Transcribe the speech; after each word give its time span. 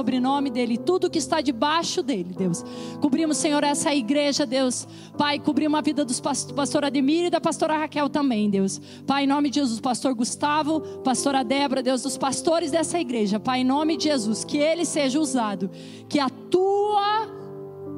sobrenome 0.00 0.50
dele, 0.50 0.78
tudo 0.78 1.10
que 1.10 1.18
está 1.18 1.42
debaixo 1.42 2.02
dele, 2.02 2.34
Deus. 2.36 2.64
Cobrimos, 3.00 3.36
Senhor, 3.36 3.62
essa 3.62 3.94
igreja, 3.94 4.46
Deus. 4.46 4.88
Pai, 5.16 5.38
cobrimos 5.38 5.78
a 5.78 5.82
vida 5.82 6.04
dos 6.04 6.18
pastor, 6.20 6.54
pastor 6.54 6.84
Ademir 6.86 7.26
e 7.26 7.30
da 7.30 7.40
pastora 7.40 7.76
Raquel 7.76 8.08
também, 8.08 8.48
Deus. 8.48 8.80
Pai, 9.06 9.24
em 9.24 9.26
nome 9.26 9.50
de 9.50 9.60
Jesus, 9.60 9.78
pastor 9.78 10.14
Gustavo, 10.14 10.80
pastora 11.04 11.44
Débora, 11.44 11.82
Deus, 11.82 12.02
dos 12.02 12.16
pastores 12.16 12.70
dessa 12.70 12.98
igreja. 12.98 13.38
Pai, 13.38 13.60
em 13.60 13.64
nome 13.64 13.98
de 13.98 14.04
Jesus, 14.04 14.42
que 14.42 14.56
ele 14.56 14.86
seja 14.86 15.20
usado, 15.20 15.70
que 16.08 16.18
a 16.18 16.30
tua 16.30 17.28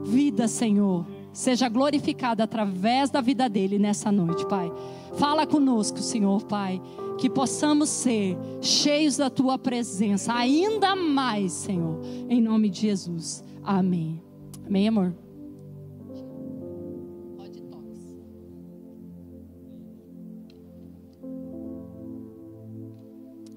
vida, 0.05 0.49
Senhor, 0.49 1.07
seja 1.33 1.69
glorificada 1.69 2.43
através 2.43 3.11
da 3.11 3.21
vida 3.21 3.49
dele 3.49 3.79
nessa 3.79 4.11
noite, 4.11 4.45
Pai. 4.47 4.73
Fala 5.17 5.47
conosco, 5.47 5.99
Senhor, 5.99 6.43
Pai 6.45 6.83
que 7.23 7.31
possamos 7.31 7.89
ser 7.89 8.37
cheios 8.61 9.17
da 9.17 9.31
tua 9.31 9.57
presença, 9.57 10.35
ainda 10.35 10.97
mais, 10.97 11.53
Senhor, 11.53 12.01
em 12.29 12.43
nome 12.43 12.69
de 12.69 12.81
Jesus. 12.81 13.45
Amém. 13.63 14.21
Amém, 14.67 14.89
amor? 14.89 15.15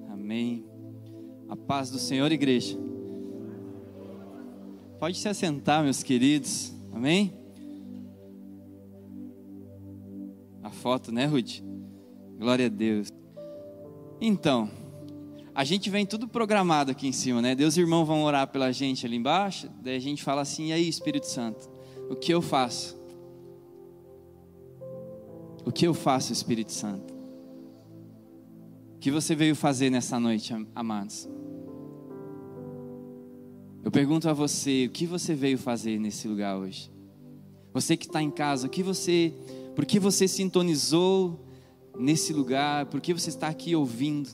Amém. 0.08 0.64
A 1.48 1.56
paz 1.56 1.90
do 1.90 1.98
Senhor, 1.98 2.30
igreja. 2.30 2.78
Pode 5.00 5.18
se 5.18 5.28
assentar, 5.28 5.82
meus 5.82 6.04
queridos. 6.04 6.72
Amém? 6.92 7.34
A 10.62 10.70
foto, 10.70 11.10
né, 11.10 11.26
Ruth? 11.26 11.64
Glória 12.38 12.66
a 12.66 12.68
Deus. 12.68 13.08
Então, 14.20 14.70
a 15.54 15.64
gente 15.64 15.88
vem 15.90 16.06
tudo 16.06 16.28
programado 16.28 16.90
aqui 16.90 17.06
em 17.06 17.12
cima, 17.12 17.40
né? 17.40 17.54
Deus 17.54 17.76
e 17.76 17.80
irmãos 17.80 18.04
vão 18.04 18.24
orar 18.24 18.48
pela 18.48 18.72
gente 18.72 19.06
ali 19.06 19.16
embaixo, 19.16 19.70
daí 19.82 19.96
a 19.96 20.00
gente 20.00 20.22
fala 20.22 20.42
assim: 20.42 20.68
e 20.68 20.72
aí, 20.72 20.88
Espírito 20.88 21.26
Santo, 21.26 21.68
o 22.10 22.14
que 22.14 22.32
eu 22.32 22.42
faço? 22.42 22.96
O 25.64 25.72
que 25.72 25.86
eu 25.86 25.94
faço, 25.94 26.32
Espírito 26.32 26.72
Santo? 26.72 27.14
O 28.94 28.98
que 28.98 29.10
você 29.10 29.34
veio 29.34 29.54
fazer 29.56 29.90
nessa 29.90 30.18
noite, 30.18 30.54
amados? 30.74 31.28
Eu 33.84 33.90
pergunto 33.90 34.28
a 34.28 34.32
você, 34.32 34.86
o 34.86 34.90
que 34.90 35.06
você 35.06 35.34
veio 35.34 35.56
fazer 35.56 35.98
nesse 35.98 36.26
lugar 36.26 36.56
hoje? 36.56 36.90
Você 37.72 37.96
que 37.96 38.06
está 38.06 38.22
em 38.22 38.30
casa, 38.30 38.66
o 38.66 38.70
que 38.70 38.82
você, 38.82 39.32
por 39.74 39.84
que 39.86 40.00
você 40.00 40.26
sintonizou 40.26 41.45
nesse 41.98 42.32
lugar, 42.32 42.86
porque 42.86 43.12
você 43.12 43.28
está 43.28 43.48
aqui 43.48 43.74
ouvindo. 43.74 44.30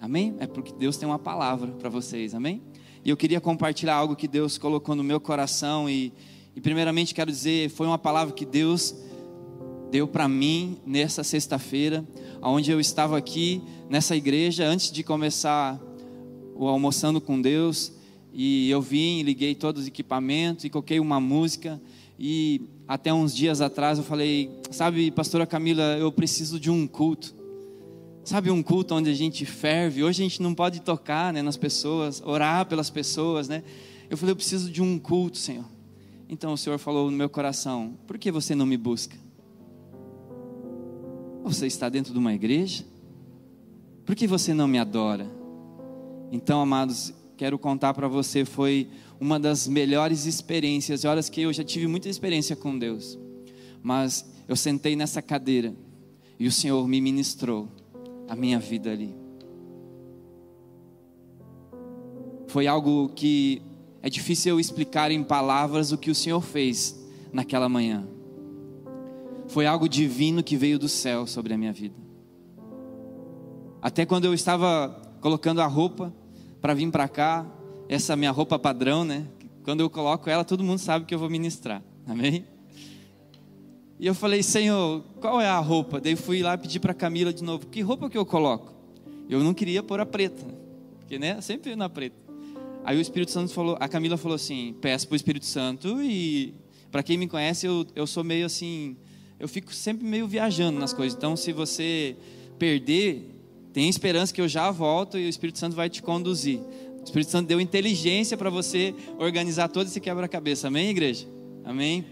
Amém? 0.00 0.36
É 0.38 0.46
porque 0.46 0.72
Deus 0.72 0.96
tem 0.96 1.08
uma 1.08 1.18
palavra 1.18 1.72
para 1.72 1.88
vocês, 1.88 2.34
amém? 2.34 2.62
E 3.04 3.10
eu 3.10 3.16
queria 3.16 3.40
compartilhar 3.40 3.94
algo 3.94 4.16
que 4.16 4.28
Deus 4.28 4.58
colocou 4.58 4.94
no 4.94 5.02
meu 5.02 5.20
coração 5.20 5.88
e, 5.88 6.12
e 6.54 6.60
primeiramente 6.60 7.14
quero 7.14 7.30
dizer, 7.30 7.70
foi 7.70 7.86
uma 7.86 7.98
palavra 7.98 8.34
que 8.34 8.44
Deus 8.44 8.94
deu 9.90 10.06
para 10.08 10.28
mim 10.28 10.78
nessa 10.84 11.22
sexta-feira, 11.22 12.06
onde 12.42 12.70
eu 12.70 12.80
estava 12.80 13.16
aqui 13.16 13.62
nessa 13.88 14.16
igreja 14.16 14.66
antes 14.66 14.90
de 14.90 15.02
começar 15.02 15.80
o 16.54 16.66
almoçando 16.66 17.20
com 17.20 17.40
Deus, 17.40 17.92
e 18.32 18.68
eu 18.68 18.82
vim, 18.82 19.22
liguei 19.22 19.54
todos 19.54 19.82
os 19.82 19.88
equipamentos 19.88 20.64
e 20.64 20.70
coloquei 20.70 21.00
uma 21.00 21.18
música 21.18 21.80
e 22.18 22.62
até 22.88 23.12
uns 23.12 23.34
dias 23.34 23.60
atrás 23.60 23.98
eu 23.98 24.04
falei, 24.04 24.50
sabe, 24.70 25.10
pastora 25.10 25.46
Camila, 25.46 25.96
eu 25.98 26.10
preciso 26.10 26.58
de 26.58 26.70
um 26.70 26.86
culto. 26.86 27.34
Sabe 28.24 28.50
um 28.50 28.62
culto 28.62 28.94
onde 28.94 29.10
a 29.10 29.14
gente 29.14 29.44
ferve? 29.44 30.02
Hoje 30.02 30.22
a 30.22 30.28
gente 30.28 30.42
não 30.42 30.54
pode 30.54 30.80
tocar 30.80 31.32
né, 31.32 31.42
nas 31.42 31.56
pessoas, 31.56 32.22
orar 32.24 32.66
pelas 32.66 32.90
pessoas, 32.90 33.48
né? 33.48 33.62
Eu 34.10 34.16
falei, 34.16 34.32
eu 34.32 34.36
preciso 34.36 34.70
de 34.70 34.82
um 34.82 34.98
culto, 34.98 35.38
Senhor. 35.38 35.64
Então 36.28 36.52
o 36.52 36.58
Senhor 36.58 36.78
falou 36.78 37.10
no 37.10 37.16
meu 37.16 37.28
coração: 37.28 37.96
por 38.06 38.18
que 38.18 38.32
você 38.32 38.54
não 38.54 38.66
me 38.66 38.76
busca? 38.76 39.16
Você 41.44 41.66
está 41.66 41.88
dentro 41.88 42.12
de 42.12 42.18
uma 42.18 42.34
igreja? 42.34 42.84
Por 44.04 44.16
que 44.16 44.26
você 44.26 44.52
não 44.52 44.66
me 44.66 44.78
adora? 44.78 45.30
Então, 46.32 46.60
amados, 46.60 47.14
quero 47.36 47.58
contar 47.58 47.94
para 47.94 48.08
você, 48.08 48.44
foi 48.44 48.88
uma 49.20 49.38
das 49.38 49.66
melhores 49.66 50.26
experiências, 50.26 51.04
horas 51.04 51.28
que 51.28 51.42
eu 51.42 51.52
já 51.52 51.64
tive 51.64 51.86
muita 51.86 52.08
experiência 52.08 52.54
com 52.54 52.78
Deus, 52.78 53.18
mas 53.82 54.24
eu 54.46 54.56
sentei 54.56 54.94
nessa 54.94 55.22
cadeira 55.22 55.74
e 56.38 56.46
o 56.46 56.52
Senhor 56.52 56.86
me 56.86 57.00
ministrou 57.00 57.68
a 58.28 58.36
minha 58.36 58.58
vida 58.58 58.90
ali. 58.90 59.14
Foi 62.48 62.66
algo 62.66 63.08
que 63.10 63.62
é 64.02 64.08
difícil 64.08 64.52
eu 64.52 64.60
explicar 64.60 65.10
em 65.10 65.22
palavras 65.22 65.92
o 65.92 65.98
que 65.98 66.10
o 66.10 66.14
Senhor 66.14 66.40
fez 66.40 66.96
naquela 67.32 67.68
manhã. 67.68 68.06
Foi 69.48 69.66
algo 69.66 69.88
divino 69.88 70.42
que 70.42 70.56
veio 70.56 70.78
do 70.78 70.88
céu 70.88 71.26
sobre 71.26 71.54
a 71.54 71.58
minha 71.58 71.72
vida. 71.72 71.94
Até 73.80 74.04
quando 74.04 74.24
eu 74.24 74.34
estava 74.34 74.88
colocando 75.20 75.60
a 75.60 75.66
roupa 75.66 76.14
para 76.60 76.74
vir 76.74 76.90
para 76.90 77.08
cá, 77.08 77.46
essa 77.88 78.16
minha 78.16 78.30
roupa 78.30 78.58
padrão, 78.58 79.04
né? 79.04 79.26
Quando 79.62 79.80
eu 79.80 79.90
coloco 79.90 80.28
ela, 80.30 80.44
todo 80.44 80.62
mundo 80.62 80.78
sabe 80.78 81.04
que 81.04 81.14
eu 81.14 81.18
vou 81.18 81.28
ministrar. 81.28 81.82
Amém? 82.06 82.44
E 83.98 84.06
eu 84.06 84.14
falei, 84.14 84.42
Senhor, 84.42 85.02
qual 85.20 85.40
é 85.40 85.48
a 85.48 85.58
roupa? 85.58 86.00
Daí 86.00 86.14
fui 86.16 86.42
lá 86.42 86.56
pedir 86.56 86.80
para 86.80 86.92
Camila 86.92 87.32
de 87.32 87.42
novo, 87.42 87.66
que 87.66 87.80
roupa 87.80 88.10
que 88.10 88.18
eu 88.18 88.26
coloco? 88.26 88.74
Eu 89.28 89.42
não 89.42 89.54
queria 89.54 89.82
pôr 89.82 89.98
a 90.00 90.06
preta, 90.06 90.44
porque 90.98 91.18
né, 91.18 91.40
sempre 91.40 91.74
na 91.74 91.88
preta. 91.88 92.16
Aí 92.84 92.96
o 92.96 93.00
Espírito 93.00 93.32
Santo 93.32 93.52
falou, 93.52 93.76
a 93.80 93.88
Camila 93.88 94.16
falou 94.16 94.36
assim, 94.36 94.76
peço 94.80 95.08
para 95.08 95.14
o 95.14 95.16
Espírito 95.16 95.46
Santo 95.46 96.00
e 96.02 96.54
para 96.92 97.02
quem 97.02 97.18
me 97.18 97.26
conhece, 97.26 97.66
eu, 97.66 97.86
eu 97.96 98.06
sou 98.06 98.22
meio 98.22 98.46
assim, 98.46 98.96
eu 99.40 99.48
fico 99.48 99.74
sempre 99.74 100.06
meio 100.06 100.28
viajando 100.28 100.78
nas 100.78 100.92
coisas. 100.92 101.16
Então, 101.16 101.36
se 101.36 101.52
você 101.52 102.16
perder, 102.58 103.34
tem 103.72 103.88
esperança 103.88 104.32
que 104.32 104.40
eu 104.40 104.48
já 104.48 104.70
volto 104.70 105.18
e 105.18 105.26
o 105.26 105.28
Espírito 105.28 105.58
Santo 105.58 105.74
vai 105.74 105.90
te 105.90 106.02
conduzir. 106.02 106.60
O 107.06 107.08
Espírito 107.08 107.30
Santo 107.30 107.46
deu 107.46 107.60
inteligência 107.60 108.36
para 108.36 108.50
você 108.50 108.92
organizar 109.16 109.68
todo 109.68 109.86
esse 109.86 110.00
quebra-cabeça. 110.00 110.66
Amém, 110.66 110.90
igreja? 110.90 111.24
Amém? 111.64 112.04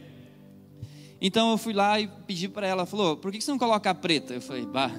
Então 1.20 1.50
eu 1.50 1.58
fui 1.58 1.72
lá 1.72 1.98
e 1.98 2.06
pedi 2.06 2.48
para 2.48 2.64
ela, 2.64 2.86
falou, 2.86 3.16
por 3.16 3.32
que 3.32 3.40
você 3.40 3.50
não 3.50 3.58
coloca 3.58 3.90
a 3.90 3.94
preta? 3.94 4.34
Eu 4.34 4.40
falei, 4.40 4.64
bah. 4.64 4.92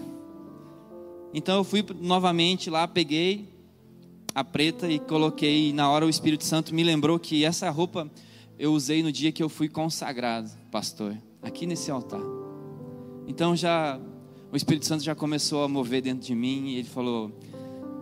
Então 1.34 1.56
eu 1.56 1.64
fui 1.64 1.82
novamente 2.02 2.70
lá, 2.70 2.86
peguei 2.90 3.48
a 4.34 4.44
preta 4.44 4.92
e 4.92 5.00
coloquei. 5.00 5.70
E 5.70 5.74
na 5.74 5.90
hora 5.90 6.06
o 6.06 6.10
Espírito 6.10 6.44
Santo 6.44 6.76
me 6.76 6.84
lembrou 6.84 7.18
que 7.18 7.46
essa 7.46 7.70
roupa 7.70 8.12
eu 8.60 8.74
usei 8.74 9.02
no 9.02 9.14
dia 9.14 9.32
que 9.32 9.42
eu 9.42 9.48
fui 9.48 9.70
consagrado, 9.70 10.52
pastor, 10.70 11.18
aqui 11.42 11.66
nesse 11.66 11.90
altar. 11.90 12.22
Então 13.26 13.56
já 13.56 13.98
o 14.52 14.58
Espírito 14.58 14.86
Santo 14.86 15.06
já 15.06 15.16
começou 15.16 15.64
a 15.64 15.70
mover 15.70 16.02
dentro 16.02 16.28
de 16.28 16.36
mim 16.36 16.72
e 16.72 16.80
ele 16.80 16.90
falou: 16.90 17.32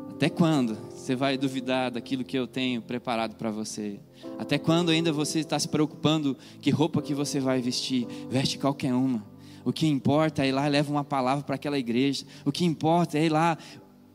Até 0.10 0.28
quando 0.28 0.76
você 1.04 1.18
vai 1.18 1.38
duvidar 1.38 1.92
daquilo 1.92 2.24
que 2.24 2.38
eu 2.40 2.48
tenho 2.48 2.82
preparado 2.82 3.36
para 3.36 3.52
você? 3.52 4.00
Até 4.40 4.58
quando 4.58 4.90
ainda 4.90 5.12
você 5.12 5.40
está 5.40 5.60
se 5.60 5.68
preocupando 5.68 6.38
que 6.62 6.70
roupa 6.70 7.02
que 7.02 7.14
você 7.14 7.42
vai 7.42 7.62
vestir? 7.62 8.08
Veste 8.30 8.58
qualquer 8.58 8.94
uma. 8.94 9.22
O 9.66 9.74
que 9.74 9.86
importa 9.86 10.46
é 10.46 10.48
ir 10.48 10.54
lá 10.54 10.66
e 10.66 10.70
leva 10.70 10.90
uma 10.90 11.04
palavra 11.04 11.44
para 11.44 11.56
aquela 11.56 11.78
igreja. 11.78 12.26
O 12.46 12.54
que 12.54 12.64
importa 12.64 13.18
é 13.18 13.26
ir 13.26 13.30
lá 13.30 13.58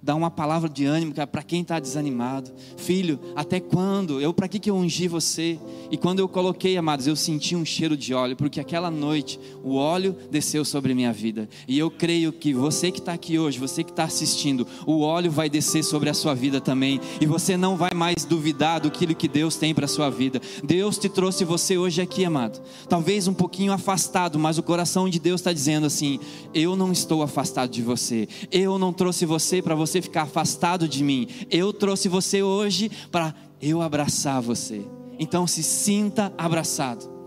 dar 0.02 0.14
uma 0.14 0.30
palavra 0.30 0.68
de 0.68 0.84
ânimo 0.84 1.12
para 1.12 1.42
quem 1.42 1.62
está 1.62 1.78
desanimado. 1.78 2.50
Filho, 2.76 3.18
até 3.34 3.60
quando? 3.60 4.20
Eu 4.20 4.32
para 4.32 4.48
que, 4.48 4.58
que 4.58 4.70
eu 4.70 4.76
ungi 4.76 5.08
você? 5.08 5.58
E 5.90 5.96
quando 5.96 6.20
eu 6.20 6.28
coloquei, 6.28 6.76
amados, 6.76 7.06
eu 7.06 7.16
senti 7.16 7.56
um 7.56 7.64
cheiro 7.64 7.96
de 7.96 8.14
óleo, 8.14 8.36
porque 8.36 8.60
aquela 8.60 8.90
noite 8.90 9.40
o 9.62 9.74
óleo 9.74 10.16
desceu 10.30 10.64
sobre 10.64 10.94
minha 10.94 11.12
vida. 11.12 11.48
E 11.66 11.78
eu 11.78 11.90
creio 11.90 12.32
que 12.32 12.54
você 12.54 12.90
que 12.90 13.00
está 13.00 13.12
aqui 13.12 13.38
hoje, 13.38 13.58
você 13.58 13.82
que 13.82 13.90
está 13.90 14.04
assistindo, 14.04 14.66
o 14.86 15.00
óleo 15.00 15.30
vai 15.30 15.48
descer 15.50 15.82
sobre 15.82 16.08
a 16.08 16.14
sua 16.14 16.34
vida 16.34 16.60
também. 16.60 17.00
E 17.20 17.26
você 17.26 17.56
não 17.56 17.76
vai 17.76 17.92
mais 17.94 18.24
duvidar 18.24 18.80
do 18.80 18.90
que 18.90 19.28
Deus 19.28 19.56
tem 19.56 19.74
para 19.74 19.86
a 19.86 19.88
sua 19.88 20.10
vida. 20.10 20.40
Deus 20.62 20.98
te 20.98 21.08
trouxe 21.08 21.44
você 21.44 21.76
hoje 21.76 22.00
aqui, 22.00 22.24
amado. 22.24 22.60
Talvez 22.88 23.26
um 23.26 23.34
pouquinho 23.34 23.72
afastado, 23.72 24.38
mas 24.38 24.58
o 24.58 24.62
coração 24.62 25.08
de 25.08 25.18
Deus 25.18 25.40
está 25.40 25.52
dizendo 25.52 25.86
assim: 25.86 26.20
Eu 26.54 26.76
não 26.76 26.92
estou 26.92 27.22
afastado 27.22 27.70
de 27.70 27.82
você. 27.82 28.28
Eu 28.50 28.78
não 28.78 28.92
trouxe 28.92 29.26
você 29.26 29.60
para 29.62 29.74
você 29.74 29.87
você 29.88 30.02
ficar 30.02 30.22
afastado 30.22 30.86
de 30.86 31.02
mim. 31.02 31.26
Eu 31.50 31.72
trouxe 31.72 32.08
você 32.08 32.42
hoje 32.42 32.90
para 33.10 33.34
eu 33.60 33.82
abraçar 33.82 34.40
você. 34.40 34.84
Então 35.18 35.46
se 35.46 35.62
sinta 35.62 36.32
abraçado. 36.38 37.18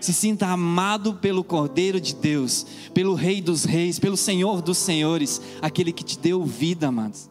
Se 0.00 0.14
sinta 0.14 0.46
amado 0.46 1.14
pelo 1.14 1.44
Cordeiro 1.44 2.00
de 2.00 2.14
Deus, 2.14 2.64
pelo 2.94 3.14
Rei 3.14 3.42
dos 3.42 3.64
Reis, 3.64 3.98
pelo 3.98 4.16
Senhor 4.16 4.62
dos 4.62 4.78
Senhores, 4.78 5.42
aquele 5.60 5.92
que 5.92 6.02
te 6.02 6.18
deu 6.18 6.42
vida, 6.42 6.88
amados. 6.88 7.28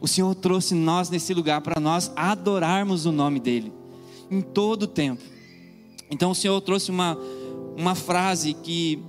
O 0.00 0.06
Senhor 0.06 0.34
trouxe 0.34 0.74
nós 0.74 1.10
nesse 1.10 1.34
lugar 1.34 1.60
para 1.60 1.80
nós 1.80 2.12
adorarmos 2.14 3.04
o 3.04 3.12
nome 3.12 3.40
dEle, 3.40 3.72
em 4.30 4.40
todo 4.40 4.84
o 4.84 4.86
tempo. 4.86 5.22
Então 6.10 6.30
o 6.30 6.34
Senhor 6.34 6.60
trouxe 6.60 6.90
uma, 6.90 7.18
uma 7.76 7.94
frase 7.96 8.54
que, 8.54 9.02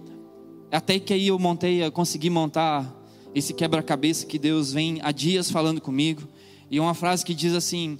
até 0.71 0.99
que 0.99 1.13
aí 1.13 1.27
eu 1.27 1.37
montei, 1.37 1.83
eu 1.83 1.91
consegui 1.91 2.29
montar 2.29 3.00
esse 3.33 3.53
quebra-cabeça 3.53 4.25
que 4.25 4.37
Deus 4.37 4.73
vem 4.73 4.99
há 5.01 5.11
dias 5.11 5.49
falando 5.49 5.79
comigo. 5.79 6.27
E 6.69 6.79
uma 6.79 6.93
frase 6.93 7.25
que 7.25 7.33
diz 7.33 7.53
assim: 7.53 7.97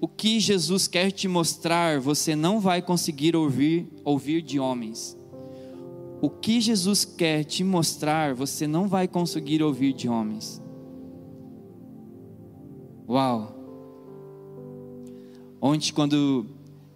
O 0.00 0.08
que 0.08 0.40
Jesus 0.40 0.88
quer 0.88 1.10
te 1.10 1.28
mostrar, 1.28 2.00
você 2.00 2.34
não 2.34 2.60
vai 2.60 2.82
conseguir 2.82 3.36
ouvir, 3.36 3.88
ouvir 4.04 4.42
de 4.42 4.58
homens. 4.58 5.16
O 6.20 6.30
que 6.30 6.60
Jesus 6.60 7.04
quer 7.04 7.44
te 7.44 7.64
mostrar, 7.64 8.34
você 8.34 8.66
não 8.66 8.86
vai 8.86 9.08
conseguir 9.08 9.62
ouvir 9.62 9.92
de 9.92 10.08
homens. 10.08 10.62
Uau! 13.08 13.58
Ontem, 15.60 15.92
quando 15.92 16.46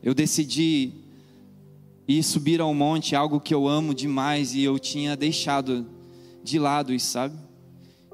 eu 0.03 0.15
decidi 0.15 0.93
ir 2.07 2.23
subir 2.23 2.61
ao 2.61 2.73
monte, 2.73 3.17
algo 3.17 3.41
que 3.41 3.53
eu 3.53 3.67
amo 3.67 3.93
demais 3.93 4.55
e 4.55 4.63
eu 4.63 4.79
tinha 4.79 5.17
deixado 5.17 5.87
de 6.43 6.59
lado 6.59 6.99
sabe? 7.01 7.46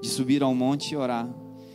De 0.03 0.09
subir 0.09 0.43
ao 0.43 0.55
monte 0.55 0.91
e 0.91 0.97
orar. 0.97 1.27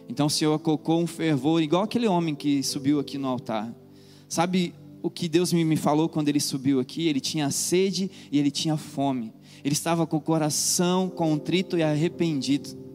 Então 0.07 0.27
o 0.27 0.29
Senhor 0.29 0.59
colocou 0.59 1.01
um 1.01 1.07
fervor, 1.07 1.61
igual 1.61 1.83
aquele 1.83 2.07
homem 2.07 2.35
que 2.35 2.61
subiu 2.61 2.99
aqui 2.99 3.17
no 3.17 3.27
altar. 3.27 3.73
Sabe 4.29 4.73
o 5.01 5.09
que 5.09 5.27
Deus 5.27 5.51
me, 5.53 5.63
me 5.63 5.75
falou 5.75 6.07
quando 6.09 6.29
ele 6.29 6.39
subiu 6.39 6.79
aqui? 6.79 7.07
Ele 7.07 7.19
tinha 7.19 7.49
sede 7.49 8.11
e 8.31 8.37
ele 8.37 8.51
tinha 8.51 8.77
fome. 8.77 9.33
Ele 9.63 9.73
estava 9.73 10.05
com 10.05 10.17
o 10.17 10.21
coração 10.21 11.09
contrito 11.09 11.77
e 11.77 11.83
arrependido. 11.83 12.87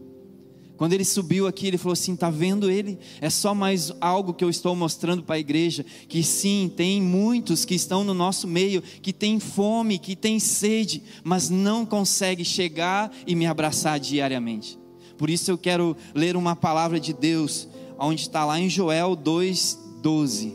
Quando 0.76 0.94
ele 0.94 1.04
subiu 1.04 1.46
aqui, 1.46 1.68
ele 1.68 1.78
falou 1.78 1.92
assim: 1.92 2.16
"Tá 2.16 2.28
vendo 2.28 2.70
ele? 2.70 2.98
É 3.20 3.30
só 3.30 3.54
mais 3.54 3.92
algo 4.00 4.34
que 4.34 4.42
eu 4.42 4.50
estou 4.50 4.74
mostrando 4.74 5.22
para 5.22 5.36
a 5.36 5.38
igreja, 5.38 5.86
que 6.08 6.22
sim, 6.22 6.72
tem 6.74 7.00
muitos 7.00 7.64
que 7.64 7.74
estão 7.74 8.02
no 8.02 8.14
nosso 8.14 8.48
meio, 8.48 8.82
que 8.82 9.12
tem 9.12 9.38
fome, 9.38 9.98
que 9.98 10.16
tem 10.16 10.40
sede, 10.40 11.02
mas 11.22 11.48
não 11.48 11.86
consegue 11.86 12.44
chegar 12.44 13.12
e 13.26 13.34
me 13.34 13.46
abraçar 13.46 14.00
diariamente. 14.00 14.81
Por 15.16 15.30
isso 15.30 15.50
eu 15.50 15.58
quero 15.58 15.96
ler 16.14 16.36
uma 16.36 16.56
palavra 16.56 16.98
de 16.98 17.12
Deus, 17.12 17.68
onde 17.98 18.22
está 18.22 18.44
lá 18.44 18.58
em 18.58 18.68
Joel 18.68 19.16
2:12. 19.16 20.54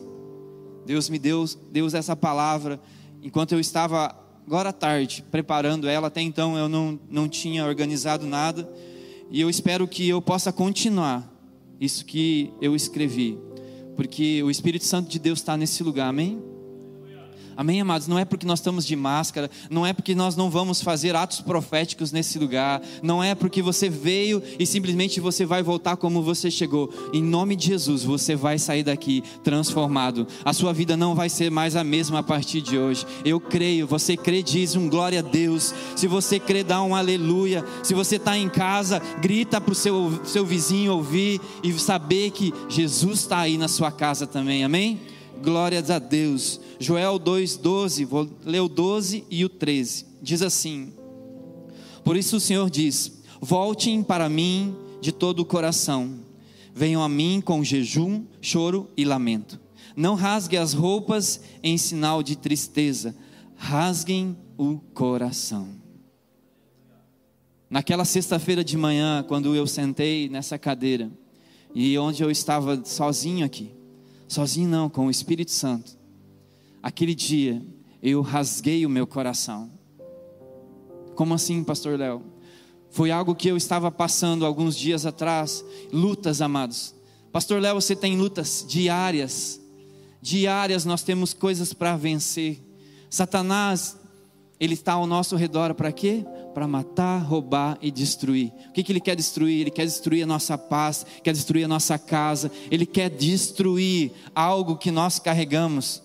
Deus 0.85 1.09
me 1.09 1.19
deu 1.19 1.45
Deus 1.71 1.93
essa 1.93 2.15
palavra 2.15 2.79
enquanto 3.21 3.51
eu 3.51 3.59
estava 3.59 4.15
agora 4.45 4.69
à 4.69 4.73
tarde 4.73 5.23
preparando 5.29 5.87
ela. 5.87 6.07
Até 6.07 6.21
então 6.21 6.57
eu 6.57 6.69
não, 6.69 6.99
não 7.09 7.27
tinha 7.27 7.65
organizado 7.65 8.25
nada 8.25 8.69
e 9.29 9.41
eu 9.41 9.49
espero 9.49 9.87
que 9.87 10.07
eu 10.07 10.21
possa 10.21 10.51
continuar 10.53 11.33
isso 11.79 12.05
que 12.05 12.51
eu 12.61 12.75
escrevi, 12.75 13.37
porque 13.95 14.41
o 14.41 14.49
Espírito 14.49 14.85
Santo 14.85 15.09
de 15.09 15.19
Deus 15.19 15.39
está 15.39 15.55
nesse 15.55 15.83
lugar, 15.83 16.07
amém? 16.07 16.41
Amém, 17.57 17.81
amados? 17.81 18.07
Não 18.07 18.19
é 18.19 18.23
porque 18.23 18.45
nós 18.45 18.59
estamos 18.59 18.85
de 18.85 18.95
máscara, 18.95 19.49
não 19.67 19.83
é 19.83 19.91
porque 19.91 20.13
nós 20.13 20.35
não 20.35 20.47
vamos 20.47 20.79
fazer 20.79 21.15
atos 21.15 21.41
proféticos 21.41 22.11
nesse 22.11 22.37
lugar, 22.37 22.79
não 23.01 23.23
é 23.23 23.33
porque 23.33 23.63
você 23.63 23.89
veio 23.89 24.43
e 24.59 24.65
simplesmente 24.65 25.19
você 25.19 25.43
vai 25.43 25.63
voltar 25.63 25.97
como 25.97 26.21
você 26.21 26.51
chegou. 26.51 26.93
Em 27.11 27.23
nome 27.23 27.55
de 27.55 27.65
Jesus, 27.65 28.03
você 28.03 28.35
vai 28.35 28.59
sair 28.59 28.83
daqui 28.83 29.23
transformado. 29.43 30.27
A 30.45 30.53
sua 30.53 30.71
vida 30.71 30.95
não 30.95 31.15
vai 31.15 31.29
ser 31.29 31.49
mais 31.49 31.75
a 31.75 31.83
mesma 31.83 32.19
a 32.19 32.23
partir 32.23 32.61
de 32.61 32.77
hoje. 32.77 33.07
Eu 33.25 33.39
creio, 33.39 33.87
você 33.87 34.15
crê, 34.15 34.43
diz 34.43 34.75
um 34.75 34.87
glória 34.87 35.17
a 35.17 35.23
Deus. 35.23 35.73
Se 35.95 36.05
você 36.05 36.39
crê, 36.39 36.63
dá 36.63 36.83
um 36.83 36.93
aleluia. 36.93 37.65
Se 37.81 37.95
você 37.95 38.17
está 38.17 38.37
em 38.37 38.49
casa, 38.49 39.01
grita 39.19 39.59
para 39.59 39.71
o 39.71 39.75
seu, 39.75 40.21
seu 40.23 40.45
vizinho 40.45 40.93
ouvir 40.93 41.41
e 41.63 41.73
saber 41.73 42.29
que 42.29 42.53
Jesus 42.69 43.21
está 43.21 43.39
aí 43.39 43.57
na 43.57 43.67
sua 43.67 43.91
casa 43.91 44.27
também, 44.27 44.63
amém? 44.63 45.16
Glórias 45.41 45.89
a 45.89 45.99
Deus. 45.99 46.59
Joel 46.79 47.19
2,12, 47.19 48.05
vou 48.05 48.29
ler 48.45 48.59
o 48.59 48.67
12 48.69 49.25
e 49.29 49.45
o 49.45 49.49
13. 49.49 50.05
Diz 50.21 50.41
assim: 50.41 50.93
Por 52.03 52.17
isso 52.17 52.37
o 52.37 52.39
Senhor 52.39 52.69
diz: 52.69 53.11
Voltem 53.41 54.03
para 54.03 54.29
mim 54.29 54.75
de 55.01 55.11
todo 55.11 55.39
o 55.39 55.45
coração, 55.45 56.19
venham 56.73 57.03
a 57.03 57.09
mim 57.09 57.41
com 57.43 57.63
jejum, 57.63 58.25
choro 58.41 58.89
e 58.97 59.05
lamento. 59.05 59.59
Não 59.95 60.15
rasguem 60.15 60.59
as 60.59 60.73
roupas 60.73 61.41
em 61.63 61.77
sinal 61.77 62.21
de 62.21 62.35
tristeza, 62.35 63.15
rasguem 63.55 64.37
o 64.57 64.77
coração. 64.93 65.69
Naquela 67.69 68.05
sexta-feira 68.05 68.63
de 68.63 68.77
manhã, 68.77 69.25
quando 69.27 69.55
eu 69.55 69.67
sentei 69.67 70.29
nessa 70.29 70.57
cadeira, 70.57 71.11
e 71.75 71.97
onde 71.97 72.23
eu 72.23 72.31
estava 72.31 72.83
sozinho 72.85 73.45
aqui, 73.45 73.71
sozinho 74.27 74.69
não, 74.69 74.89
com 74.89 75.07
o 75.07 75.11
Espírito 75.11 75.51
Santo. 75.51 75.97
Aquele 76.81 77.15
dia 77.15 77.61
eu 78.01 78.21
rasguei 78.21 78.85
o 78.85 78.89
meu 78.89 79.07
coração. 79.07 79.71
Como 81.15 81.33
assim, 81.33 81.63
pastor 81.63 81.97
Léo? 81.97 82.21
Foi 82.89 83.11
algo 83.11 83.35
que 83.35 83.47
eu 83.47 83.57
estava 83.57 83.91
passando 83.91 84.45
alguns 84.45 84.75
dias 84.75 85.05
atrás, 85.05 85.63
lutas, 85.91 86.41
amados. 86.41 86.95
Pastor 87.31 87.61
Léo, 87.61 87.75
você 87.75 87.95
tem 87.95 88.17
lutas 88.17 88.65
diárias. 88.67 89.59
Diárias 90.21 90.85
nós 90.85 91.03
temos 91.03 91.33
coisas 91.33 91.73
para 91.73 91.97
vencer. 91.97 92.59
Satanás, 93.09 93.97
ele 94.59 94.73
está 94.73 94.93
ao 94.93 95.07
nosso 95.07 95.35
redor 95.35 95.73
para 95.73 95.91
quê? 95.91 96.25
para 96.57 96.67
matar, 96.67 97.19
roubar 97.19 97.77
e 97.83 97.91
destruir. 97.91 98.51
O 98.69 98.71
que, 98.71 98.81
que 98.81 98.91
ele 98.91 98.99
quer 98.99 99.15
destruir? 99.15 99.61
Ele 99.61 99.69
quer 99.69 99.85
destruir 99.85 100.23
a 100.23 100.25
nossa 100.25 100.57
paz, 100.57 101.05
quer 101.23 101.31
destruir 101.31 101.65
a 101.65 101.67
nossa 101.67 101.99
casa, 101.99 102.51
ele 102.71 102.83
quer 102.83 103.11
destruir 103.11 104.11
algo 104.33 104.75
que 104.75 104.89
nós 104.89 105.19
carregamos. 105.19 106.01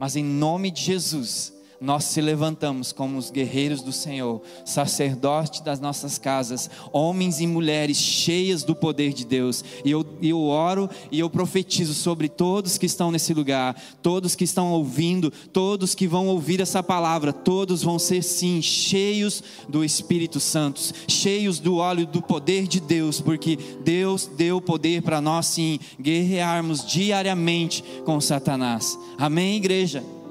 Mas 0.00 0.16
em 0.16 0.24
nome 0.24 0.70
de 0.70 0.80
Jesus, 0.80 1.52
nós 1.82 2.04
se 2.04 2.20
levantamos 2.20 2.92
como 2.92 3.18
os 3.18 3.28
guerreiros 3.28 3.82
do 3.82 3.90
Senhor, 3.90 4.40
sacerdotes 4.64 5.60
das 5.60 5.80
nossas 5.80 6.16
casas, 6.16 6.70
homens 6.92 7.40
e 7.40 7.46
mulheres 7.46 7.96
cheias 7.96 8.62
do 8.62 8.74
poder 8.76 9.12
de 9.12 9.26
Deus. 9.26 9.64
E 9.84 9.90
eu, 9.90 10.06
eu 10.22 10.40
oro 10.44 10.88
e 11.10 11.18
eu 11.18 11.28
profetizo 11.28 11.92
sobre 11.92 12.28
todos 12.28 12.78
que 12.78 12.86
estão 12.86 13.10
nesse 13.10 13.34
lugar, 13.34 13.74
todos 14.00 14.36
que 14.36 14.44
estão 14.44 14.70
ouvindo, 14.70 15.32
todos 15.52 15.92
que 15.92 16.06
vão 16.06 16.28
ouvir 16.28 16.60
essa 16.60 16.84
palavra, 16.84 17.32
todos 17.32 17.82
vão 17.82 17.98
ser 17.98 18.22
sim 18.22 18.62
cheios 18.62 19.42
do 19.68 19.84
Espírito 19.84 20.38
Santo, 20.38 20.80
cheios 21.08 21.58
do 21.58 21.78
óleo 21.78 22.06
do 22.06 22.22
poder 22.22 22.68
de 22.68 22.78
Deus, 22.78 23.20
porque 23.20 23.58
Deus 23.84 24.30
deu 24.36 24.60
poder 24.60 25.02
para 25.02 25.20
nós 25.20 25.46
sim 25.46 25.80
guerrearmos 26.00 26.86
diariamente 26.86 27.82
com 28.04 28.20
Satanás. 28.20 28.96
Amém, 29.18 29.56
igreja? 29.56 30.21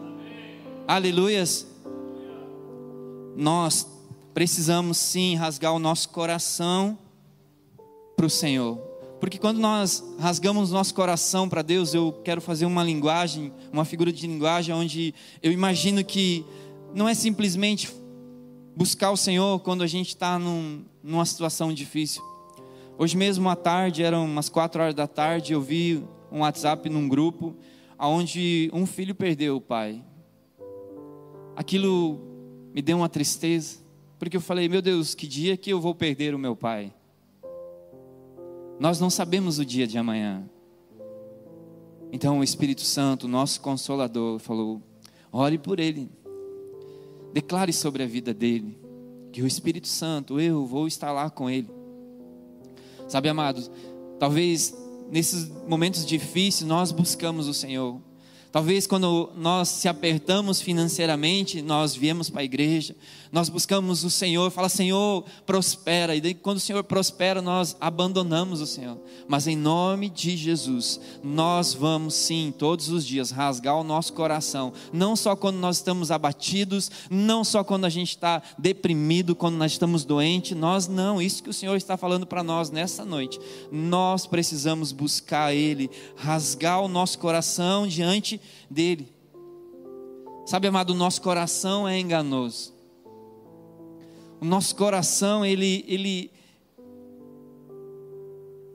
Aleluias. 0.94 1.66
Nós 3.38 3.88
precisamos 4.34 4.98
sim 4.98 5.36
rasgar 5.36 5.74
o 5.74 5.80
nosso 5.80 6.10
coração 6.10 7.00
para 8.14 8.26
o 8.26 8.30
Senhor. 8.30 8.78
Porque 9.18 9.38
quando 9.38 9.58
nós 9.58 10.04
rasgamos 10.20 10.70
nosso 10.70 10.94
coração 10.94 11.48
para 11.48 11.62
Deus, 11.62 11.94
eu 11.94 12.12
quero 12.26 12.42
fazer 12.42 12.66
uma 12.66 12.84
linguagem, 12.84 13.54
uma 13.72 13.86
figura 13.86 14.12
de 14.12 14.28
linguagem 14.28 14.76
onde 14.76 15.16
eu 15.42 15.54
imagino 15.54 16.04
que 16.04 16.46
não 16.94 17.08
é 17.08 17.14
simplesmente 17.14 17.90
buscar 18.76 19.12
o 19.12 19.18
Senhor 19.18 19.62
quando 19.62 19.84
a 19.84 19.88
gente 19.88 20.10
está 20.10 20.38
num, 20.38 20.84
numa 21.02 21.24
situação 21.24 21.74
difícil. 21.74 22.22
Hoje 22.98 23.16
mesmo 23.16 23.48
à 23.48 23.56
tarde, 23.56 24.04
eram 24.04 24.26
umas 24.26 24.50
quatro 24.50 24.82
horas 24.82 24.94
da 24.94 25.08
tarde, 25.08 25.54
eu 25.54 25.62
vi 25.62 26.04
um 26.30 26.42
WhatsApp 26.42 26.90
num 26.90 27.08
grupo 27.08 27.56
onde 27.98 28.70
um 28.74 28.86
filho 28.86 29.16
perdeu 29.16 29.56
o 29.56 29.62
pai 29.62 30.04
aquilo 31.56 32.20
me 32.74 32.82
deu 32.82 32.98
uma 32.98 33.10
tristeza, 33.10 33.78
porque 34.18 34.38
eu 34.38 34.42
falei, 34.42 34.70
meu 34.70 34.82
Deus, 34.82 35.16
que 35.16 35.28
dia 35.28 35.58
que 35.58 35.72
eu 35.72 35.82
vou 35.82 35.96
perder 35.96 36.34
o 36.36 36.40
meu 36.40 36.56
pai? 36.56 36.94
Nós 38.80 39.00
não 39.00 39.10
sabemos 39.10 39.60
o 39.60 39.66
dia 39.66 39.86
de 39.86 39.98
amanhã. 39.98 40.44
Então 42.12 42.40
o 42.40 42.44
Espírito 42.44 42.82
Santo, 42.82 43.28
nosso 43.28 43.62
consolador, 43.62 44.40
falou: 44.40 44.82
ore 45.32 45.58
por 45.58 45.80
ele, 45.80 46.10
declare 47.32 47.72
sobre 47.72 48.04
a 48.04 48.08
vida 48.08 48.34
dele, 48.34 48.78
que 49.32 49.42
o 49.42 49.48
Espírito 49.48 49.88
Santo, 49.88 50.40
eu 50.40 50.66
vou 50.66 50.88
estar 50.88 51.12
lá 51.12 51.30
com 51.30 51.50
ele. 51.50 51.70
Sabe, 53.08 53.30
amados, 53.30 53.72
talvez 54.20 54.76
nesses 55.10 55.50
momentos 55.68 56.06
difíceis 56.06 56.68
nós 56.68 56.92
buscamos 56.92 57.48
o 57.48 57.54
Senhor, 57.54 58.02
Talvez 58.52 58.86
quando 58.86 59.30
nós 59.38 59.70
se 59.70 59.88
apertamos 59.88 60.60
financeiramente, 60.60 61.62
nós 61.62 61.96
viemos 61.96 62.30
para 62.30 62.42
a 62.42 62.44
igreja, 62.44 62.94
nós 63.32 63.48
buscamos 63.48 64.04
o 64.04 64.10
Senhor, 64.10 64.52
fala 64.52 64.68
Senhor, 64.68 65.24
prospera. 65.46 66.18
E 66.18 66.20
daí, 66.20 66.34
quando 66.34 66.58
o 66.58 66.62
Senhor 66.62 66.84
prospera, 66.84 67.42
nós 67.42 67.78
abandonamos 67.80 68.60
o 68.60 68.68
Senhor. 68.68 68.98
Mas 69.26 69.48
em 69.48 69.56
nome 69.56 70.10
de 70.10 70.36
Jesus, 70.36 71.00
nós 71.24 71.74
vamos 71.74 72.14
sim, 72.14 72.54
todos 72.58 72.90
os 72.90 73.08
dias, 73.08 73.32
rasgar 73.32 73.80
o 73.80 73.86
nosso 73.86 74.12
coração. 74.12 74.74
Não 74.92 75.16
só 75.16 75.34
quando 75.34 75.56
nós 75.56 75.78
estamos 75.78 76.12
abatidos, 76.12 76.92
não 77.10 77.46
só 77.46 77.64
quando 77.64 77.86
a 77.86 77.90
gente 77.90 78.10
está 78.10 78.42
deprimido, 78.58 79.34
quando 79.34 79.56
nós 79.56 79.72
estamos 79.72 80.04
doentes, 80.04 80.58
nós 80.58 80.90
não. 80.90 81.22
Isso 81.22 81.42
que 81.42 81.50
o 81.50 81.54
Senhor 81.54 81.78
está 81.78 81.96
falando 81.96 82.28
para 82.28 82.44
nós 82.44 82.70
nessa 82.70 83.06
noite. 83.06 83.40
Nós 83.72 84.28
precisamos 84.28 84.92
buscar 84.92 85.54
Ele, 85.54 85.90
rasgar 86.18 86.82
o 86.82 86.90
nosso 86.90 87.18
coração 87.18 87.88
diante 87.88 88.41
dele. 88.70 89.14
Sabe, 90.46 90.68
amado, 90.68 90.92
o 90.92 90.96
nosso 90.96 91.22
coração 91.22 91.88
é 91.88 92.00
enganoso. 92.00 92.74
O 94.40 94.46
nosso 94.46 94.76
coração, 94.76 95.46
ele, 95.46 95.86
ele, 95.88 96.32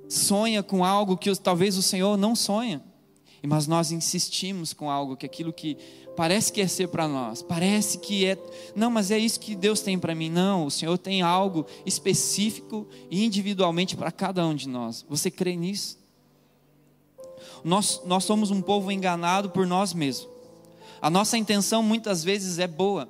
sonha 0.08 0.62
com 0.62 0.84
algo 0.84 1.16
que 1.16 1.34
talvez 1.36 1.76
o 1.76 1.82
Senhor 1.82 2.16
não 2.16 2.34
sonha, 2.34 2.82
mas 3.46 3.66
nós 3.66 3.92
insistimos 3.92 4.72
com 4.72 4.90
algo 4.90 5.16
que 5.16 5.26
aquilo 5.26 5.52
que 5.52 5.76
parece 6.16 6.52
que 6.52 6.60
é 6.60 6.66
ser 6.66 6.88
para 6.88 7.06
nós, 7.06 7.42
parece 7.42 7.98
que 7.98 8.24
é, 8.24 8.38
não, 8.74 8.90
mas 8.90 9.10
é 9.10 9.18
isso 9.18 9.38
que 9.38 9.54
Deus 9.54 9.80
tem 9.80 9.98
para 9.98 10.14
mim. 10.14 10.30
Não, 10.30 10.66
o 10.66 10.70
Senhor 10.70 10.96
tem 10.96 11.22
algo 11.22 11.66
específico 11.84 12.88
e 13.10 13.24
individualmente 13.24 13.96
para 13.96 14.10
cada 14.10 14.46
um 14.46 14.54
de 14.54 14.68
nós. 14.68 15.04
Você 15.08 15.30
crê 15.30 15.54
nisso? 15.54 15.98
Nós, 17.64 18.02
nós 18.04 18.24
somos 18.24 18.50
um 18.50 18.60
povo 18.60 18.90
enganado 18.90 19.50
por 19.50 19.66
nós 19.66 19.92
mesmos. 19.92 20.28
A 21.00 21.10
nossa 21.10 21.36
intenção 21.36 21.82
muitas 21.82 22.24
vezes 22.24 22.58
é 22.58 22.66
boa. 22.66 23.08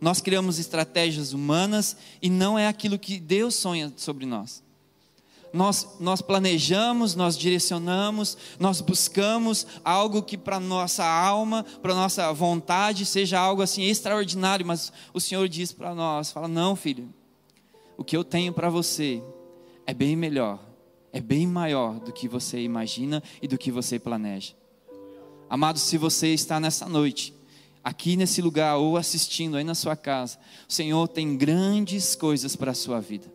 Nós 0.00 0.20
criamos 0.20 0.58
estratégias 0.58 1.32
humanas 1.32 1.96
e 2.20 2.28
não 2.28 2.58
é 2.58 2.66
aquilo 2.66 2.98
que 2.98 3.18
Deus 3.18 3.54
sonha 3.54 3.92
sobre 3.96 4.26
nós. 4.26 4.62
Nós, 5.52 5.88
nós 6.00 6.20
planejamos, 6.20 7.14
nós 7.14 7.38
direcionamos, 7.38 8.36
nós 8.58 8.80
buscamos 8.80 9.64
algo 9.84 10.20
que 10.20 10.36
para 10.36 10.58
nossa 10.58 11.04
alma, 11.04 11.64
para 11.80 11.94
nossa 11.94 12.32
vontade 12.32 13.06
seja 13.06 13.38
algo 13.38 13.62
assim 13.62 13.84
extraordinário, 13.84 14.66
mas 14.66 14.92
o 15.12 15.20
Senhor 15.20 15.48
diz 15.48 15.72
para 15.72 15.94
nós, 15.94 16.32
fala: 16.32 16.48
"Não, 16.48 16.74
filho. 16.74 17.08
O 17.96 18.02
que 18.02 18.16
eu 18.16 18.24
tenho 18.24 18.52
para 18.52 18.68
você 18.68 19.22
é 19.86 19.94
bem 19.94 20.16
melhor, 20.16 20.58
é 21.14 21.20
bem 21.20 21.46
maior 21.46 21.98
do 21.98 22.12
que 22.12 22.28
você 22.28 22.60
imagina 22.60 23.22
e 23.40 23.48
do 23.48 23.56
que 23.56 23.70
você 23.70 23.98
planeja." 23.98 24.52
Amado, 25.48 25.78
se 25.78 25.96
você 25.96 26.34
está 26.34 26.58
nessa 26.58 26.86
noite, 26.88 27.32
aqui 27.82 28.16
nesse 28.16 28.40
lugar 28.40 28.76
ou 28.76 28.96
assistindo 28.96 29.56
aí 29.56 29.62
na 29.62 29.74
sua 29.74 29.94
casa, 29.94 30.38
o 30.68 30.72
Senhor 30.72 31.06
tem 31.06 31.36
grandes 31.36 32.16
coisas 32.16 32.56
para 32.56 32.70
a 32.70 32.74
sua 32.74 32.98
vida. 32.98 33.32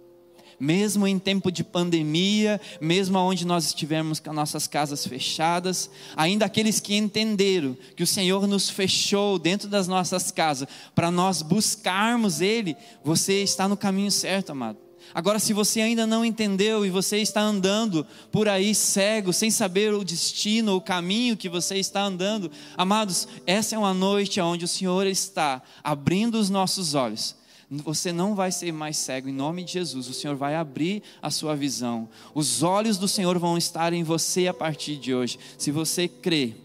Mesmo 0.60 1.08
em 1.08 1.18
tempo 1.18 1.50
de 1.50 1.64
pandemia, 1.64 2.60
mesmo 2.82 3.18
onde 3.18 3.46
nós 3.48 3.68
estivermos 3.68 4.20
com 4.20 4.34
nossas 4.34 4.68
casas 4.68 5.08
fechadas, 5.08 5.90
ainda 6.18 6.46
aqueles 6.46 6.82
que 6.82 6.98
entenderam 6.98 7.78
que 7.96 8.04
o 8.04 8.08
Senhor 8.08 8.46
nos 8.46 8.70
fechou 8.70 9.40
dentro 9.40 9.70
das 9.70 9.88
nossas 9.88 10.32
casas 10.32 10.68
para 10.94 11.10
nós 11.10 11.42
buscarmos 11.42 12.42
Ele, 12.42 12.76
você 13.02 13.42
está 13.42 13.70
no 13.70 13.78
caminho 13.78 14.12
certo, 14.12 14.50
amado. 14.50 14.89
Agora, 15.14 15.40
se 15.40 15.54
você 15.54 15.82
ainda 15.82 16.06
não 16.06 16.24
entendeu 16.24 16.86
e 16.86 16.90
você 16.90 17.18
está 17.18 17.42
andando 17.42 18.06
por 18.32 18.48
aí 18.48 18.76
cego, 18.76 19.34
sem 19.34 19.50
saber 19.50 19.94
o 19.94 20.04
destino, 20.04 20.76
o 20.76 20.82
caminho 20.82 21.36
que 21.36 21.50
você 21.50 21.78
está 21.78 22.04
andando, 22.04 22.52
amados, 22.78 23.28
essa 23.46 23.76
é 23.76 23.80
uma 23.80 23.94
noite 23.94 24.40
onde 24.40 24.66
o 24.66 24.68
Senhor 24.68 25.08
está 25.08 25.62
abrindo 25.84 26.36
os 26.36 26.50
nossos 26.50 26.94
olhos. 26.94 27.36
Você 27.72 28.12
não 28.12 28.34
vai 28.34 28.52
ser 28.52 28.72
mais 28.72 28.98
cego 28.98 29.30
em 29.30 29.34
nome 29.34 29.64
de 29.64 29.74
Jesus. 29.74 30.08
O 30.08 30.14
Senhor 30.14 30.36
vai 30.36 30.56
abrir 30.56 31.04
a 31.22 31.30
sua 31.30 31.56
visão. 31.56 32.10
Os 32.34 32.64
olhos 32.64 32.98
do 32.98 33.08
Senhor 33.08 33.38
vão 33.38 33.58
estar 33.58 33.94
em 33.94 34.04
você 34.04 34.48
a 34.48 34.54
partir 34.54 34.96
de 34.96 35.14
hoje. 35.14 35.38
Se 35.58 35.70
você 35.70 36.08
crê 36.08 36.56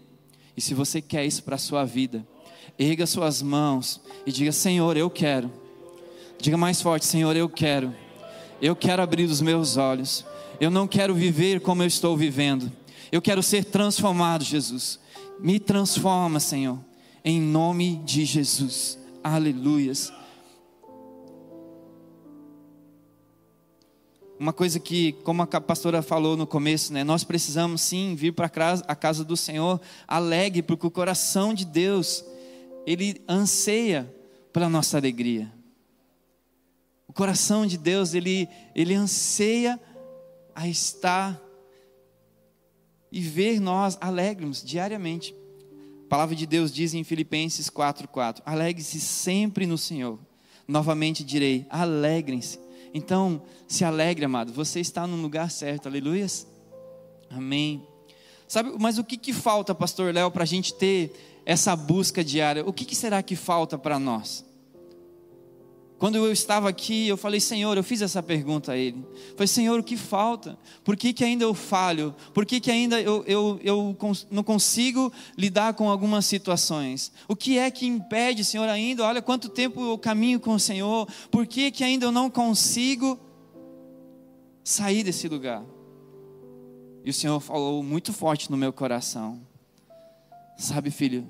e 0.57 0.61
se 0.61 0.73
você 0.73 1.01
quer 1.01 1.25
isso 1.25 1.43
para 1.43 1.55
a 1.55 1.59
sua 1.59 1.85
vida, 1.85 2.25
erga 2.77 3.05
suas 3.05 3.41
mãos 3.41 4.01
e 4.25 4.31
diga: 4.31 4.51
Senhor, 4.51 4.97
eu 4.97 5.09
quero. 5.09 5.51
Diga 6.39 6.57
mais 6.57 6.81
forte: 6.81 7.05
Senhor, 7.05 7.35
eu 7.35 7.47
quero. 7.47 7.93
Eu 8.61 8.75
quero 8.75 9.01
abrir 9.01 9.25
os 9.25 9.41
meus 9.41 9.77
olhos. 9.77 10.25
Eu 10.59 10.71
não 10.71 10.87
quero 10.87 11.13
viver 11.13 11.59
como 11.59 11.83
eu 11.83 11.87
estou 11.87 12.15
vivendo. 12.15 12.71
Eu 13.11 13.21
quero 13.21 13.43
ser 13.43 13.65
transformado, 13.65 14.43
Jesus. 14.43 14.99
Me 15.39 15.59
transforma, 15.59 16.39
Senhor, 16.39 16.79
em 17.23 17.39
nome 17.41 17.97
de 18.05 18.23
Jesus. 18.23 18.97
Aleluias. 19.23 20.11
Uma 24.39 24.53
coisa 24.53 24.79
que, 24.79 25.13
como 25.23 25.41
a 25.41 25.47
pastora 25.47 26.01
falou 26.01 26.35
no 26.35 26.47
começo, 26.47 26.91
né, 26.91 27.03
nós 27.03 27.23
precisamos 27.23 27.81
sim 27.81 28.15
vir 28.15 28.33
para 28.33 28.51
a 28.87 28.95
casa 28.95 29.23
do 29.23 29.37
Senhor 29.37 29.79
alegre, 30.07 30.61
porque 30.61 30.87
o 30.87 30.91
coração 30.91 31.53
de 31.53 31.65
Deus, 31.65 32.23
ele 32.85 33.21
anseia 33.29 34.13
pela 34.51 34.67
nossa 34.67 34.97
alegria 34.97 35.54
coração 37.15 37.65
de 37.65 37.77
Deus, 37.77 38.13
ele, 38.13 38.47
ele 38.75 38.93
anseia 38.93 39.79
a 40.53 40.67
estar 40.67 41.41
e 43.11 43.21
ver 43.21 43.59
nós 43.59 43.97
alegres 44.01 44.61
diariamente. 44.61 45.33
A 46.05 46.09
palavra 46.09 46.35
de 46.35 46.45
Deus 46.45 46.71
diz 46.71 46.93
em 46.93 47.03
Filipenses 47.03 47.69
4:4: 47.69 48.41
Alegre-se 48.45 48.99
sempre 48.99 49.65
no 49.65 49.77
Senhor. 49.77 50.19
Novamente 50.67 51.23
direi: 51.23 51.65
alegrem-se. 51.69 52.59
Então, 52.93 53.41
se 53.67 53.83
alegre, 53.83 54.25
amado, 54.25 54.53
você 54.53 54.79
está 54.79 55.07
no 55.07 55.15
lugar 55.17 55.49
certo, 55.49 55.87
aleluias. 55.87 56.47
Amém. 57.29 57.85
Sabe, 58.47 58.73
mas 58.79 58.97
o 58.97 59.03
que, 59.03 59.17
que 59.17 59.33
falta, 59.33 59.73
Pastor 59.73 60.13
Léo, 60.13 60.29
para 60.31 60.43
a 60.43 60.47
gente 60.47 60.73
ter 60.73 61.41
essa 61.45 61.75
busca 61.75 62.23
diária? 62.23 62.63
O 62.65 62.71
que, 62.71 62.85
que 62.85 62.95
será 62.95 63.23
que 63.23 63.35
falta 63.35 63.77
para 63.77 63.97
nós? 63.97 64.45
Quando 65.97 66.17
eu 66.17 66.29
estava 66.31 66.67
aqui, 66.67 67.07
eu 67.07 67.15
falei, 67.15 67.39
Senhor, 67.39 67.77
eu 67.77 67.83
fiz 67.83 68.01
essa 68.01 68.21
pergunta 68.21 68.73
a 68.73 68.77
Ele. 68.77 69.05
Falei, 69.31 69.47
Senhor, 69.47 69.79
o 69.79 69.83
que 69.83 69.95
falta? 69.95 70.57
Por 70.83 70.97
que, 70.97 71.13
que 71.13 71.23
ainda 71.23 71.45
eu 71.45 71.53
falho? 71.53 72.13
Por 72.33 72.45
que, 72.45 72.59
que 72.59 72.69
ainda 72.69 72.99
eu, 73.01 73.23
eu, 73.25 73.59
eu 73.63 73.97
não 74.29 74.43
consigo 74.43 75.11
lidar 75.37 75.73
com 75.73 75.89
algumas 75.89 76.25
situações? 76.25 77.13
O 77.29 77.35
que 77.35 77.57
é 77.57 77.71
que 77.71 77.85
impede, 77.85 78.43
Senhor, 78.43 78.67
ainda? 78.67 79.05
Olha 79.05 79.21
quanto 79.21 79.47
tempo 79.47 79.81
eu 79.81 79.97
caminho 79.97 80.37
com 80.37 80.53
o 80.55 80.59
Senhor. 80.59 81.07
Por 81.31 81.47
que, 81.47 81.71
que 81.71 81.83
ainda 81.83 82.05
eu 82.05 82.11
não 82.11 82.29
consigo 82.29 83.17
sair 84.65 85.01
desse 85.01 85.29
lugar? 85.29 85.63
E 87.05 87.09
o 87.09 87.13
Senhor 87.13 87.39
falou 87.39 87.81
muito 87.81 88.11
forte 88.11 88.51
no 88.51 88.57
meu 88.57 88.73
coração. 88.73 89.39
Sabe, 90.57 90.91
filho, 90.91 91.25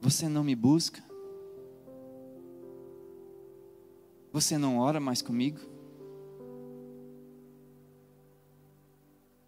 você 0.00 0.28
não 0.28 0.44
me 0.44 0.54
busca 0.54 1.11
Você 4.32 4.56
não 4.56 4.78
ora 4.78 4.98
mais 4.98 5.20
comigo? 5.20 5.60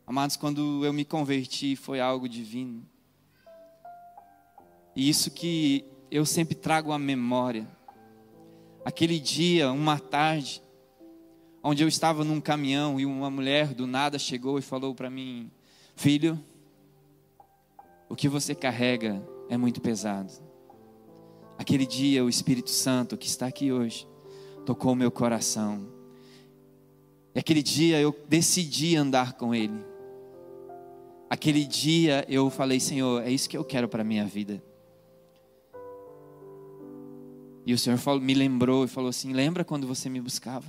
Amados, 0.07 0.37
quando 0.37 0.85
eu 0.85 0.93
me 0.93 1.07
converti 1.07 1.75
foi 1.75 2.01
algo 2.01 2.29
divino. 2.29 2.87
E 4.95 5.09
isso 5.09 5.31
que 5.31 5.87
eu 6.11 6.27
sempre 6.27 6.55
trago 6.55 6.93
à 6.93 6.99
memória. 6.99 7.67
Aquele 8.85 9.19
dia, 9.19 9.73
uma 9.73 9.99
tarde, 9.99 10.63
onde 11.63 11.83
eu 11.83 11.89
estava 11.89 12.23
num 12.23 12.39
caminhão 12.39 13.01
e 13.01 13.07
uma 13.07 13.31
mulher 13.31 13.73
do 13.73 13.87
nada 13.87 14.19
chegou 14.19 14.59
e 14.59 14.63
falou 14.63 14.95
para 14.95 15.09
mim: 15.09 15.51
Filho, 15.97 16.39
o 18.07 18.15
que 18.15 18.29
você 18.29 18.55
carrega 18.55 19.27
é 19.49 19.57
muito 19.57 19.81
pesado. 19.81 20.31
Aquele 21.57 21.87
dia, 21.87 22.23
o 22.23 22.29
Espírito 22.29 22.69
Santo 22.69 23.17
que 23.17 23.27
está 23.27 23.47
aqui 23.47 23.73
hoje 23.73 24.07
tocou 24.65 24.93
o 24.93 24.97
meu 24.97 25.11
coração. 25.11 25.87
E 27.35 27.39
aquele 27.39 27.63
dia 27.63 28.01
eu 28.01 28.17
decidi 28.29 28.97
andar 28.97 29.35
com 29.35 29.55
Ele. 29.55 29.85
Aquele 31.29 31.65
dia 31.65 32.25
eu 32.29 32.49
falei, 32.49 32.79
Senhor, 32.79 33.23
é 33.23 33.31
isso 33.31 33.49
que 33.49 33.57
eu 33.57 33.65
quero 33.65 33.89
para 33.89 34.03
a 34.03 34.05
minha 34.05 34.25
vida. 34.25 34.63
E 37.67 37.73
o 37.73 37.79
Senhor 37.79 37.97
falou, 37.99 38.21
me 38.21 38.35
lembrou 38.35 38.85
e 38.85 38.89
falou 38.89 39.09
assim: 39.09 39.33
Lembra 39.33 39.65
quando 39.65 39.87
você 39.87 40.09
me 40.11 40.21
buscava? 40.21 40.67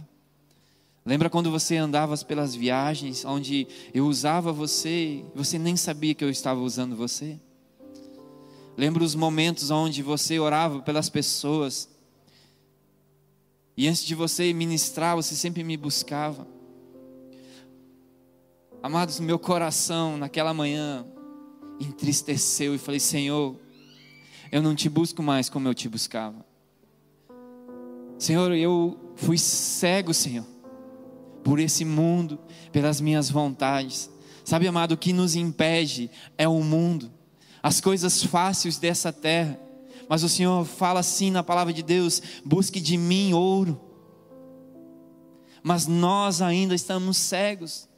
Lembra 1.06 1.30
quando 1.30 1.52
você 1.52 1.78
andava 1.78 2.18
pelas 2.18 2.56
viagens, 2.56 3.26
onde 3.26 3.68
eu 3.94 4.08
usava 4.08 4.52
você 4.52 4.90
e 4.90 5.26
você 5.36 5.60
nem 5.60 5.76
sabia 5.76 6.16
que 6.16 6.24
eu 6.24 6.30
estava 6.32 6.60
usando 6.62 6.96
você? 6.96 7.40
Lembra 8.76 9.04
os 9.04 9.14
momentos 9.14 9.70
onde 9.70 10.02
você 10.02 10.40
orava 10.40 10.82
pelas 10.82 11.08
pessoas 11.08 11.95
e 13.78 13.88
antes 13.88 14.04
de 14.04 14.16
você 14.16 14.54
ministrar, 14.54 15.16
você 15.16 15.36
sempre 15.36 15.64
me 15.64 15.76
buscava. 15.76 16.48
Amados, 18.82 19.20
meu 19.20 19.40
coração 19.40 20.18
naquela 20.18 20.54
manhã 20.54 21.06
entristeceu 21.80 22.74
e 22.74 22.78
falei: 22.78 23.00
Senhor, 23.00 23.60
eu 24.52 24.62
não 24.62 24.76
te 24.76 24.88
busco 24.88 25.22
mais 25.22 25.50
como 25.50 25.68
eu 25.68 25.74
te 25.74 25.90
buscava. 25.90 26.46
Senhor, 28.18 28.54
eu 28.54 28.98
fui 29.16 29.38
cego, 29.38 30.14
Senhor, 30.14 30.46
por 31.44 31.60
esse 31.60 31.84
mundo, 31.84 32.40
pelas 32.72 33.02
minhas 33.02 33.30
vontades. 33.30 34.10
Sabe, 34.44 34.68
amado, 34.68 34.94
o 34.94 34.98
que 34.98 35.12
nos 35.12 35.36
impede 35.36 36.10
é 36.38 36.48
o 36.48 36.62
mundo, 36.62 37.12
as 37.62 37.82
coisas 37.82 38.24
fáceis 38.24 38.78
dessa 38.78 39.12
terra. 39.12 39.60
Mas 40.08 40.24
o 40.24 40.30
Senhor 40.30 40.66
fala 40.66 41.00
assim 41.00 41.32
na 41.32 41.44
palavra 41.44 41.74
de 41.74 41.84
Deus: 41.84 42.22
busque 42.44 42.80
de 42.80 42.98
mim 42.98 43.34
ouro. 43.34 43.80
Mas 45.64 45.88
nós 45.88 46.42
ainda 46.42 46.76
estamos 46.76 47.18
cegos. 47.18 47.90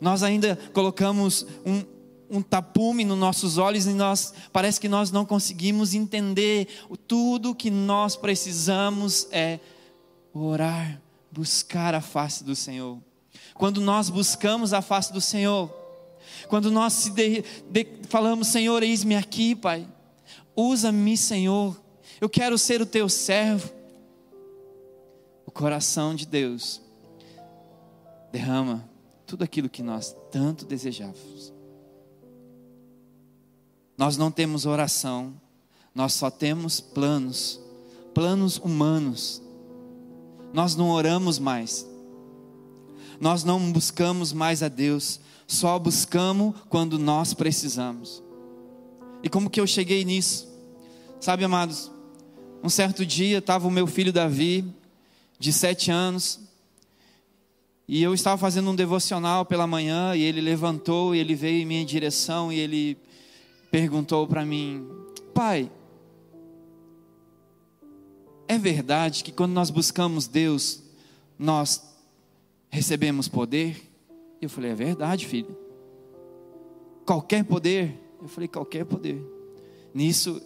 Nós 0.00 0.22
ainda 0.22 0.56
colocamos 0.72 1.46
um, 1.64 1.84
um 2.30 2.42
tapume 2.42 3.04
nos 3.04 3.18
nossos 3.18 3.58
olhos 3.58 3.86
e 3.86 3.90
nós 3.90 4.32
parece 4.52 4.80
que 4.80 4.88
nós 4.88 5.10
não 5.10 5.24
conseguimos 5.24 5.94
entender 5.94 6.68
tudo 7.06 7.54
que 7.54 7.70
nós 7.70 8.14
precisamos 8.14 9.26
é 9.30 9.58
orar, 10.32 11.00
buscar 11.32 11.94
a 11.94 12.00
face 12.00 12.44
do 12.44 12.54
Senhor. 12.54 12.98
Quando 13.54 13.80
nós 13.80 14.10
buscamos 14.10 14.72
a 14.72 14.82
face 14.82 15.12
do 15.12 15.20
Senhor, 15.20 15.74
quando 16.48 16.70
nós 16.70 17.10
de, 17.14 17.42
de, 17.70 17.86
falamos, 18.08 18.48
Senhor, 18.48 18.82
eis-me 18.82 19.16
aqui, 19.16 19.54
Pai, 19.54 19.88
usa-me, 20.56 21.16
Senhor, 21.16 21.80
eu 22.20 22.28
quero 22.28 22.56
ser 22.56 22.80
o 22.80 22.86
teu 22.86 23.08
servo. 23.08 23.70
O 25.44 25.50
coração 25.50 26.14
de 26.14 26.26
Deus 26.26 26.80
derrama 28.32 28.88
tudo 29.26 29.44
aquilo 29.44 29.68
que 29.68 29.82
nós 29.82 30.16
tanto 30.30 30.64
desejávamos. 30.64 31.52
Nós 33.96 34.16
não 34.16 34.30
temos 34.30 34.66
oração, 34.66 35.40
nós 35.94 36.12
só 36.12 36.30
temos 36.30 36.80
planos, 36.80 37.60
planos 38.14 38.58
humanos. 38.58 39.42
Nós 40.52 40.76
não 40.76 40.90
oramos 40.90 41.38
mais, 41.38 41.86
nós 43.20 43.44
não 43.44 43.72
buscamos 43.72 44.32
mais 44.32 44.62
a 44.62 44.68
Deus, 44.68 45.20
só 45.46 45.78
buscamos 45.78 46.54
quando 46.68 46.98
nós 46.98 47.34
precisamos. 47.34 48.22
E 49.22 49.28
como 49.28 49.50
que 49.50 49.60
eu 49.60 49.66
cheguei 49.66 50.04
nisso? 50.04 50.48
Sabe, 51.20 51.44
amados, 51.44 51.90
um 52.62 52.68
certo 52.68 53.04
dia 53.04 53.38
estava 53.38 53.66
o 53.66 53.70
meu 53.70 53.86
filho 53.86 54.12
Davi, 54.12 54.64
de 55.38 55.52
sete 55.52 55.90
anos, 55.90 56.40
e 57.88 58.02
eu 58.02 58.12
estava 58.12 58.36
fazendo 58.36 58.70
um 58.70 58.74
devocional 58.74 59.44
pela 59.44 59.66
manhã, 59.66 60.14
e 60.16 60.22
ele 60.22 60.40
levantou, 60.40 61.14
e 61.14 61.18
ele 61.18 61.34
veio 61.34 61.62
em 61.62 61.66
minha 61.66 61.84
direção, 61.84 62.52
e 62.52 62.58
ele 62.58 62.98
perguntou 63.70 64.26
para 64.26 64.44
mim: 64.44 64.86
Pai, 65.32 65.70
é 68.48 68.58
verdade 68.58 69.22
que 69.22 69.32
quando 69.32 69.52
nós 69.52 69.70
buscamos 69.70 70.26
Deus, 70.26 70.82
nós 71.38 71.82
recebemos 72.68 73.28
poder? 73.28 73.80
Eu 74.40 74.48
falei: 74.48 74.70
É 74.70 74.74
verdade, 74.74 75.26
filho. 75.26 75.56
Qualquer 77.04 77.44
poder? 77.44 78.05
Eu 78.26 78.28
falei: 78.28 78.48
Qualquer 78.48 78.84
poder. 78.84 79.24
Nisso, 79.94 80.42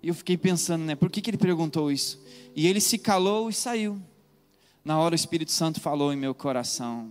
eu 0.00 0.14
fiquei 0.14 0.36
pensando, 0.36 0.84
né? 0.84 0.94
Por 0.94 1.10
que, 1.10 1.20
que 1.20 1.28
ele 1.28 1.36
perguntou 1.36 1.90
isso? 1.90 2.22
E 2.54 2.66
ele 2.66 2.80
se 2.80 2.96
calou 2.96 3.50
e 3.50 3.52
saiu. 3.52 4.00
Na 4.84 4.98
hora 4.98 5.12
o 5.12 5.16
Espírito 5.16 5.50
Santo 5.50 5.80
falou 5.80 6.12
em 6.12 6.16
meu 6.16 6.32
coração: 6.32 7.10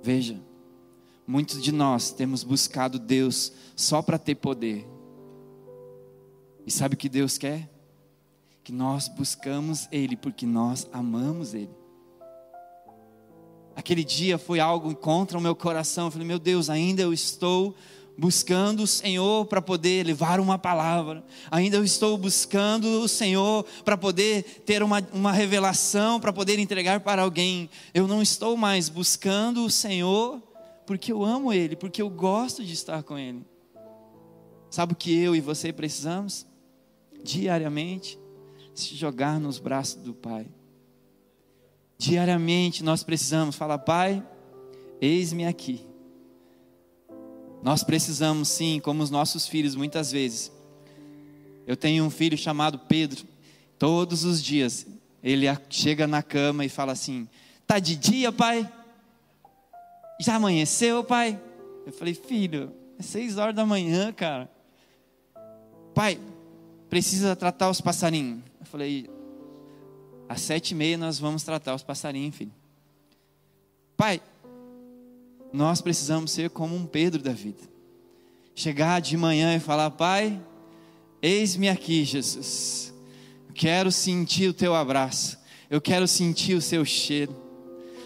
Veja, 0.00 0.40
muitos 1.26 1.60
de 1.60 1.72
nós 1.72 2.12
temos 2.12 2.44
buscado 2.44 3.00
Deus 3.00 3.52
só 3.74 4.00
para 4.00 4.16
ter 4.16 4.36
poder. 4.36 4.86
E 6.64 6.70
sabe 6.70 6.94
o 6.94 6.98
que 6.98 7.08
Deus 7.08 7.36
quer? 7.36 7.68
Que 8.62 8.72
nós 8.72 9.08
buscamos 9.08 9.88
Ele 9.90 10.16
porque 10.16 10.46
nós 10.46 10.88
amamos 10.92 11.52
Ele. 11.52 11.83
Aquele 13.76 14.04
dia 14.04 14.38
foi 14.38 14.60
algo 14.60 14.94
contra 14.94 15.36
o 15.36 15.40
meu 15.40 15.54
coração. 15.54 16.06
Eu 16.06 16.10
falei, 16.10 16.26
meu 16.26 16.38
Deus, 16.38 16.70
ainda 16.70 17.02
eu 17.02 17.12
estou 17.12 17.74
buscando 18.16 18.84
o 18.84 18.86
Senhor 18.86 19.46
para 19.46 19.60
poder 19.60 20.06
levar 20.06 20.38
uma 20.40 20.58
palavra, 20.58 21.24
ainda 21.50 21.76
eu 21.76 21.84
estou 21.84 22.16
buscando 22.16 23.02
o 23.02 23.08
Senhor 23.08 23.64
para 23.84 23.96
poder 23.96 24.62
ter 24.64 24.82
uma, 24.82 25.02
uma 25.12 25.32
revelação, 25.32 26.20
para 26.20 26.32
poder 26.32 26.58
entregar 26.58 27.00
para 27.00 27.22
alguém. 27.22 27.68
Eu 27.92 28.06
não 28.06 28.22
estou 28.22 28.56
mais 28.56 28.88
buscando 28.88 29.64
o 29.64 29.70
Senhor 29.70 30.40
porque 30.86 31.10
eu 31.10 31.24
amo 31.24 31.52
Ele, 31.52 31.76
porque 31.76 32.02
eu 32.02 32.10
gosto 32.10 32.64
de 32.64 32.72
estar 32.72 33.02
com 33.02 33.18
Ele. 33.18 33.44
Sabe 34.70 34.92
o 34.92 34.96
que 34.96 35.16
eu 35.16 35.34
e 35.34 35.40
você 35.40 35.72
precisamos? 35.72 36.46
Diariamente, 37.22 38.18
se 38.74 38.94
jogar 38.94 39.40
nos 39.40 39.58
braços 39.58 40.02
do 40.02 40.12
Pai. 40.12 40.46
Diariamente 42.04 42.84
nós 42.84 43.02
precisamos 43.02 43.56
falar: 43.56 43.78
Pai, 43.78 44.22
eis-me 45.00 45.46
aqui 45.46 45.94
nós 47.64 47.82
precisamos 47.82 48.48
sim, 48.48 48.78
como 48.78 49.02
os 49.02 49.08
nossos 49.08 49.48
filhos 49.48 49.74
muitas 49.74 50.12
vezes. 50.12 50.52
Eu 51.66 51.74
tenho 51.74 52.04
um 52.04 52.10
filho 52.10 52.36
chamado 52.36 52.78
Pedro. 52.78 53.24
Todos 53.78 54.22
os 54.22 54.42
dias 54.42 54.86
ele 55.22 55.46
chega 55.70 56.06
na 56.06 56.22
cama 56.22 56.66
e 56.66 56.68
fala 56.68 56.92
assim: 56.92 57.26
"Tá 57.66 57.78
de 57.78 57.96
dia, 57.96 58.30
pai? 58.30 58.70
Já 60.20 60.34
amanheceu, 60.34 61.02
pai?" 61.02 61.40
Eu 61.86 61.92
falei: 61.92 62.12
"Filho, 62.12 62.70
é 62.98 63.02
seis 63.02 63.38
horas 63.38 63.54
da 63.54 63.64
manhã, 63.64 64.12
cara. 64.12 64.50
Pai, 65.94 66.20
precisa 66.90 67.34
tratar 67.34 67.70
os 67.70 67.80
passarinhos." 67.80 68.42
Eu 68.60 68.66
falei: 68.66 69.08
"Às 70.28 70.40
sete 70.40 70.70
e 70.70 70.74
meia 70.74 70.96
nós 70.98 71.18
vamos 71.18 71.42
tratar 71.42 71.74
os 71.74 71.82
passarinhos, 71.82 72.36
filho." 72.36 72.52
Pai, 73.96 74.20
nós 75.52 75.80
precisamos 75.80 76.32
ser 76.32 76.50
como 76.50 76.74
um 76.74 76.84
Pedro 76.84 77.22
da 77.22 77.32
vida. 77.32 77.62
Chegar 78.54 79.00
de 79.00 79.16
manhã 79.16 79.54
e 79.54 79.60
falar: 79.60 79.90
Pai, 79.92 80.40
eis-me 81.22 81.68
aqui, 81.68 82.04
Jesus. 82.04 82.92
quero 83.54 83.92
sentir 83.92 84.48
o 84.48 84.54
teu 84.54 84.74
abraço. 84.74 85.38
Eu 85.70 85.80
quero 85.80 86.08
sentir 86.08 86.54
o 86.54 86.60
seu 86.60 86.84
cheiro. 86.84 87.34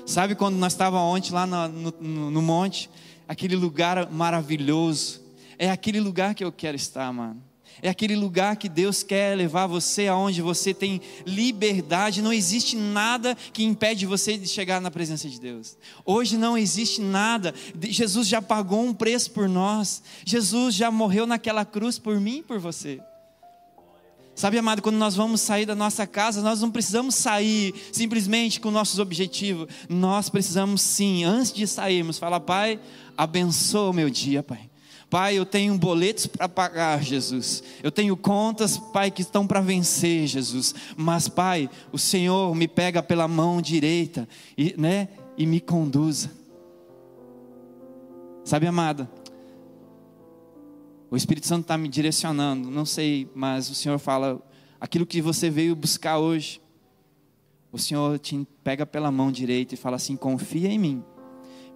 Sabe 0.06 0.34
quando 0.34 0.56
nós 0.56 0.72
estávamos 0.72 1.16
ontem 1.16 1.32
lá 1.32 1.46
no, 1.46 1.68
no, 1.68 2.30
no 2.30 2.42
monte? 2.42 2.88
Aquele 3.26 3.56
lugar 3.56 4.10
maravilhoso. 4.10 5.20
É 5.58 5.70
aquele 5.70 6.00
lugar 6.00 6.34
que 6.34 6.44
eu 6.44 6.52
quero 6.52 6.76
estar, 6.76 7.12
mano. 7.12 7.42
É 7.82 7.88
aquele 7.88 8.16
lugar 8.16 8.56
que 8.56 8.68
Deus 8.68 9.02
quer 9.02 9.36
levar 9.36 9.66
você 9.66 10.06
aonde 10.08 10.42
você 10.42 10.74
tem 10.74 11.00
liberdade, 11.26 12.22
não 12.22 12.32
existe 12.32 12.76
nada 12.76 13.36
que 13.52 13.64
impede 13.64 14.06
você 14.06 14.36
de 14.36 14.48
chegar 14.48 14.80
na 14.80 14.90
presença 14.90 15.28
de 15.28 15.40
Deus. 15.40 15.76
Hoje 16.04 16.36
não 16.36 16.56
existe 16.56 17.00
nada. 17.00 17.54
Jesus 17.80 18.26
já 18.26 18.42
pagou 18.42 18.84
um 18.84 18.94
preço 18.94 19.30
por 19.30 19.48
nós. 19.48 20.02
Jesus 20.24 20.74
já 20.74 20.90
morreu 20.90 21.26
naquela 21.26 21.64
cruz 21.64 21.98
por 21.98 22.20
mim 22.20 22.38
e 22.38 22.42
por 22.42 22.58
você. 22.58 23.00
Sabe, 24.38 24.56
amado, 24.56 24.80
quando 24.80 24.94
nós 24.94 25.16
vamos 25.16 25.40
sair 25.40 25.66
da 25.66 25.74
nossa 25.74 26.06
casa, 26.06 26.40
nós 26.40 26.60
não 26.60 26.70
precisamos 26.70 27.16
sair 27.16 27.74
simplesmente 27.90 28.60
com 28.60 28.70
nossos 28.70 29.00
objetivos. 29.00 29.66
Nós 29.88 30.28
precisamos 30.28 30.80
sim, 30.80 31.24
antes 31.24 31.52
de 31.52 31.66
sairmos, 31.66 32.18
falar, 32.18 32.38
Pai, 32.38 32.78
abençoa 33.16 33.90
o 33.90 33.92
meu 33.92 34.08
dia, 34.08 34.40
Pai. 34.40 34.70
Pai, 35.10 35.38
eu 35.38 35.46
tenho 35.46 35.76
boletos 35.78 36.26
para 36.26 36.48
pagar, 36.48 37.02
Jesus. 37.02 37.62
Eu 37.82 37.90
tenho 37.90 38.14
contas, 38.14 38.76
Pai, 38.76 39.10
que 39.10 39.22
estão 39.22 39.46
para 39.46 39.60
vencer, 39.60 40.26
Jesus. 40.26 40.74
Mas, 40.96 41.28
Pai, 41.28 41.70
o 41.90 41.98
Senhor 41.98 42.54
me 42.54 42.68
pega 42.68 43.02
pela 43.02 43.26
mão 43.26 43.62
direita 43.62 44.28
e, 44.56 44.74
né, 44.76 45.08
e 45.36 45.46
me 45.46 45.60
conduza. 45.60 46.30
Sabe, 48.44 48.66
amada? 48.66 49.10
O 51.10 51.16
Espírito 51.16 51.46
Santo 51.46 51.62
está 51.62 51.78
me 51.78 51.88
direcionando. 51.88 52.70
Não 52.70 52.84
sei, 52.84 53.30
mas 53.34 53.70
o 53.70 53.74
Senhor 53.74 53.98
fala: 53.98 54.42
aquilo 54.78 55.06
que 55.06 55.22
você 55.22 55.48
veio 55.48 55.74
buscar 55.74 56.18
hoje. 56.18 56.60
O 57.72 57.78
Senhor 57.78 58.18
te 58.18 58.46
pega 58.64 58.84
pela 58.84 59.10
mão 59.10 59.32
direita 59.32 59.72
e 59.72 59.78
fala 59.78 59.96
assim: 59.96 60.16
confia 60.16 60.68
em 60.68 60.78
mim, 60.78 61.04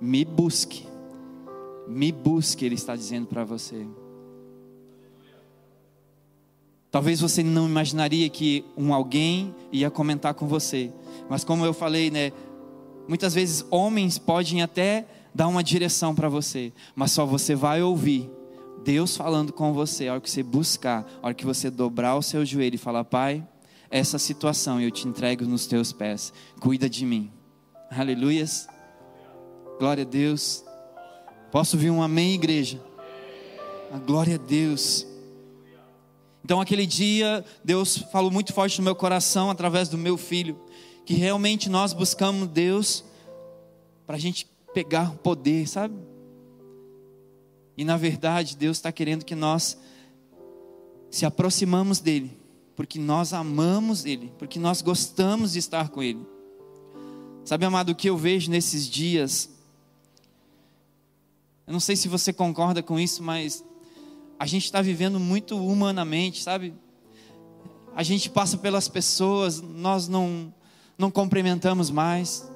me 0.00 0.22
busque 0.22 0.91
me 1.86 2.12
busque, 2.12 2.64
Ele 2.64 2.74
está 2.74 2.94
dizendo 2.96 3.26
para 3.26 3.44
você. 3.44 3.86
Talvez 6.90 7.20
você 7.20 7.42
não 7.42 7.66
imaginaria 7.66 8.28
que 8.28 8.64
um 8.76 8.92
alguém 8.92 9.54
ia 9.72 9.90
comentar 9.90 10.34
com 10.34 10.46
você, 10.46 10.92
mas 11.28 11.42
como 11.42 11.64
eu 11.64 11.72
falei, 11.72 12.10
né? 12.10 12.32
Muitas 13.08 13.34
vezes 13.34 13.64
homens 13.70 14.18
podem 14.18 14.62
até 14.62 15.06
dar 15.34 15.48
uma 15.48 15.64
direção 15.64 16.14
para 16.14 16.28
você, 16.28 16.72
mas 16.94 17.10
só 17.12 17.24
você 17.24 17.54
vai 17.54 17.82
ouvir 17.82 18.30
Deus 18.84 19.16
falando 19.16 19.52
com 19.52 19.72
você, 19.72 20.08
a 20.08 20.12
hora 20.12 20.20
que 20.20 20.30
você 20.30 20.42
buscar, 20.42 21.06
a 21.22 21.26
hora 21.26 21.34
que 21.34 21.46
você 21.46 21.70
dobrar 21.70 22.16
o 22.16 22.22
seu 22.22 22.44
joelho 22.44 22.74
e 22.74 22.78
falar: 22.78 23.04
Pai, 23.04 23.46
essa 23.90 24.18
situação 24.18 24.80
eu 24.80 24.90
te 24.90 25.06
entrego 25.06 25.44
nos 25.44 25.66
teus 25.66 25.92
pés, 25.92 26.32
cuida 26.60 26.88
de 26.90 27.06
mim. 27.06 27.30
Aleluias. 27.90 28.66
Glória 29.78 30.02
a 30.02 30.06
Deus. 30.06 30.64
Posso 31.52 31.76
ouvir 31.76 31.90
um 31.90 32.02
amém, 32.02 32.32
igreja? 32.32 32.80
A 33.92 33.98
glória 33.98 34.36
a 34.36 34.38
Deus. 34.38 35.06
Então, 36.42 36.62
aquele 36.62 36.86
dia, 36.86 37.44
Deus 37.62 37.98
falou 38.10 38.30
muito 38.30 38.54
forte 38.54 38.78
no 38.78 38.84
meu 38.84 38.96
coração, 38.96 39.50
através 39.50 39.90
do 39.90 39.98
meu 39.98 40.16
filho, 40.16 40.58
que 41.04 41.12
realmente 41.12 41.68
nós 41.68 41.92
buscamos 41.92 42.48
Deus 42.48 43.04
para 44.06 44.16
a 44.16 44.18
gente 44.18 44.48
pegar 44.72 45.14
poder, 45.16 45.68
sabe? 45.68 45.94
E 47.76 47.84
na 47.84 47.98
verdade, 47.98 48.56
Deus 48.56 48.78
está 48.78 48.90
querendo 48.90 49.22
que 49.22 49.34
nós 49.34 49.76
se 51.10 51.26
aproximamos 51.26 52.00
dEle, 52.00 52.34
porque 52.74 52.98
nós 52.98 53.34
amamos 53.34 54.06
Ele, 54.06 54.32
porque 54.38 54.58
nós 54.58 54.80
gostamos 54.80 55.52
de 55.52 55.58
estar 55.58 55.90
com 55.90 56.02
Ele. 56.02 56.26
Sabe, 57.44 57.66
amado, 57.66 57.90
o 57.90 57.94
que 57.94 58.08
eu 58.08 58.16
vejo 58.16 58.50
nesses 58.50 58.88
dias 58.88 59.51
eu 61.72 61.74
não 61.74 61.80
sei 61.80 61.96
se 61.96 62.06
você 62.06 62.34
concorda 62.34 62.82
com 62.82 63.00
isso, 63.00 63.22
mas 63.22 63.64
a 64.38 64.44
gente 64.44 64.66
está 64.66 64.82
vivendo 64.82 65.18
muito 65.18 65.56
humanamente, 65.56 66.42
sabe? 66.42 66.74
A 67.96 68.02
gente 68.02 68.28
passa 68.28 68.58
pelas 68.58 68.88
pessoas, 68.88 69.62
nós 69.62 70.06
não, 70.06 70.52
não 70.98 71.10
cumprimentamos 71.10 71.88
mais. 71.88 72.46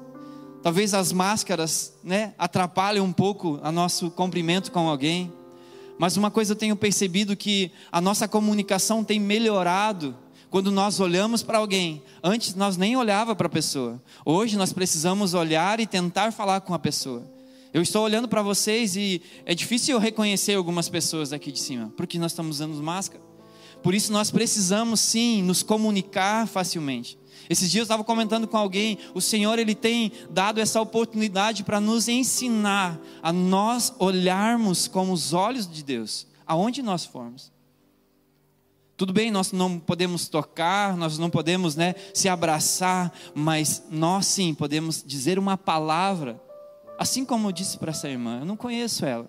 Talvez 0.62 0.92
as 0.92 1.12
máscaras, 1.12 1.94
né, 2.04 2.34
atrapalhem 2.36 3.00
um 3.00 3.10
pouco 3.10 3.58
o 3.64 3.72
nosso 3.72 4.10
cumprimento 4.10 4.70
com 4.70 4.86
alguém. 4.86 5.32
Mas 5.98 6.18
uma 6.18 6.30
coisa 6.30 6.52
eu 6.52 6.56
tenho 6.56 6.76
percebido 6.76 7.34
que 7.34 7.72
a 7.90 8.02
nossa 8.02 8.28
comunicação 8.28 9.02
tem 9.02 9.18
melhorado 9.18 10.14
quando 10.50 10.70
nós 10.70 11.00
olhamos 11.00 11.42
para 11.42 11.56
alguém. 11.56 12.02
Antes 12.22 12.54
nós 12.54 12.76
nem 12.76 12.98
olhava 12.98 13.34
para 13.34 13.46
a 13.46 13.50
pessoa. 13.50 13.98
Hoje 14.26 14.58
nós 14.58 14.74
precisamos 14.74 15.32
olhar 15.32 15.80
e 15.80 15.86
tentar 15.86 16.34
falar 16.34 16.60
com 16.60 16.74
a 16.74 16.78
pessoa. 16.78 17.34
Eu 17.76 17.82
estou 17.82 18.02
olhando 18.02 18.26
para 18.26 18.40
vocês 18.40 18.96
e 18.96 19.20
é 19.44 19.54
difícil 19.54 19.94
eu 19.94 20.00
reconhecer 20.00 20.54
algumas 20.54 20.88
pessoas 20.88 21.30
aqui 21.30 21.52
de 21.52 21.58
cima, 21.58 21.92
porque 21.94 22.18
nós 22.18 22.32
estamos 22.32 22.56
usando 22.56 22.82
máscara. 22.82 23.22
Por 23.82 23.94
isso 23.94 24.10
nós 24.10 24.30
precisamos 24.30 24.98
sim 24.98 25.42
nos 25.42 25.62
comunicar 25.62 26.46
facilmente. 26.48 27.18
Esses 27.50 27.70
dias 27.70 27.80
eu 27.80 27.82
estava 27.82 28.02
comentando 28.02 28.48
com 28.48 28.56
alguém, 28.56 28.96
o 29.12 29.20
Senhor 29.20 29.58
ele 29.58 29.74
tem 29.74 30.10
dado 30.30 30.58
essa 30.58 30.80
oportunidade 30.80 31.64
para 31.64 31.78
nos 31.78 32.08
ensinar 32.08 32.98
a 33.22 33.30
nós 33.30 33.92
olharmos 33.98 34.88
com 34.88 35.12
os 35.12 35.34
olhos 35.34 35.70
de 35.70 35.84
Deus, 35.84 36.26
aonde 36.46 36.80
nós 36.80 37.04
formos. 37.04 37.52
Tudo 38.96 39.12
bem, 39.12 39.30
nós 39.30 39.52
não 39.52 39.78
podemos 39.78 40.28
tocar, 40.28 40.96
nós 40.96 41.18
não 41.18 41.28
podemos 41.28 41.76
né, 41.76 41.94
se 42.14 42.26
abraçar, 42.26 43.12
mas 43.34 43.82
nós 43.90 44.24
sim 44.24 44.54
podemos 44.54 45.04
dizer 45.06 45.38
uma 45.38 45.58
palavra, 45.58 46.40
assim 46.98 47.24
como 47.24 47.48
eu 47.48 47.52
disse 47.52 47.78
para 47.78 47.90
essa 47.90 48.08
irmã, 48.08 48.40
eu 48.40 48.44
não 48.44 48.56
conheço 48.56 49.04
ela, 49.04 49.28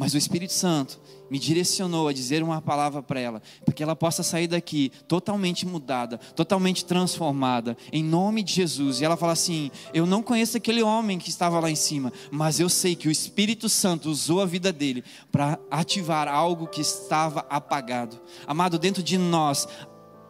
mas 0.00 0.14
o 0.14 0.16
Espírito 0.16 0.54
Santo 0.54 0.98
me 1.30 1.38
direcionou 1.38 2.08
a 2.08 2.12
dizer 2.14 2.42
uma 2.42 2.62
palavra 2.62 3.02
para 3.02 3.20
ela, 3.20 3.42
para 3.66 3.74
que 3.74 3.82
ela 3.82 3.94
possa 3.94 4.22
sair 4.22 4.48
daqui 4.48 4.90
totalmente 5.06 5.66
mudada, 5.66 6.16
totalmente 6.34 6.86
transformada, 6.86 7.76
em 7.92 8.02
nome 8.02 8.42
de 8.42 8.54
Jesus. 8.54 9.00
E 9.00 9.04
ela 9.04 9.14
fala 9.14 9.34
assim: 9.34 9.70
Eu 9.92 10.06
não 10.06 10.22
conheço 10.22 10.56
aquele 10.56 10.82
homem 10.82 11.18
que 11.18 11.28
estava 11.28 11.60
lá 11.60 11.70
em 11.70 11.76
cima, 11.76 12.10
mas 12.30 12.58
eu 12.58 12.70
sei 12.70 12.96
que 12.96 13.08
o 13.08 13.10
Espírito 13.10 13.68
Santo 13.68 14.08
usou 14.08 14.40
a 14.40 14.46
vida 14.46 14.72
dele 14.72 15.04
para 15.30 15.58
ativar 15.70 16.28
algo 16.28 16.66
que 16.66 16.80
estava 16.80 17.44
apagado. 17.50 18.18
Amado, 18.46 18.78
dentro 18.78 19.02
de 19.02 19.18
nós, 19.18 19.68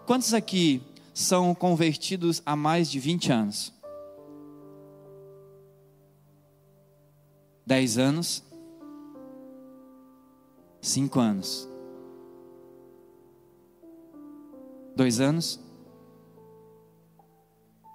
quantos 0.04 0.34
aqui 0.34 0.82
são 1.14 1.54
convertidos 1.54 2.42
há 2.44 2.56
mais 2.56 2.90
de 2.90 2.98
20 2.98 3.30
anos? 3.30 3.79
10 7.70 7.98
anos? 7.98 8.42
Cinco 10.82 11.20
anos. 11.20 11.68
Dois 14.96 15.20
anos. 15.20 15.60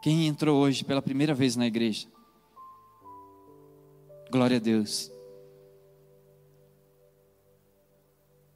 Quem 0.02 0.28
entrou 0.28 0.62
hoje 0.62 0.86
pela 0.86 1.02
primeira 1.02 1.34
vez 1.34 1.58
na 1.58 1.68
igreja? 1.68 2.08
Glória 4.32 4.56
a 4.56 4.60
Deus. 4.62 5.12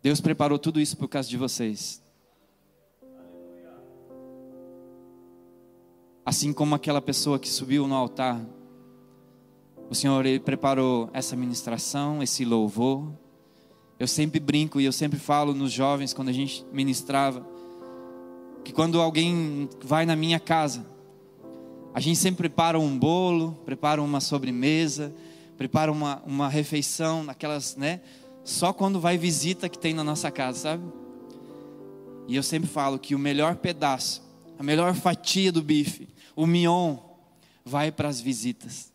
Deus 0.02 0.22
preparou 0.22 0.58
tudo 0.58 0.80
isso 0.80 0.96
por 0.96 1.10
causa 1.10 1.28
de 1.28 1.36
vocês. 1.36 2.02
Assim 6.26 6.54
como 6.54 6.76
aquela 6.76 7.02
pessoa 7.02 7.38
que 7.38 7.50
subiu 7.50 7.90
no 7.90 7.96
altar, 7.96 8.40
o 9.90 9.96
Senhor 9.96 10.26
ele 10.26 10.40
preparou 10.40 11.10
essa 11.14 11.36
ministração, 11.36 12.22
esse 12.22 12.46
louvor, 12.46 13.12
eu 14.00 14.08
sempre 14.08 14.40
brinco 14.40 14.80
e 14.80 14.86
eu 14.86 14.94
sempre 14.94 15.20
falo 15.20 15.54
nos 15.54 15.72
jovens 15.72 16.14
quando 16.14 16.30
a 16.30 16.34
gente 16.34 16.66
ministrava 16.72 17.46
que 18.64 18.72
quando 18.72 19.02
alguém 19.02 19.68
vai 19.84 20.06
na 20.06 20.16
minha 20.16 20.40
casa, 20.40 20.86
a 21.94 22.00
gente 22.00 22.18
sempre 22.20 22.50
prepara 22.50 22.80
um 22.80 22.98
bolo, 22.98 23.58
prepara 23.66 24.02
uma 24.02 24.20
sobremesa, 24.20 25.14
prepara 25.58 25.92
uma, 25.92 26.22
uma 26.26 26.48
refeição, 26.48 27.24
naquelas, 27.24 27.76
né? 27.76 28.00
Só 28.44 28.72
quando 28.72 29.00
vai 29.00 29.18
visita 29.18 29.68
que 29.68 29.78
tem 29.78 29.94
na 29.94 30.04
nossa 30.04 30.30
casa, 30.30 30.60
sabe? 30.60 30.84
E 32.28 32.36
eu 32.36 32.44
sempre 32.44 32.70
falo 32.70 33.00
que 33.00 33.16
o 33.16 33.20
melhor 33.20 33.56
pedaço, 33.56 34.22
a 34.58 34.64
melhor 34.64 34.94
fatia 34.94 35.52
do 35.52 35.64
bife, 35.64 36.08
o 36.36 36.46
mignon, 36.46 36.98
vai 37.66 37.92
para 37.92 38.08
as 38.08 38.22
visitas. 38.22 38.89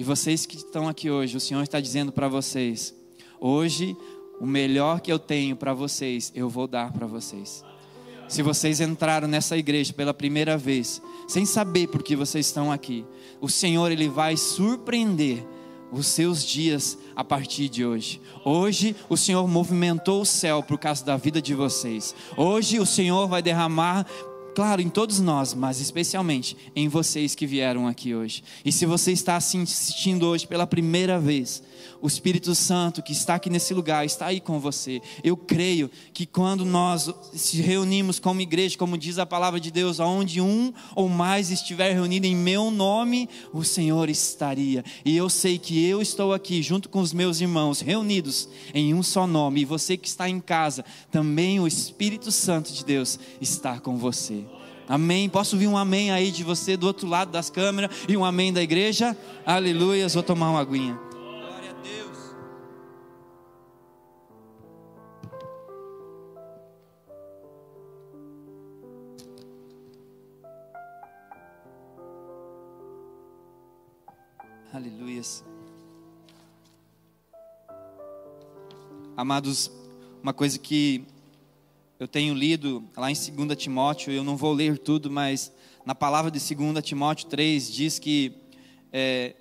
E 0.00 0.02
vocês 0.02 0.46
que 0.46 0.56
estão 0.56 0.88
aqui 0.88 1.10
hoje, 1.10 1.36
o 1.36 1.40
Senhor 1.40 1.62
está 1.62 1.78
dizendo 1.78 2.10
para 2.10 2.26
vocês: 2.26 2.94
hoje 3.38 3.94
o 4.40 4.46
melhor 4.46 4.98
que 4.98 5.12
eu 5.12 5.18
tenho 5.18 5.54
para 5.54 5.74
vocês, 5.74 6.32
eu 6.34 6.48
vou 6.48 6.66
dar 6.66 6.90
para 6.90 7.06
vocês. 7.06 7.62
Se 8.26 8.40
vocês 8.40 8.80
entraram 8.80 9.28
nessa 9.28 9.58
igreja 9.58 9.92
pela 9.92 10.14
primeira 10.14 10.56
vez, 10.56 11.02
sem 11.28 11.44
saber 11.44 11.86
por 11.88 12.02
que 12.02 12.16
vocês 12.16 12.46
estão 12.46 12.72
aqui, 12.72 13.04
o 13.42 13.48
Senhor 13.50 13.92
ele 13.92 14.08
vai 14.08 14.38
surpreender 14.38 15.46
os 15.92 16.06
seus 16.06 16.46
dias 16.46 16.96
a 17.14 17.22
partir 17.22 17.68
de 17.68 17.84
hoje. 17.84 18.22
Hoje 18.42 18.96
o 19.06 19.18
Senhor 19.18 19.46
movimentou 19.46 20.22
o 20.22 20.26
céu 20.26 20.62
por 20.62 20.78
causa 20.78 21.04
da 21.04 21.18
vida 21.18 21.42
de 21.42 21.54
vocês. 21.54 22.14
Hoje 22.38 22.80
o 22.80 22.86
Senhor 22.86 23.28
vai 23.28 23.42
derramar 23.42 24.06
Claro, 24.54 24.82
em 24.82 24.88
todos 24.88 25.20
nós, 25.20 25.54
mas 25.54 25.80
especialmente 25.80 26.56
em 26.74 26.88
vocês 26.88 27.34
que 27.34 27.46
vieram 27.46 27.86
aqui 27.86 28.14
hoje. 28.14 28.42
E 28.64 28.72
se 28.72 28.84
você 28.84 29.12
está 29.12 29.36
assistindo 29.36 30.26
hoje 30.26 30.46
pela 30.46 30.66
primeira 30.66 31.18
vez, 31.20 31.62
o 32.02 32.06
Espírito 32.06 32.54
Santo 32.54 33.02
que 33.02 33.12
está 33.12 33.34
aqui 33.34 33.50
nesse 33.50 33.74
lugar 33.74 34.04
está 34.04 34.26
aí 34.26 34.40
com 34.40 34.58
você. 34.58 35.00
Eu 35.22 35.36
creio 35.36 35.90
que 36.12 36.26
quando 36.26 36.64
nós 36.64 37.10
se 37.34 37.60
reunimos 37.60 38.18
como 38.18 38.40
igreja, 38.40 38.78
como 38.78 38.96
diz 38.96 39.18
a 39.18 39.26
palavra 39.26 39.60
de 39.60 39.70
Deus, 39.70 40.00
onde 40.00 40.40
um 40.40 40.72
ou 40.94 41.08
mais 41.08 41.50
estiver 41.50 41.92
reunido 41.92 42.26
em 42.26 42.34
meu 42.34 42.70
nome, 42.70 43.28
o 43.52 43.64
Senhor 43.64 44.08
estaria. 44.08 44.84
E 45.04 45.16
eu 45.16 45.28
sei 45.28 45.58
que 45.58 45.84
eu 45.84 46.00
estou 46.00 46.32
aqui 46.32 46.62
junto 46.62 46.88
com 46.88 47.00
os 47.00 47.12
meus 47.12 47.40
irmãos, 47.40 47.80
reunidos 47.80 48.48
em 48.74 48.94
um 48.94 49.02
só 49.02 49.26
nome. 49.26 49.62
E 49.62 49.64
você 49.64 49.96
que 49.96 50.08
está 50.08 50.28
em 50.28 50.40
casa, 50.40 50.84
também 51.10 51.60
o 51.60 51.66
Espírito 51.66 52.32
Santo 52.32 52.72
de 52.72 52.84
Deus 52.84 53.18
está 53.40 53.78
com 53.78 53.96
você. 53.96 54.44
Amém. 54.88 55.28
Posso 55.28 55.54
ouvir 55.54 55.68
um 55.68 55.78
amém 55.78 56.10
aí 56.10 56.32
de 56.32 56.42
você 56.42 56.76
do 56.76 56.84
outro 56.84 57.06
lado 57.06 57.30
das 57.30 57.48
câmeras 57.48 57.92
e 58.08 58.16
um 58.16 58.24
amém 58.24 58.52
da 58.52 58.60
igreja? 58.60 59.16
Aleluias. 59.46 60.14
Vou 60.14 60.22
tomar 60.22 60.50
uma 60.50 60.60
aguinha. 60.60 61.09
Aleluias. 75.20 75.44
Amados, 79.16 79.70
uma 80.22 80.32
coisa 80.32 80.58
que 80.58 81.04
eu 81.98 82.08
tenho 82.08 82.34
lido 82.34 82.82
lá 82.96 83.10
em 83.10 83.14
2 83.14 83.58
Timóteo, 83.58 84.12
eu 84.12 84.24
não 84.24 84.36
vou 84.36 84.52
ler 84.52 84.78
tudo, 84.78 85.10
mas 85.10 85.52
na 85.84 85.94
palavra 85.94 86.30
de 86.30 86.38
2 86.38 86.82
Timóteo 86.82 87.28
3 87.28 87.70
diz 87.70 87.98
que 87.98 88.32
é, 88.90 89.36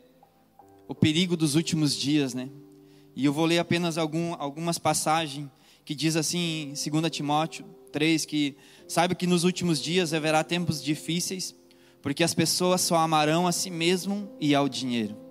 o 0.88 0.94
perigo 0.94 1.38
dos 1.38 1.56
últimos 1.56 1.96
dias, 1.96 2.34
né? 2.34 2.50
E 3.16 3.24
eu 3.24 3.32
vou 3.32 3.46
ler 3.46 3.60
apenas 3.60 3.98
algum, 3.98 4.34
algumas 4.38 4.78
passagens 4.78 5.50
que 5.86 5.96
diz 5.96 6.16
assim 6.16 6.74
em 6.74 6.92
2 6.92 7.10
Timóteo 7.10 7.66
3 7.92 8.26
que 8.26 8.58
saiba 8.88 9.16
que 9.16 9.26
nos 9.26 9.46
últimos 9.46 9.82
dias 9.82 10.14
haverá 10.14 10.44
tempos 10.44 10.84
difíceis, 10.84 11.56
porque 12.02 12.24
as 12.24 12.34
pessoas 12.34 12.82
só 12.82 12.98
amarão 12.98 13.48
a 13.48 13.52
si 13.52 13.70
mesmo 13.70 14.30
e 14.42 14.54
ao 14.54 14.68
dinheiro. 14.68 15.29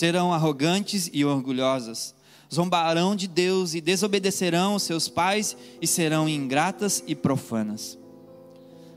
Serão 0.00 0.32
arrogantes 0.32 1.10
e 1.12 1.26
orgulhosas 1.26 2.14
zombarão 2.50 3.14
de 3.14 3.28
Deus 3.28 3.74
e 3.74 3.82
desobedecerão 3.82 4.76
os 4.76 4.82
seus 4.82 5.10
pais 5.10 5.54
e 5.78 5.86
serão 5.86 6.26
ingratas 6.26 7.04
e 7.06 7.14
profanas. 7.14 7.98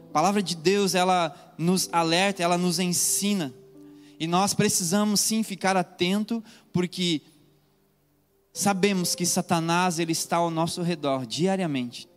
A 0.08 0.14
palavra 0.14 0.42
de 0.42 0.56
Deus, 0.56 0.96
ela 0.96 1.36
nos 1.58 1.90
alerta, 1.92 2.42
ela 2.42 2.58
nos 2.58 2.80
ensina. 2.80 3.54
E 4.18 4.26
nós 4.26 4.54
precisamos 4.54 5.20
sim 5.20 5.44
ficar 5.44 5.76
atento, 5.76 6.42
porque 6.72 7.22
sabemos 8.54 9.14
que 9.14 9.26
Satanás 9.26 10.00
ele 10.00 10.14
está 10.14 10.38
ao 10.38 10.50
nosso 10.50 10.82
redor 10.82 11.26
diariamente. 11.26 12.08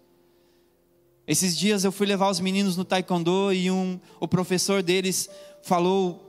Esses 1.26 1.56
dias 1.56 1.82
eu 1.82 1.90
fui 1.90 2.06
levar 2.06 2.30
os 2.30 2.38
meninos 2.38 2.76
no 2.76 2.84
taekwondo 2.84 3.52
e 3.52 3.68
um, 3.68 3.98
o 4.20 4.28
professor 4.28 4.80
deles 4.80 5.28
falou, 5.60 6.25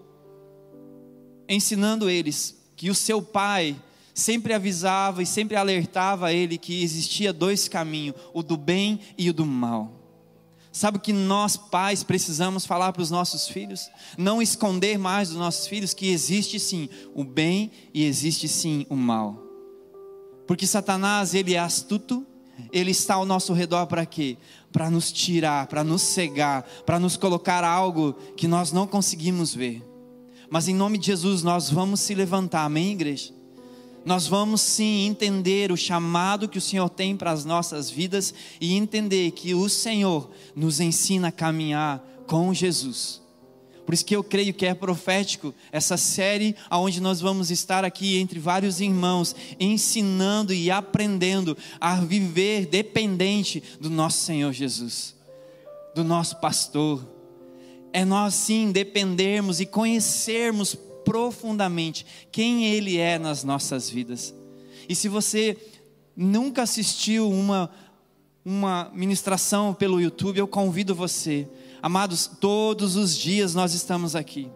ensinando 1.48 2.10
eles 2.10 2.56
que 2.76 2.90
o 2.90 2.96
seu 2.96 3.22
pai 3.22 3.76
sempre 4.14 4.54
avisava 4.54 5.22
e 5.22 5.26
sempre 5.26 5.56
alertava 5.56 6.34
ele 6.34 6.58
que 6.58 6.82
existia 6.82 7.32
dois 7.32 7.68
caminhos, 7.68 8.16
o 8.34 8.42
do 8.42 8.58
bem 8.58 9.00
e 9.18 9.30
o 9.30 9.34
do 9.34 9.46
mal. 9.46 9.92
Sabe 10.72 10.98
o 10.98 11.02
que 11.02 11.14
nós 11.14 11.58
pais 11.58 12.04
precisamos 12.04 12.66
falar 12.66 12.94
para 12.94 13.02
os 13.02 13.10
nossos 13.10 13.48
filhos? 13.48 13.90
Não 14.18 14.42
esconder 14.42 14.98
mais 15.00 15.30
dos 15.30 15.38
nossos 15.38 15.66
filhos 15.68 15.94
que 15.94 16.08
existe 16.10 16.60
sim 16.60 16.88
o 17.16 17.24
bem 17.24 17.72
e 17.94 18.04
existe 18.04 18.48
sim 18.48 18.86
o 18.90 18.96
mal. 18.96 19.44
Porque 20.46 20.68
Satanás, 20.68 21.34
ele 21.34 21.56
é 21.56 21.60
astuto, 21.60 22.26
ele 22.72 22.92
está 22.92 23.16
ao 23.16 23.26
nosso 23.26 23.54
redor 23.54 23.88
para 23.88 24.06
quê? 24.06 24.38
Para 24.72 24.90
nos 24.90 25.12
tirar, 25.12 25.68
para 25.68 25.84
nos 25.84 26.02
cegar, 26.02 26.64
para 26.86 27.00
nos 27.00 27.18
colocar 27.18 27.64
algo 27.64 28.14
que 28.36 28.48
nós 28.48 28.72
não 28.72 28.86
conseguimos 28.86 29.54
ver. 29.54 29.84
Mas 30.50 30.68
em 30.68 30.76
nome 30.76 30.98
de 30.98 31.08
Jesus 31.08 31.44
nós 31.44 31.70
vamos 31.70 32.00
se 32.00 32.16
levantar, 32.16 32.64
amém, 32.64 32.92
igreja? 32.92 33.34
Nós 34.06 34.26
vamos 34.26 34.62
sim 34.62 35.06
entender 35.06 35.70
o 35.72 35.76
chamado 35.76 36.48
que 36.48 36.58
o 36.58 36.62
Senhor 36.62 36.90
tem 36.90 37.18
para 37.18 37.32
as 37.32 37.44
nossas 37.44 37.90
vidas 37.90 38.34
e 38.62 38.74
entender 38.74 39.32
que 39.32 39.54
o 39.54 39.68
Senhor 39.68 40.30
nos 40.56 40.80
ensina 40.80 41.28
a 41.28 41.32
caminhar 41.32 42.02
com 42.26 42.54
Jesus. 42.54 43.22
Por 43.86 43.94
isso 43.94 44.06
que 44.06 44.16
eu 44.16 44.24
creio 44.24 44.54
que 44.54 44.66
é 44.66 44.74
profético 44.74 45.54
essa 45.72 45.98
série 45.98 46.56
aonde 46.70 47.02
nós 47.02 47.20
vamos 47.20 47.52
estar 47.52 47.84
aqui 47.84 48.18
entre 48.18 48.40
vários 48.40 48.80
irmãos 48.80 49.36
ensinando 49.60 50.54
e 50.54 50.72
aprendendo 50.72 51.58
a 51.80 51.96
viver 51.96 52.66
dependente 52.66 53.62
do 53.80 53.90
nosso 53.90 54.20
Senhor 54.26 54.54
Jesus, 54.54 55.16
do 55.94 56.04
nosso 56.04 56.38
pastor. 56.38 57.17
É 57.98 58.06
nós 58.06 58.36
sim 58.36 58.72
dependermos 58.72 59.60
e 59.60 59.66
conhecermos 59.66 60.76
profundamente 61.04 62.06
quem 62.32 62.68
Ele 62.68 63.00
é 63.00 63.18
nas 63.18 63.44
nossas 63.44 63.90
vidas. 63.90 64.36
E 64.88 64.94
se 64.94 65.10
você 65.10 65.58
nunca 66.16 66.62
assistiu 66.62 67.28
uma, 67.28 67.72
uma 68.46 68.92
ministração 68.94 69.74
pelo 69.74 70.00
YouTube, 70.00 70.38
eu 70.38 70.48
convido 70.48 70.94
você. 70.94 71.50
Amados, 71.82 72.28
todos 72.40 72.96
os 72.96 73.18
dias 73.18 73.56
nós 73.56 73.74
estamos 73.74 74.16
aqui. 74.16 74.48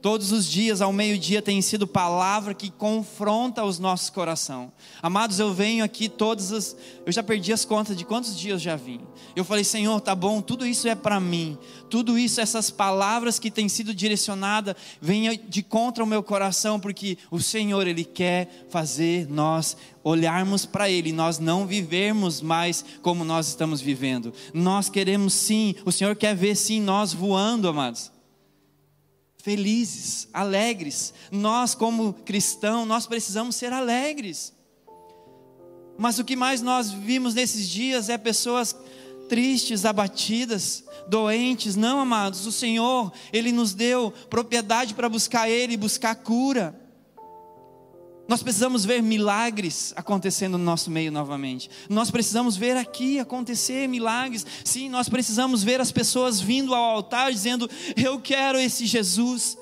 Todos 0.00 0.30
os 0.30 0.46
dias, 0.46 0.80
ao 0.80 0.92
meio-dia, 0.92 1.42
tem 1.42 1.60
sido 1.60 1.84
palavra 1.84 2.54
que 2.54 2.70
confronta 2.70 3.64
os 3.64 3.80
nossos 3.80 4.08
corações. 4.08 4.70
Amados, 5.02 5.40
eu 5.40 5.52
venho 5.52 5.84
aqui 5.84 6.08
todas 6.08 6.52
as. 6.52 6.76
Eu 7.04 7.10
já 7.10 7.20
perdi 7.20 7.52
as 7.52 7.64
contas 7.64 7.96
de 7.96 8.04
quantos 8.04 8.38
dias 8.38 8.62
já 8.62 8.76
vim. 8.76 9.00
Eu 9.34 9.44
falei, 9.44 9.64
Senhor, 9.64 10.00
tá 10.00 10.14
bom, 10.14 10.40
tudo 10.40 10.64
isso 10.64 10.86
é 10.86 10.94
para 10.94 11.18
mim. 11.18 11.58
Tudo 11.90 12.16
isso, 12.16 12.40
essas 12.40 12.70
palavras 12.70 13.40
que 13.40 13.50
têm 13.50 13.68
sido 13.68 13.92
direcionadas, 13.92 14.76
venham 15.00 15.36
de 15.48 15.64
contra 15.64 16.04
o 16.04 16.06
meu 16.06 16.22
coração, 16.22 16.78
porque 16.78 17.18
o 17.28 17.40
Senhor, 17.40 17.84
Ele 17.84 18.04
quer 18.04 18.66
fazer 18.70 19.28
nós 19.28 19.76
olharmos 20.04 20.64
para 20.64 20.88
Ele, 20.88 21.10
nós 21.10 21.40
não 21.40 21.66
vivermos 21.66 22.40
mais 22.40 22.84
como 23.02 23.24
nós 23.24 23.48
estamos 23.48 23.80
vivendo. 23.80 24.32
Nós 24.54 24.88
queremos 24.88 25.34
sim, 25.34 25.74
o 25.84 25.90
Senhor 25.90 26.14
quer 26.14 26.36
ver 26.36 26.54
sim 26.54 26.80
nós 26.80 27.12
voando, 27.12 27.66
amados 27.66 28.16
felizes, 29.48 30.28
alegres. 30.30 31.14
Nós, 31.32 31.74
como 31.74 32.12
cristãos, 32.12 32.86
nós 32.86 33.06
precisamos 33.06 33.56
ser 33.56 33.72
alegres. 33.72 34.52
Mas 35.96 36.18
o 36.18 36.24
que 36.24 36.36
mais 36.36 36.60
nós 36.60 36.90
vimos 36.90 37.32
nesses 37.32 37.66
dias 37.66 38.10
é 38.10 38.18
pessoas 38.18 38.76
tristes, 39.26 39.86
abatidas, 39.86 40.84
doentes. 41.08 41.76
Não, 41.76 41.98
amados, 41.98 42.44
o 42.44 42.52
Senhor, 42.52 43.10
Ele 43.32 43.50
nos 43.50 43.72
deu 43.72 44.12
propriedade 44.28 44.92
para 44.92 45.08
buscar 45.08 45.48
Ele, 45.48 45.78
buscar 45.78 46.14
cura. 46.16 46.78
Nós 48.28 48.42
precisamos 48.42 48.84
ver 48.84 49.02
milagres 49.02 49.94
acontecendo 49.96 50.58
no 50.58 50.64
nosso 50.64 50.90
meio 50.90 51.10
novamente. 51.10 51.70
Nós 51.88 52.10
precisamos 52.10 52.58
ver 52.58 52.76
aqui 52.76 53.18
acontecer 53.18 53.88
milagres. 53.88 54.44
Sim, 54.62 54.90
nós 54.90 55.08
precisamos 55.08 55.64
ver 55.64 55.80
as 55.80 55.90
pessoas 55.90 56.38
vindo 56.38 56.74
ao 56.74 56.84
altar 56.84 57.32
dizendo: 57.32 57.68
Eu 57.96 58.20
quero 58.20 58.58
esse 58.58 58.84
Jesus. 58.84 59.56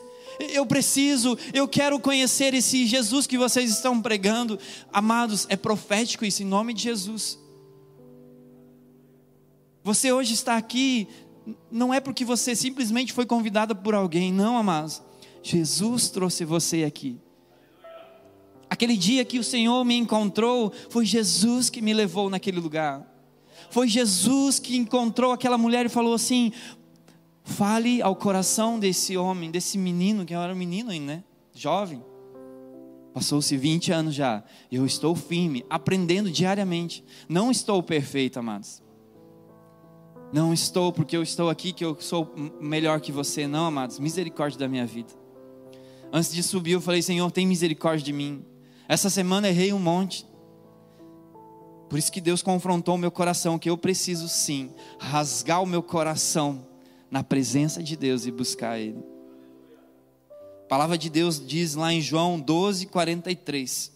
Eu 0.52 0.66
preciso, 0.66 1.38
eu 1.54 1.66
quero 1.66 1.98
conhecer 1.98 2.52
esse 2.52 2.86
Jesus 2.86 3.26
que 3.26 3.38
vocês 3.38 3.70
estão 3.70 4.02
pregando. 4.02 4.58
Amados, 4.92 5.46
é 5.48 5.56
profético 5.56 6.24
isso 6.24 6.42
em 6.42 6.46
nome 6.46 6.74
de 6.74 6.82
Jesus. 6.82 7.38
Você 9.82 10.12
hoje 10.12 10.34
está 10.34 10.56
aqui, 10.56 11.08
não 11.70 11.94
é 11.94 12.00
porque 12.00 12.24
você 12.24 12.56
simplesmente 12.56 13.12
foi 13.12 13.24
convidado 13.24 13.76
por 13.76 13.94
alguém, 13.94 14.32
não, 14.32 14.58
amados. 14.58 15.00
Jesus 15.42 16.10
trouxe 16.10 16.44
você 16.44 16.82
aqui. 16.82 17.16
Aquele 18.68 18.96
dia 18.96 19.24
que 19.24 19.38
o 19.38 19.44
Senhor 19.44 19.84
me 19.84 19.96
encontrou, 19.96 20.72
foi 20.90 21.04
Jesus 21.04 21.70
que 21.70 21.80
me 21.80 21.94
levou 21.94 22.28
naquele 22.28 22.60
lugar. 22.60 23.06
Foi 23.70 23.88
Jesus 23.88 24.58
que 24.58 24.76
encontrou 24.76 25.32
aquela 25.32 25.56
mulher 25.56 25.86
e 25.86 25.88
falou 25.88 26.14
assim: 26.14 26.52
fale 27.44 28.02
ao 28.02 28.14
coração 28.16 28.78
desse 28.78 29.16
homem, 29.16 29.50
desse 29.50 29.78
menino, 29.78 30.24
que 30.24 30.34
era 30.34 30.52
um 30.52 30.56
menino 30.56 30.90
ainda, 30.90 31.16
né? 31.16 31.24
Jovem. 31.54 32.02
Passou-se 33.14 33.56
20 33.56 33.92
anos 33.92 34.14
já. 34.14 34.44
Eu 34.70 34.84
estou 34.84 35.14
firme, 35.14 35.64
aprendendo 35.70 36.30
diariamente. 36.30 37.02
Não 37.26 37.50
estou 37.50 37.82
perfeito, 37.82 38.38
amados. 38.38 38.82
Não 40.32 40.52
estou 40.52 40.92
porque 40.92 41.16
eu 41.16 41.22
estou 41.22 41.48
aqui 41.48 41.72
que 41.72 41.84
eu 41.84 41.96
sou 41.98 42.30
melhor 42.60 43.00
que 43.00 43.10
você, 43.10 43.46
não, 43.46 43.64
amados. 43.64 43.98
Misericórdia 43.98 44.58
da 44.58 44.68
minha 44.68 44.84
vida. 44.84 45.14
Antes 46.12 46.32
de 46.32 46.42
subir, 46.42 46.72
eu 46.72 46.80
falei: 46.80 47.00
Senhor, 47.00 47.30
tem 47.30 47.46
misericórdia 47.46 48.04
de 48.04 48.12
mim. 48.12 48.44
Essa 48.88 49.10
semana 49.10 49.48
errei 49.48 49.72
um 49.72 49.78
monte. 49.78 50.26
Por 51.88 51.98
isso 51.98 52.10
que 52.10 52.20
Deus 52.20 52.42
confrontou 52.42 52.94
o 52.94 52.98
meu 52.98 53.10
coração, 53.10 53.58
que 53.58 53.70
eu 53.70 53.78
preciso 53.78 54.28
sim 54.28 54.72
rasgar 54.98 55.62
o 55.62 55.66
meu 55.66 55.82
coração 55.82 56.66
na 57.10 57.22
presença 57.22 57.82
de 57.82 57.96
Deus 57.96 58.26
e 58.26 58.30
buscar 58.30 58.78
Ele. 58.78 59.02
A 60.64 60.68
palavra 60.68 60.98
de 60.98 61.08
Deus 61.08 61.44
diz 61.44 61.74
lá 61.74 61.92
em 61.92 62.00
João 62.00 62.40
12, 62.40 62.86
43. 62.86 63.92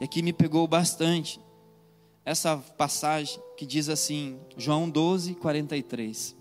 E 0.00 0.04
aqui 0.04 0.22
me 0.22 0.32
pegou 0.32 0.66
bastante 0.66 1.40
essa 2.24 2.56
passagem 2.56 3.40
que 3.56 3.64
diz 3.64 3.88
assim, 3.88 4.38
João 4.56 4.90
12, 4.90 5.34
43. 5.34 6.36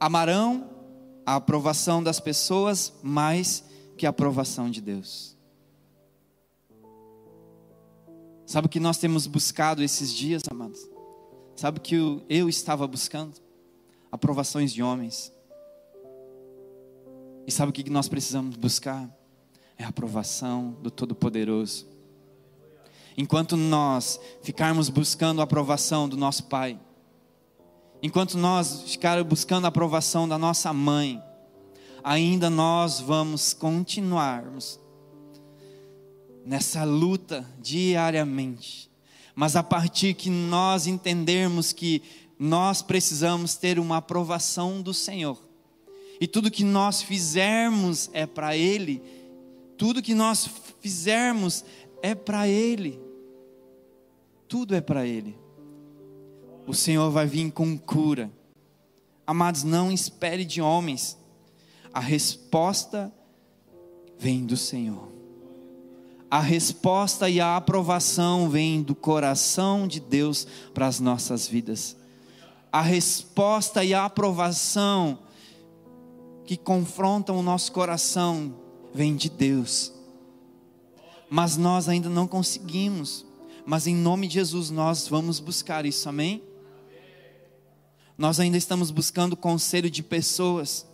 Amarão 0.00 0.70
a 1.24 1.36
aprovação 1.36 2.02
das 2.02 2.18
pessoas 2.18 2.92
mais 3.02 3.64
que 3.96 4.06
a 4.06 4.10
aprovação 4.10 4.70
de 4.70 4.80
Deus. 4.80 5.36
Sabe 8.46 8.66
o 8.66 8.70
que 8.70 8.80
nós 8.80 8.98
temos 8.98 9.26
buscado 9.26 9.82
esses 9.82 10.12
dias, 10.12 10.42
amados? 10.50 10.88
Sabe 11.56 11.78
o 11.78 11.80
que 11.80 11.94
eu 12.28 12.48
estava 12.48 12.86
buscando? 12.86 13.40
Aprovações 14.12 14.72
de 14.72 14.82
homens. 14.82 15.32
E 17.46 17.52
sabe 17.52 17.70
o 17.70 17.72
que 17.72 17.88
nós 17.90 18.08
precisamos 18.08 18.56
buscar? 18.56 19.08
É 19.76 19.84
a 19.84 19.88
aprovação 19.88 20.76
do 20.82 20.90
Todo-Poderoso. 20.90 21.86
Enquanto 23.16 23.56
nós 23.56 24.20
ficarmos 24.42 24.88
buscando 24.88 25.40
a 25.40 25.44
aprovação 25.44 26.08
do 26.08 26.16
nosso 26.16 26.44
Pai, 26.44 26.78
enquanto 28.02 28.36
nós 28.36 28.82
ficarmos 28.86 29.26
buscando 29.26 29.64
a 29.64 29.68
aprovação 29.68 30.28
da 30.28 30.36
nossa 30.36 30.72
mãe, 30.72 31.22
ainda 32.04 32.50
nós 32.50 33.00
vamos 33.00 33.54
continuarmos 33.54 34.78
nessa 36.44 36.84
luta 36.84 37.48
diariamente. 37.58 38.90
Mas 39.34 39.56
a 39.56 39.62
partir 39.62 40.12
que 40.12 40.28
nós 40.28 40.86
entendermos 40.86 41.72
que 41.72 42.02
nós 42.38 42.82
precisamos 42.82 43.56
ter 43.56 43.78
uma 43.78 43.96
aprovação 43.96 44.82
do 44.82 44.92
Senhor, 44.92 45.42
e 46.20 46.28
tudo 46.28 46.50
que 46.50 46.62
nós 46.62 47.00
fizermos 47.00 48.10
é 48.12 48.26
para 48.26 48.54
Ele, 48.54 49.02
tudo 49.78 50.02
que 50.02 50.14
nós 50.14 50.48
fizermos 50.80 51.64
é 52.02 52.14
para 52.14 52.46
Ele, 52.46 53.00
tudo 54.46 54.74
é 54.74 54.80
para 54.80 55.06
Ele. 55.06 55.36
O 56.66 56.74
Senhor 56.74 57.10
vai 57.10 57.26
vir 57.26 57.50
com 57.50 57.76
cura. 57.78 58.30
Amados, 59.26 59.64
não 59.64 59.90
espere 59.90 60.44
de 60.44 60.60
homens 60.60 61.18
a 61.94 62.00
resposta 62.00 63.12
vem 64.18 64.44
do 64.44 64.56
Senhor. 64.56 65.12
A 66.28 66.40
resposta 66.40 67.30
e 67.30 67.40
a 67.40 67.56
aprovação 67.56 68.50
vem 68.50 68.82
do 68.82 68.96
coração 68.96 69.86
de 69.86 70.00
Deus 70.00 70.44
para 70.74 70.88
as 70.88 70.98
nossas 70.98 71.46
vidas. 71.46 71.96
A 72.72 72.80
resposta 72.80 73.84
e 73.84 73.94
a 73.94 74.04
aprovação 74.04 75.20
que 76.44 76.56
confrontam 76.56 77.38
o 77.38 77.42
nosso 77.44 77.70
coração 77.70 78.56
vem 78.92 79.14
de 79.14 79.30
Deus. 79.30 79.92
Mas 81.30 81.56
nós 81.56 81.88
ainda 81.88 82.08
não 82.08 82.26
conseguimos. 82.26 83.24
Mas 83.64 83.86
em 83.86 83.94
nome 83.94 84.26
de 84.26 84.34
Jesus 84.34 84.68
nós 84.68 85.06
vamos 85.06 85.38
buscar 85.38 85.86
isso, 85.86 86.08
amém? 86.08 86.42
Nós 88.18 88.40
ainda 88.40 88.56
estamos 88.56 88.90
buscando 88.90 89.36
conselho 89.36 89.88
de 89.88 90.02
pessoas 90.02 90.92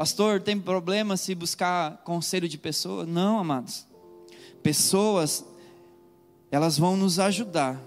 Pastor, 0.00 0.40
tem 0.40 0.58
problema 0.58 1.14
se 1.14 1.34
buscar 1.34 1.98
conselho 2.04 2.48
de 2.48 2.56
pessoas? 2.56 3.06
Não, 3.06 3.38
amados. 3.38 3.86
Pessoas, 4.62 5.44
elas 6.50 6.78
vão 6.78 6.96
nos 6.96 7.18
ajudar. 7.18 7.78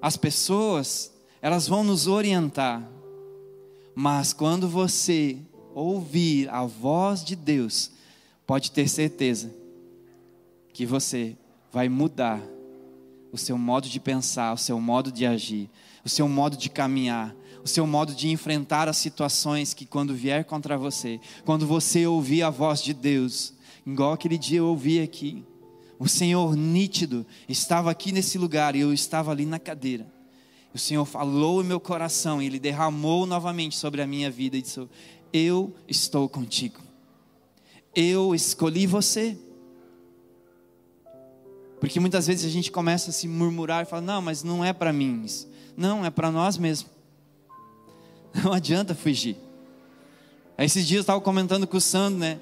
As 0.00 0.16
pessoas, 0.16 1.12
elas 1.42 1.68
vão 1.68 1.84
nos 1.84 2.06
orientar. 2.06 2.82
Mas 3.94 4.32
quando 4.32 4.66
você 4.66 5.36
ouvir 5.74 6.48
a 6.48 6.64
voz 6.64 7.22
de 7.22 7.36
Deus, 7.36 7.90
pode 8.46 8.70
ter 8.70 8.88
certeza 8.88 9.54
que 10.72 10.86
você 10.86 11.36
vai 11.70 11.90
mudar 11.90 12.40
o 13.30 13.36
seu 13.36 13.58
modo 13.58 13.86
de 13.86 14.00
pensar, 14.00 14.54
o 14.54 14.56
seu 14.56 14.80
modo 14.80 15.12
de 15.12 15.26
agir, 15.26 15.68
o 16.02 16.08
seu 16.08 16.26
modo 16.26 16.56
de 16.56 16.70
caminhar, 16.70 17.36
o 17.64 17.68
seu 17.68 17.86
modo 17.86 18.14
de 18.14 18.28
enfrentar 18.28 18.88
as 18.88 18.96
situações 18.96 19.74
que 19.74 19.86
quando 19.86 20.14
vier 20.14 20.44
contra 20.44 20.76
você, 20.76 21.20
quando 21.44 21.66
você 21.66 22.06
ouvir 22.06 22.42
a 22.42 22.50
voz 22.50 22.82
de 22.82 22.94
Deus, 22.94 23.52
igual 23.86 24.12
aquele 24.12 24.38
dia 24.38 24.58
eu 24.58 24.66
ouvi 24.66 25.00
aqui, 25.00 25.44
o 25.98 26.08
Senhor 26.08 26.56
nítido 26.56 27.26
estava 27.48 27.90
aqui 27.90 28.12
nesse 28.12 28.38
lugar 28.38 28.76
e 28.76 28.80
eu 28.80 28.92
estava 28.92 29.32
ali 29.32 29.44
na 29.44 29.58
cadeira. 29.58 30.06
O 30.72 30.78
Senhor 30.78 31.04
falou 31.04 31.62
em 31.62 31.66
meu 31.66 31.80
coração 31.80 32.40
e 32.40 32.46
Ele 32.46 32.58
derramou 32.58 33.26
novamente 33.26 33.76
sobre 33.76 34.00
a 34.00 34.06
minha 34.06 34.30
vida 34.30 34.56
e 34.56 34.62
disse: 34.62 34.86
Eu 35.32 35.74
estou 35.88 36.28
contigo. 36.28 36.80
Eu 37.94 38.34
escolhi 38.34 38.86
você. 38.86 39.36
Porque 41.80 41.98
muitas 41.98 42.26
vezes 42.26 42.44
a 42.44 42.48
gente 42.50 42.70
começa 42.70 43.10
a 43.10 43.12
se 43.12 43.26
murmurar 43.26 43.82
e 43.82 43.86
fala: 43.86 44.02
Não, 44.02 44.22
mas 44.22 44.44
não 44.44 44.64
é 44.64 44.72
para 44.72 44.92
mim. 44.92 45.22
Isso. 45.24 45.48
Não, 45.76 46.04
é 46.04 46.10
para 46.10 46.30
nós 46.30 46.58
mesmos. 46.58 46.90
Não 48.44 48.52
adianta 48.52 48.94
fugir. 48.94 49.36
Esses 50.56 50.86
dias 50.86 50.98
eu 50.98 51.02
estava 51.02 51.20
comentando 51.20 51.66
com 51.66 51.76
o 51.76 51.80
Sandro, 51.80 52.18
né? 52.18 52.40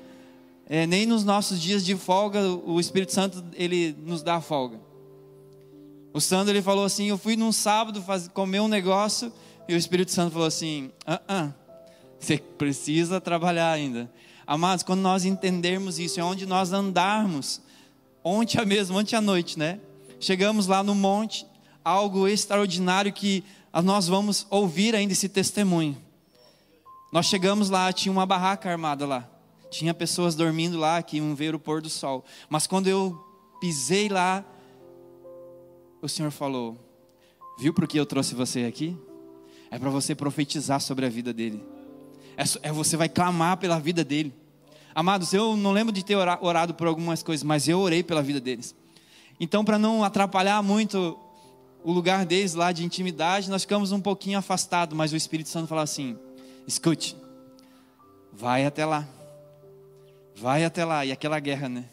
É, 0.68 0.86
nem 0.86 1.06
nos 1.06 1.22
nossos 1.22 1.60
dias 1.60 1.84
de 1.84 1.94
folga 1.94 2.40
o 2.42 2.80
Espírito 2.80 3.12
Santo 3.12 3.44
ele 3.54 3.96
nos 4.04 4.22
dá 4.22 4.40
folga. 4.40 4.80
O 6.12 6.20
Sandro 6.20 6.52
ele 6.52 6.62
falou 6.62 6.84
assim: 6.84 7.06
Eu 7.06 7.18
fui 7.18 7.36
num 7.36 7.52
sábado 7.52 8.02
comer 8.32 8.60
um 8.60 8.68
negócio 8.68 9.32
e 9.68 9.74
o 9.74 9.76
Espírito 9.76 10.10
Santo 10.10 10.32
falou 10.32 10.46
assim: 10.46 10.90
ah, 11.06 11.20
ah, 11.28 11.50
Você 12.18 12.38
precisa 12.38 13.20
trabalhar 13.20 13.70
ainda. 13.70 14.10
Amados, 14.46 14.82
quando 14.82 15.00
nós 15.00 15.24
entendermos 15.24 15.98
isso, 15.98 16.18
é 16.18 16.24
onde 16.24 16.46
nós 16.46 16.72
andarmos, 16.72 17.60
ontem 18.24 18.64
mesmo, 18.64 18.98
ontem 18.98 19.14
à 19.14 19.20
noite, 19.20 19.58
né? 19.58 19.80
Chegamos 20.18 20.66
lá 20.66 20.82
no 20.82 20.94
monte, 20.94 21.46
algo 21.84 22.26
extraordinário 22.26 23.12
que 23.12 23.44
nós 23.84 24.08
vamos 24.08 24.46
ouvir 24.50 24.94
ainda 24.94 25.12
esse 25.12 25.28
testemunho. 25.28 25.96
Nós 27.12 27.26
chegamos 27.26 27.70
lá, 27.70 27.92
tinha 27.92 28.12
uma 28.12 28.26
barraca 28.26 28.70
armada 28.70 29.06
lá. 29.06 29.28
Tinha 29.70 29.92
pessoas 29.92 30.34
dormindo 30.34 30.78
lá 30.78 31.02
que 31.02 31.18
iam 31.18 31.34
ver 31.34 31.54
o 31.54 31.58
pôr 31.58 31.82
do 31.82 31.90
sol. 31.90 32.24
Mas 32.48 32.66
quando 32.66 32.88
eu 32.88 33.18
pisei 33.60 34.08
lá, 34.08 34.44
o 36.00 36.08
Senhor 36.08 36.30
falou: 36.30 36.78
Viu 37.58 37.72
por 37.72 37.86
que 37.86 37.98
eu 37.98 38.06
trouxe 38.06 38.34
você 38.34 38.64
aqui? 38.64 38.96
É 39.70 39.78
para 39.78 39.90
você 39.90 40.14
profetizar 40.14 40.80
sobre 40.80 41.06
a 41.06 41.08
vida 41.08 41.32
dele. 41.32 41.62
É, 42.36 42.68
é, 42.68 42.72
você 42.72 42.96
vai 42.96 43.08
clamar 43.08 43.56
pela 43.56 43.78
vida 43.78 44.04
dele. 44.04 44.32
Amados, 44.94 45.32
eu 45.32 45.56
não 45.56 45.72
lembro 45.72 45.92
de 45.92 46.04
ter 46.04 46.16
orado 46.16 46.74
por 46.74 46.86
algumas 46.86 47.22
coisas, 47.22 47.42
mas 47.42 47.68
eu 47.68 47.78
orei 47.80 48.02
pela 48.02 48.22
vida 48.22 48.40
deles. 48.40 48.74
Então, 49.38 49.64
para 49.64 49.78
não 49.78 50.04
atrapalhar 50.04 50.62
muito 50.62 51.18
o 51.86 51.92
lugar 51.92 52.26
deles 52.26 52.54
lá 52.54 52.72
de 52.72 52.84
intimidade, 52.84 53.48
nós 53.48 53.62
ficamos 53.62 53.92
um 53.92 54.00
pouquinho 54.00 54.40
afastados, 54.40 54.96
mas 54.96 55.12
o 55.12 55.16
Espírito 55.16 55.48
Santo 55.48 55.68
falou 55.68 55.84
assim: 55.84 56.18
escute, 56.66 57.16
vai 58.32 58.66
até 58.66 58.84
lá. 58.84 59.06
Vai 60.34 60.64
até 60.64 60.84
lá. 60.84 61.06
E 61.06 61.12
aquela 61.12 61.38
guerra, 61.38 61.68
né? 61.68 61.84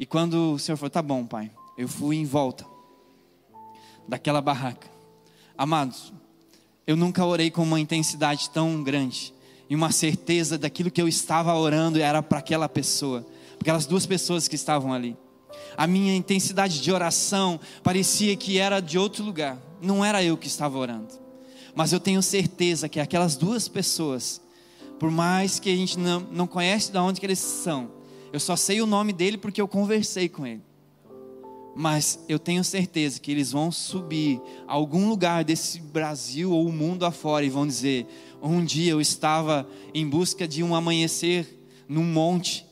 E 0.00 0.04
quando 0.04 0.54
o 0.54 0.58
Senhor 0.58 0.76
falou, 0.76 0.90
tá 0.90 1.00
bom, 1.00 1.24
pai, 1.24 1.48
eu 1.78 1.86
fui 1.86 2.16
em 2.16 2.24
volta 2.24 2.66
daquela 4.08 4.40
barraca. 4.40 4.88
Amados, 5.56 6.12
eu 6.84 6.96
nunca 6.96 7.24
orei 7.24 7.52
com 7.52 7.62
uma 7.62 7.78
intensidade 7.78 8.50
tão 8.50 8.82
grande 8.82 9.32
e 9.70 9.76
uma 9.76 9.92
certeza 9.92 10.58
daquilo 10.58 10.90
que 10.90 11.00
eu 11.00 11.06
estava 11.06 11.54
orando 11.54 12.00
era 12.00 12.20
para 12.20 12.40
aquela 12.40 12.68
pessoa, 12.68 13.20
para 13.50 13.60
aquelas 13.60 13.86
duas 13.86 14.06
pessoas 14.06 14.48
que 14.48 14.56
estavam 14.56 14.92
ali. 14.92 15.16
A 15.76 15.86
minha 15.86 16.14
intensidade 16.14 16.80
de 16.80 16.92
oração 16.92 17.58
parecia 17.82 18.36
que 18.36 18.58
era 18.58 18.80
de 18.80 18.98
outro 18.98 19.24
lugar, 19.24 19.58
não 19.80 20.04
era 20.04 20.22
eu 20.22 20.36
que 20.36 20.46
estava 20.46 20.78
orando. 20.78 21.20
Mas 21.74 21.92
eu 21.92 22.00
tenho 22.00 22.22
certeza 22.22 22.88
que 22.88 23.00
aquelas 23.00 23.36
duas 23.36 23.66
pessoas 23.68 24.42
por 25.02 25.10
mais 25.10 25.58
que 25.58 25.68
a 25.68 25.74
gente 25.74 25.98
não, 25.98 26.20
não 26.30 26.46
conhece 26.46 26.92
de 26.92 26.98
onde 26.98 27.18
que 27.18 27.26
eles 27.26 27.40
são, 27.40 27.90
eu 28.32 28.38
só 28.38 28.54
sei 28.54 28.80
o 28.80 28.86
nome 28.86 29.12
dele 29.12 29.36
porque 29.36 29.60
eu 29.60 29.66
conversei 29.66 30.28
com 30.28 30.46
ele. 30.46 30.62
Mas 31.74 32.20
eu 32.28 32.38
tenho 32.38 32.62
certeza 32.62 33.18
que 33.18 33.32
eles 33.32 33.50
vão 33.50 33.72
subir 33.72 34.40
a 34.64 34.74
algum 34.74 35.08
lugar 35.08 35.42
desse 35.42 35.80
Brasil 35.80 36.52
ou 36.52 36.68
o 36.68 36.72
mundo 36.72 37.04
afora 37.04 37.44
e 37.44 37.50
vão 37.50 37.66
dizer: 37.66 38.06
um 38.40 38.64
dia 38.64 38.92
eu 38.92 39.00
estava 39.00 39.68
em 39.92 40.08
busca 40.08 40.46
de 40.46 40.62
um 40.62 40.72
amanhecer 40.72 41.66
num 41.88 42.04
monte 42.04 42.64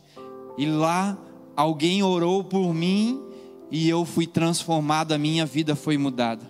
e 0.56 0.66
lá 0.66 1.18
alguém 1.56 2.02
orou 2.02 2.42
por 2.44 2.72
mim 2.74 3.20
e 3.70 3.88
eu 3.88 4.04
fui 4.04 4.26
transformado, 4.26 5.12
a 5.12 5.18
minha 5.18 5.46
vida 5.46 5.76
foi 5.76 5.96
mudada. 5.96 6.44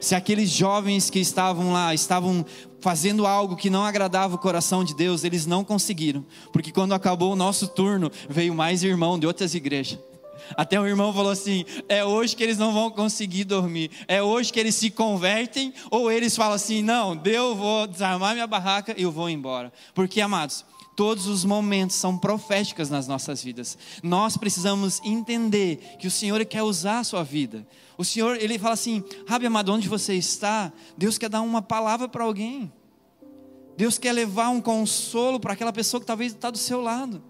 Se 0.00 0.14
aqueles 0.14 0.48
jovens 0.50 1.10
que 1.10 1.18
estavam 1.18 1.72
lá 1.72 1.92
estavam 1.92 2.44
fazendo 2.80 3.26
algo 3.26 3.56
que 3.56 3.68
não 3.68 3.84
agradava 3.84 4.34
o 4.34 4.38
coração 4.38 4.82
de 4.82 4.94
Deus, 4.94 5.24
eles 5.24 5.44
não 5.44 5.62
conseguiram, 5.62 6.24
porque 6.52 6.72
quando 6.72 6.94
acabou 6.94 7.32
o 7.32 7.36
nosso 7.36 7.68
turno, 7.68 8.10
veio 8.28 8.54
mais 8.54 8.82
irmão 8.82 9.18
de 9.18 9.26
outras 9.26 9.54
igrejas. 9.54 9.98
Até 10.56 10.80
o 10.80 10.86
irmão 10.86 11.12
falou 11.12 11.30
assim: 11.30 11.64
é 11.88 12.04
hoje 12.04 12.34
que 12.34 12.42
eles 12.42 12.58
não 12.58 12.72
vão 12.72 12.90
conseguir 12.90 13.44
dormir, 13.44 13.90
é 14.08 14.22
hoje 14.22 14.52
que 14.52 14.58
eles 14.58 14.74
se 14.74 14.90
convertem, 14.90 15.72
ou 15.90 16.10
eles 16.10 16.34
falam 16.34 16.54
assim: 16.54 16.82
não, 16.82 17.16
Deus, 17.16 17.56
vou 17.56 17.86
desarmar 17.86 18.32
minha 18.32 18.46
barraca 18.46 18.94
e 18.96 19.02
eu 19.02 19.12
vou 19.12 19.28
embora. 19.28 19.72
Porque, 19.94 20.20
amados, 20.20 20.64
todos 20.96 21.26
os 21.26 21.44
momentos 21.44 21.96
são 21.96 22.18
proféticos 22.18 22.90
nas 22.90 23.06
nossas 23.06 23.42
vidas. 23.42 23.78
Nós 24.02 24.36
precisamos 24.36 25.00
entender 25.04 25.96
que 25.98 26.06
o 26.06 26.10
Senhor 26.10 26.44
quer 26.44 26.62
usar 26.62 27.00
a 27.00 27.04
sua 27.04 27.22
vida. 27.22 27.66
O 27.96 28.04
Senhor, 28.04 28.36
ele 28.36 28.58
fala 28.58 28.74
assim: 28.74 29.02
Rabi 29.26 29.46
amado, 29.46 29.72
onde 29.72 29.88
você 29.88 30.14
está? 30.14 30.72
Deus 30.96 31.18
quer 31.18 31.28
dar 31.28 31.40
uma 31.40 31.62
palavra 31.62 32.08
para 32.08 32.24
alguém. 32.24 32.72
Deus 33.76 33.98
quer 33.98 34.12
levar 34.12 34.50
um 34.50 34.60
consolo 34.60 35.40
para 35.40 35.54
aquela 35.54 35.72
pessoa 35.72 36.00
que 36.00 36.06
talvez 36.06 36.32
está 36.32 36.50
do 36.50 36.58
seu 36.58 36.82
lado. 36.82 37.22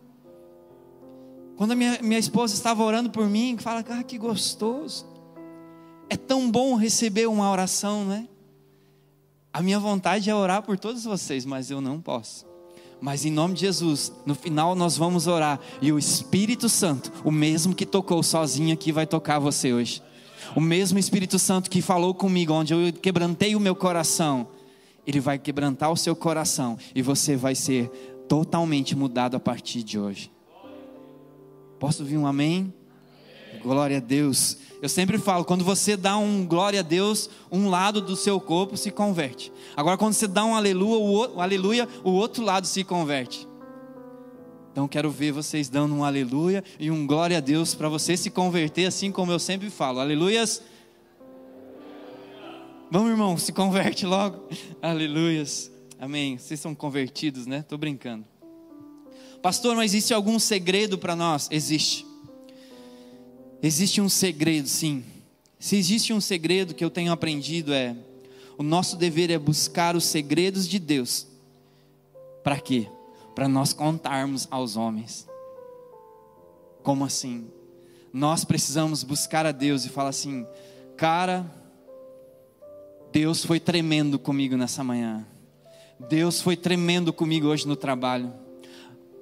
Quando 1.57 1.73
a 1.73 1.77
minha, 1.77 1.99
minha 2.03 2.19
esposa 2.19 2.55
estava 2.55 2.83
orando 2.83 3.11
por 3.11 3.29
mim, 3.29 3.57
fala, 3.59 3.85
ah, 3.89 4.03
que 4.03 4.19
gostoso. 4.19 5.07
É 6.09 6.17
tão 6.17 6.51
bom 6.51 6.75
receber 6.75 7.29
uma 7.29 7.51
oração, 7.51 8.05
né? 8.05 8.27
A 9.53 9.63
minha 9.63 9.79
vontade 9.79 10.31
é 10.31 10.35
orar 10.35 10.63
por 10.63 10.79
todos 10.79 11.05
vocês, 11.05 11.45
mas 11.45 11.71
eu 11.71 11.81
não 11.81 12.01
posso. 12.01 12.50
Mas 13.01 13.25
em 13.25 13.31
nome 13.31 13.55
de 13.55 13.61
Jesus, 13.61 14.13
no 14.27 14.35
final 14.35 14.75
nós 14.75 14.97
vamos 14.97 15.27
orar 15.27 15.59
e 15.81 15.91
o 15.91 15.99
Espírito 15.99 16.69
Santo, 16.69 17.11
o 17.25 17.31
mesmo 17.31 17.75
que 17.75 17.87
tocou 17.87 18.23
sozinho 18.23 18.75
aqui, 18.75 18.93
vai 18.93 19.07
tocar 19.07 19.39
você 19.39 19.73
hoje. 19.73 20.03
O 20.55 20.61
mesmo 20.61 20.99
Espírito 20.99 21.39
Santo 21.39 21.71
que 21.71 21.81
falou 21.81 22.13
comigo, 22.13 22.53
onde 22.53 22.75
eu 22.75 22.93
quebrantei 22.93 23.57
o 23.57 23.61
meu 23.61 23.75
coração, 23.75 24.49
ele 25.07 25.21
vai 25.21 25.39
quebrantar 25.39 25.91
o 25.91 25.97
seu 25.97 26.15
coração 26.15 26.79
e 26.95 27.01
você 27.01 27.37
vai 27.37 27.55
ser 27.55 27.89
totalmente 28.29 28.95
mudado 28.95 29.37
a 29.37 29.41
partir 29.41 29.83
de 29.83 29.99
hoje. 29.99 30.31
Posso 31.79 32.03
ouvir 32.03 32.19
um 32.19 32.27
amém? 32.27 32.73
Glória 33.63 33.97
a 33.97 34.01
Deus. 34.01 34.59
Eu 34.83 34.89
sempre 34.89 35.19
falo, 35.19 35.45
quando 35.45 35.65
você 35.65 35.97
dá 35.97 36.17
um 36.17 36.47
glória 36.47 36.81
a 36.81 36.83
Deus, 36.83 37.29
um 37.53 37.69
lado 37.69 38.01
do 38.01 38.17
seu 38.17 38.41
corpo 38.41 38.77
se 38.77 38.91
converte. 38.91 39.53
Agora, 39.77 39.99
quando 39.99 40.15
você 40.15 40.27
dá 40.27 40.45
um 40.45 40.55
aleluia, 40.55 40.99
o, 40.99 41.41
aleluia, 41.41 41.89
o 42.03 42.11
outro 42.13 42.43
lado 42.43 42.67
se 42.67 42.83
converte. 42.83 43.47
Então, 44.73 44.89
quero 44.89 45.11
ver 45.11 45.33
vocês 45.33 45.69
dando 45.69 45.95
um 45.95 46.05
aleluia 46.05 46.65
e 46.79 46.91
um 46.91 47.07
glória 47.07 47.37
a 47.37 47.41
Deus 47.41 47.75
para 47.75 47.89
você 47.89 48.17
se 48.17 48.31
converter, 48.31 48.87
assim 48.87 49.13
como 49.13 49.33
eu 49.33 49.39
sempre 49.39 49.69
falo. 49.69 49.99
Aleluias. 50.01 50.63
Vamos, 52.91 53.11
irmão, 53.11 53.37
se 53.37 53.53
converte 53.53 54.07
logo. 54.07 54.49
Aleluias. 54.81 55.71
Amém. 55.99 56.39
Vocês 56.39 56.59
são 56.59 56.75
convertidos, 56.75 57.47
né? 57.47 57.59
Estou 57.59 57.77
brincando. 57.77 58.25
Pastor, 59.43 59.77
mas 59.77 59.93
existe 59.93 60.15
algum 60.15 60.39
segredo 60.39 60.97
para 60.97 61.15
nós? 61.15 61.49
Existe. 61.51 62.10
Existe 63.63 64.01
um 64.01 64.09
segredo, 64.09 64.69
sim. 64.69 65.05
Se 65.59 65.77
existe 65.77 66.13
um 66.13 66.21
segredo 66.21 66.75
que 66.75 66.85
eu 66.85 66.91
tenho 66.91 67.13
aprendido 67.13 67.73
é: 67.73 67.95
o 68.57 68.63
nosso 68.63 68.97
dever 68.97 69.31
é 69.31 69.39
buscar 69.39 69.95
os 69.95 70.05
segredos 70.05 70.67
de 70.67 70.79
Deus. 70.79 71.27
Para 72.43 72.59
quê? 72.59 72.89
Para 73.35 73.47
nós 73.49 73.73
contarmos 73.73 74.49
aos 74.51 74.77
homens. 74.77 75.29
Como 76.83 77.05
assim? 77.05 77.49
Nós 78.13 78.45
precisamos 78.45 79.05
buscar 79.05 79.45
a 79.45 79.53
Deus 79.53 79.85
e 79.85 79.91
falar 79.91 80.09
assim: 80.09 80.47
cara, 80.97 81.45
Deus 83.13 83.45
foi 83.45 83.61
tremendo 83.61 84.19
comigo 84.19 84.57
nessa 84.57 84.83
manhã. 84.83 85.27
Deus 86.09 86.41
foi 86.41 86.57
tremendo 86.57 87.13
comigo 87.13 87.49
hoje 87.49 87.69
no 87.69 87.77
trabalho. 87.77 88.33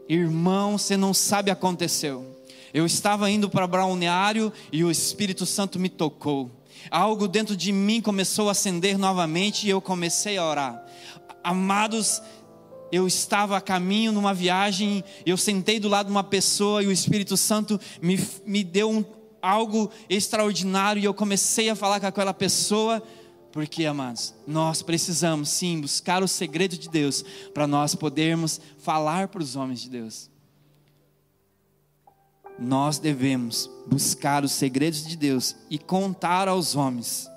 Irmão, 0.09 0.79
você 0.79 0.97
não 0.97 1.13
sabe 1.13 1.51
aconteceu. 1.51 2.38
Eu 2.73 2.85
estava 2.85 3.31
indo 3.31 3.49
para 3.49 3.67
Browniário 3.67 4.53
e 4.71 4.85
o 4.85 4.91
Espírito 4.91 5.47
Santo 5.47 5.79
me 5.79 5.89
tocou. 5.89 6.51
Algo 6.91 7.27
dentro 7.27 7.57
de 7.57 7.73
mim 7.73 8.01
começou 8.01 8.49
a 8.49 8.53
acender 8.53 8.99
novamente 8.99 9.67
e 9.67 9.71
eu 9.71 9.81
comecei 9.81 10.37
a 10.37 10.47
orar. 10.47 10.87
Amados, 11.43 12.23
eu 12.91 13.07
estava 13.07 13.57
a 13.57 13.61
caminho 13.61 14.13
numa 14.13 14.33
viagem, 14.33 15.05
eu 15.25 15.37
sentei 15.37 15.79
do 15.79 15.89
lado 15.89 16.07
de 16.07 16.13
uma 16.13 16.25
pessoa 16.25 16.83
e 16.83 16.87
o 16.87 16.93
Espírito 16.93 17.37
Santo 17.37 17.81
me, 18.01 18.19
me 18.47 18.65
deu 18.65 18.91
um, 18.91 19.05
algo 19.43 19.91
extraordinário 20.09 21.01
e 21.01 21.05
eu 21.05 21.15
comecei 21.15 21.69
a 21.71 21.77
falar 21.77 22.01
com 22.01 22.07
aquela 22.07 22.35
pessoa. 22.35 23.03
Porque, 23.53 23.87
amados, 23.87 24.35
nós 24.47 24.83
precisamos 24.83 25.49
sim 25.49 25.81
buscar 25.81 26.23
o 26.23 26.29
segredo 26.29 26.77
de 26.77 26.89
Deus 26.89 27.25
para 27.53 27.67
nós 27.67 27.95
podermos 27.95 28.61
falar 28.79 29.29
para 29.29 29.43
os 29.43 29.57
homens 29.57 29.81
de 29.81 29.91
Deus. 29.91 30.31
Nós 32.59 32.99
devemos 32.99 33.71
buscar 33.87 34.45
os 34.45 34.53
segredos 34.53 35.07
de 35.07 35.17
Deus 35.17 35.55
e 35.71 35.79
contar 35.79 36.49
aos 36.49 36.75
homens, 36.75 37.31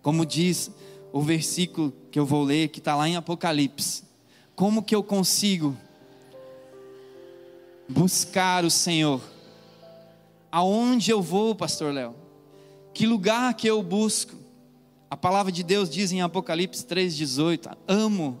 como 0.00 0.24
diz 0.24 0.70
o 1.12 1.20
versículo 1.20 1.92
que 2.10 2.18
eu 2.18 2.24
vou 2.24 2.44
ler, 2.44 2.68
que 2.68 2.78
está 2.78 2.94
lá 2.94 3.08
em 3.08 3.16
Apocalipse. 3.16 4.04
Como 4.54 4.82
que 4.82 4.94
eu 4.94 5.02
consigo 5.02 5.76
buscar 7.88 8.64
o 8.64 8.70
Senhor? 8.70 9.20
Aonde 10.50 11.10
eu 11.10 11.20
vou, 11.20 11.54
Pastor 11.54 11.92
Léo? 11.92 12.14
Que 12.94 13.06
lugar 13.06 13.54
que 13.54 13.68
eu 13.68 13.82
busco? 13.82 14.34
A 15.10 15.16
palavra 15.16 15.50
de 15.50 15.62
Deus 15.62 15.88
diz 15.88 16.12
em 16.12 16.20
Apocalipse 16.20 16.84
3,18: 16.84 17.76
Amo, 17.86 18.40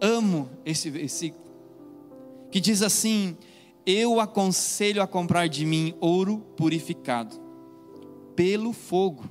amo 0.00 0.50
esse 0.64 0.90
versículo, 0.90 1.44
que 2.50 2.60
diz 2.60 2.82
assim: 2.82 3.36
Eu 3.92 4.20
aconselho 4.20 5.02
a 5.02 5.06
comprar 5.06 5.48
de 5.48 5.66
mim 5.66 5.94
ouro 6.00 6.38
purificado 6.56 7.36
pelo 8.36 8.72
fogo. 8.72 9.24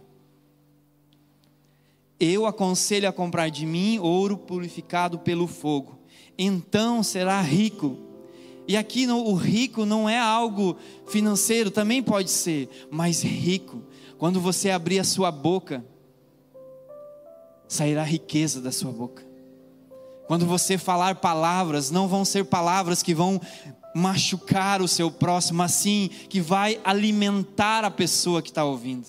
Eu 2.19 2.45
aconselho 2.45 3.07
a 3.07 3.13
comprar 3.13 3.47
de 3.47 3.65
mim 3.65 3.99
ouro 3.99 4.37
purificado 4.37 5.19
pelo 5.19 5.47
fogo, 5.47 5.97
então 6.37 7.01
será 7.01 7.41
rico 7.41 8.09
e 8.69 8.77
aqui 8.77 9.07
no, 9.07 9.25
o 9.25 9.33
rico 9.33 9.83
não 9.83 10.07
é 10.07 10.19
algo 10.19 10.77
financeiro, 11.07 11.71
também 11.71 12.03
pode 12.03 12.29
ser, 12.29 12.69
mas 12.91 13.23
rico. 13.23 13.81
Quando 14.15 14.39
você 14.39 14.69
abrir 14.69 14.99
a 14.99 15.03
sua 15.03 15.31
boca, 15.31 15.83
sairá 17.67 18.03
riqueza 18.03 18.61
da 18.61 18.71
sua 18.71 18.91
boca. 18.91 19.28
Quando 20.29 20.45
você 20.45 20.77
falar 20.77 21.15
palavras, 21.15 21.89
não 21.89 22.07
vão 22.07 22.23
ser 22.23 22.45
palavras 22.45 23.01
que 23.01 23.15
vão 23.15 23.41
machucar 23.95 24.79
o 24.79 24.87
seu 24.87 25.09
próximo, 25.09 25.63
assim 25.63 26.07
que 26.29 26.39
vai 26.39 26.79
alimentar 26.83 27.83
a 27.83 27.89
pessoa 27.89 28.39
que 28.39 28.49
está 28.49 28.63
ouvindo. 28.63 29.07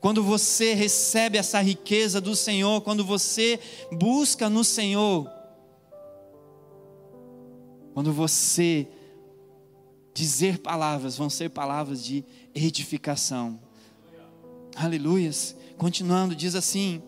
Quando 0.00 0.22
você 0.22 0.72
recebe 0.72 1.36
essa 1.36 1.60
riqueza 1.60 2.22
do 2.22 2.34
Senhor, 2.34 2.80
quando 2.80 3.04
você 3.04 3.60
busca 3.92 4.48
no 4.48 4.64
Senhor, 4.64 5.30
quando 7.92 8.10
você 8.10 8.88
dizer 10.14 10.60
palavras, 10.60 11.18
vão 11.18 11.28
ser 11.28 11.50
palavras 11.50 12.02
de 12.02 12.24
edificação. 12.54 13.60
Aleluias. 14.74 15.54
Continuando, 15.76 16.34
diz 16.34 16.54
assim: 16.54 17.02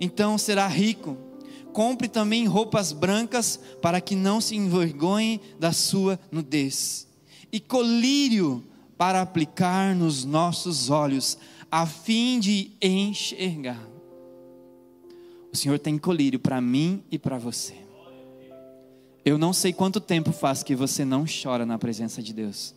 então 0.00 0.36
será 0.36 0.66
rico. 0.66 1.30
Compre 1.72 2.08
também 2.08 2.46
roupas 2.46 2.92
brancas, 2.92 3.58
para 3.80 4.00
que 4.00 4.14
não 4.14 4.40
se 4.40 4.56
envergonhe 4.56 5.40
da 5.58 5.72
sua 5.72 6.18
nudez, 6.30 7.06
e 7.50 7.58
colírio 7.58 8.62
para 8.96 9.20
aplicar 9.20 9.94
nos 9.94 10.24
nossos 10.24 10.90
olhos, 10.90 11.38
a 11.70 11.86
fim 11.86 12.38
de 12.38 12.70
enxergar. 12.80 13.82
O 15.52 15.56
Senhor 15.56 15.78
tem 15.78 15.98
colírio 15.98 16.38
para 16.38 16.60
mim 16.60 17.02
e 17.10 17.18
para 17.18 17.38
você. 17.38 17.74
Eu 19.24 19.38
não 19.38 19.52
sei 19.52 19.72
quanto 19.72 20.00
tempo 20.00 20.32
faz 20.32 20.62
que 20.62 20.74
você 20.74 21.04
não 21.04 21.24
chora 21.24 21.64
na 21.64 21.78
presença 21.78 22.22
de 22.22 22.32
Deus, 22.32 22.74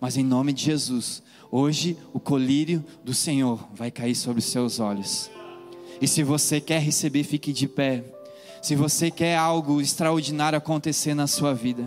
mas 0.00 0.16
em 0.16 0.24
nome 0.24 0.52
de 0.52 0.64
Jesus, 0.64 1.22
hoje 1.50 1.96
o 2.12 2.18
colírio 2.18 2.84
do 3.04 3.14
Senhor 3.14 3.68
vai 3.74 3.90
cair 3.90 4.14
sobre 4.14 4.40
os 4.40 4.46
seus 4.46 4.80
olhos. 4.80 5.30
E 6.00 6.08
se 6.08 6.22
você 6.22 6.60
quer 6.60 6.80
receber, 6.80 7.22
fique 7.24 7.52
de 7.52 7.68
pé. 7.68 8.04
Se 8.64 8.74
você 8.74 9.10
quer 9.10 9.36
algo 9.36 9.78
extraordinário 9.78 10.56
acontecer 10.56 11.12
na 11.12 11.26
sua 11.26 11.52
vida, 11.52 11.86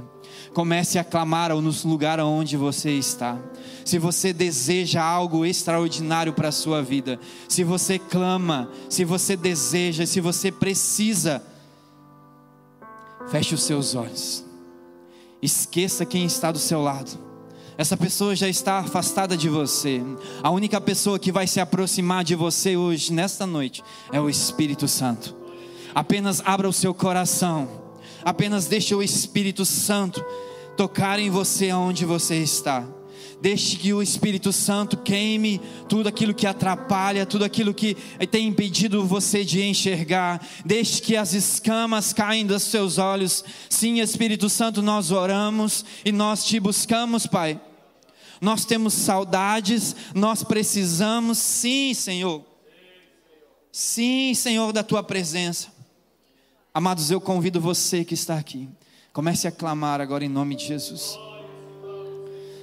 comece 0.54 1.00
a 1.00 1.04
clamar 1.04 1.50
no 1.50 1.74
lugar 1.84 2.20
onde 2.20 2.56
você 2.56 2.92
está. 2.92 3.36
Se 3.84 3.98
você 3.98 4.32
deseja 4.32 5.04
algo 5.04 5.44
extraordinário 5.44 6.34
para 6.34 6.50
a 6.50 6.52
sua 6.52 6.84
vida, 6.84 7.20
se 7.50 7.64
você 7.64 7.98
clama, 7.98 8.70
se 8.92 9.04
você 9.04 9.36
deseja, 9.36 10.06
se 10.06 10.22
você 10.22 10.52
precisa, 10.52 11.42
Feche 13.32 13.56
os 13.56 13.64
seus 13.64 13.96
olhos. 13.96 14.46
Esqueça 15.42 16.06
quem 16.06 16.26
está 16.26 16.52
do 16.52 16.60
seu 16.60 16.80
lado. 16.80 17.10
Essa 17.76 17.98
pessoa 17.98 18.36
já 18.36 18.48
está 18.48 18.78
afastada 18.78 19.36
de 19.36 19.50
você. 19.50 20.00
A 20.44 20.52
única 20.52 20.80
pessoa 20.80 21.18
que 21.18 21.32
vai 21.32 21.48
se 21.48 21.60
aproximar 21.60 22.24
de 22.24 22.36
você 22.36 22.78
hoje, 22.78 23.12
nesta 23.12 23.48
noite, 23.48 23.84
é 24.12 24.22
o 24.22 24.30
Espírito 24.30 24.88
Santo. 24.88 25.37
Apenas 25.98 26.44
abra 26.46 26.70
o 26.70 26.74
seu 26.74 26.94
coração. 26.94 27.68
Apenas 28.24 28.68
deixe 28.68 28.94
o 28.94 29.02
Espírito 29.02 29.66
Santo 29.66 30.24
tocar 30.78 31.18
em 31.18 31.32
você 31.32 31.72
aonde 31.72 32.06
você 32.06 32.36
está. 32.36 32.88
Deixe 33.42 33.76
que 33.78 33.92
o 33.92 34.04
Espírito 34.04 34.54
Santo 34.54 34.96
queime 34.96 35.60
tudo 35.90 36.08
aquilo 36.08 36.36
que 36.36 36.46
atrapalha, 36.46 37.26
tudo 37.26 37.44
aquilo 37.44 37.74
que 37.74 37.98
tem 38.30 38.46
impedido 38.46 39.08
você 39.08 39.44
de 39.44 39.64
enxergar. 39.64 40.40
Deixe 40.64 41.02
que 41.02 41.18
as 41.18 41.34
escamas 41.34 42.14
caem 42.14 42.46
dos 42.46 42.62
seus 42.62 43.00
olhos. 43.00 43.44
Sim, 43.68 44.00
Espírito 44.00 44.50
Santo, 44.50 44.84
nós 44.84 45.10
oramos 45.10 45.84
e 46.06 46.12
nós 46.12 46.46
te 46.46 46.60
buscamos, 46.60 47.26
Pai. 47.26 47.60
Nós 48.40 48.66
temos 48.66 48.94
saudades, 48.94 49.96
nós 50.14 50.44
precisamos, 50.44 51.40
sim, 51.40 51.92
Senhor. 51.96 52.46
Sim, 53.72 54.36
Senhor, 54.36 54.72
da 54.72 54.84
tua 54.84 55.02
presença. 55.02 55.76
Amados, 56.78 57.10
eu 57.10 57.20
convido 57.20 57.60
você 57.60 58.06
que 58.06 58.14
está 58.14 58.38
aqui. 58.38 58.70
Comece 59.12 59.48
a 59.48 59.52
clamar 59.52 60.00
agora 60.00 60.24
em 60.24 60.30
nome 60.30 60.54
de 60.54 60.68
Jesus. 60.68 61.18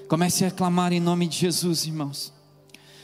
Comece 0.06 0.44
a 0.44 0.52
clamar 0.52 0.92
em 0.92 1.00
nome 1.00 1.26
de 1.26 1.36
Jesus, 1.36 1.84
irmãos. 1.84 2.32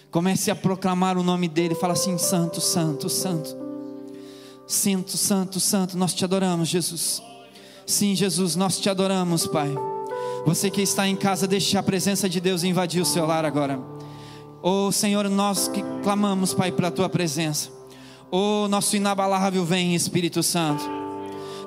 Comece 0.08 0.52
a 0.52 0.54
proclamar 0.54 1.18
o 1.18 1.24
nome 1.24 1.48
dele. 1.48 1.74
Fala 1.74 1.94
assim: 1.94 2.16
Santo, 2.16 2.60
Santo, 2.60 3.08
Santo. 3.08 3.56
Santo, 4.68 5.16
Santo, 5.16 5.58
Santo. 5.58 5.98
Nós 5.98 6.14
te 6.14 6.24
adoramos, 6.24 6.68
Jesus. 6.68 7.20
Sim, 7.84 8.14
Jesus, 8.14 8.54
nós 8.54 8.78
te 8.78 8.88
adoramos, 8.88 9.48
Pai. 9.48 9.74
Você 10.46 10.70
que 10.70 10.80
está 10.80 11.08
em 11.08 11.16
casa, 11.16 11.44
deixe 11.48 11.76
a 11.76 11.82
presença 11.82 12.28
de 12.28 12.40
Deus 12.40 12.62
invadir 12.62 13.02
o 13.02 13.04
seu 13.04 13.26
lar 13.26 13.44
agora. 13.44 13.80
Oh 14.62 14.92
Senhor, 14.92 15.28
nós 15.28 15.66
que 15.66 15.82
clamamos, 16.04 16.54
Pai, 16.54 16.70
pela 16.70 16.92
tua 16.92 17.08
presença. 17.08 17.68
Oh, 18.30 18.68
nosso 18.68 18.94
inabalável 18.94 19.64
vem, 19.64 19.96
Espírito 19.96 20.40
Santo. 20.40 20.99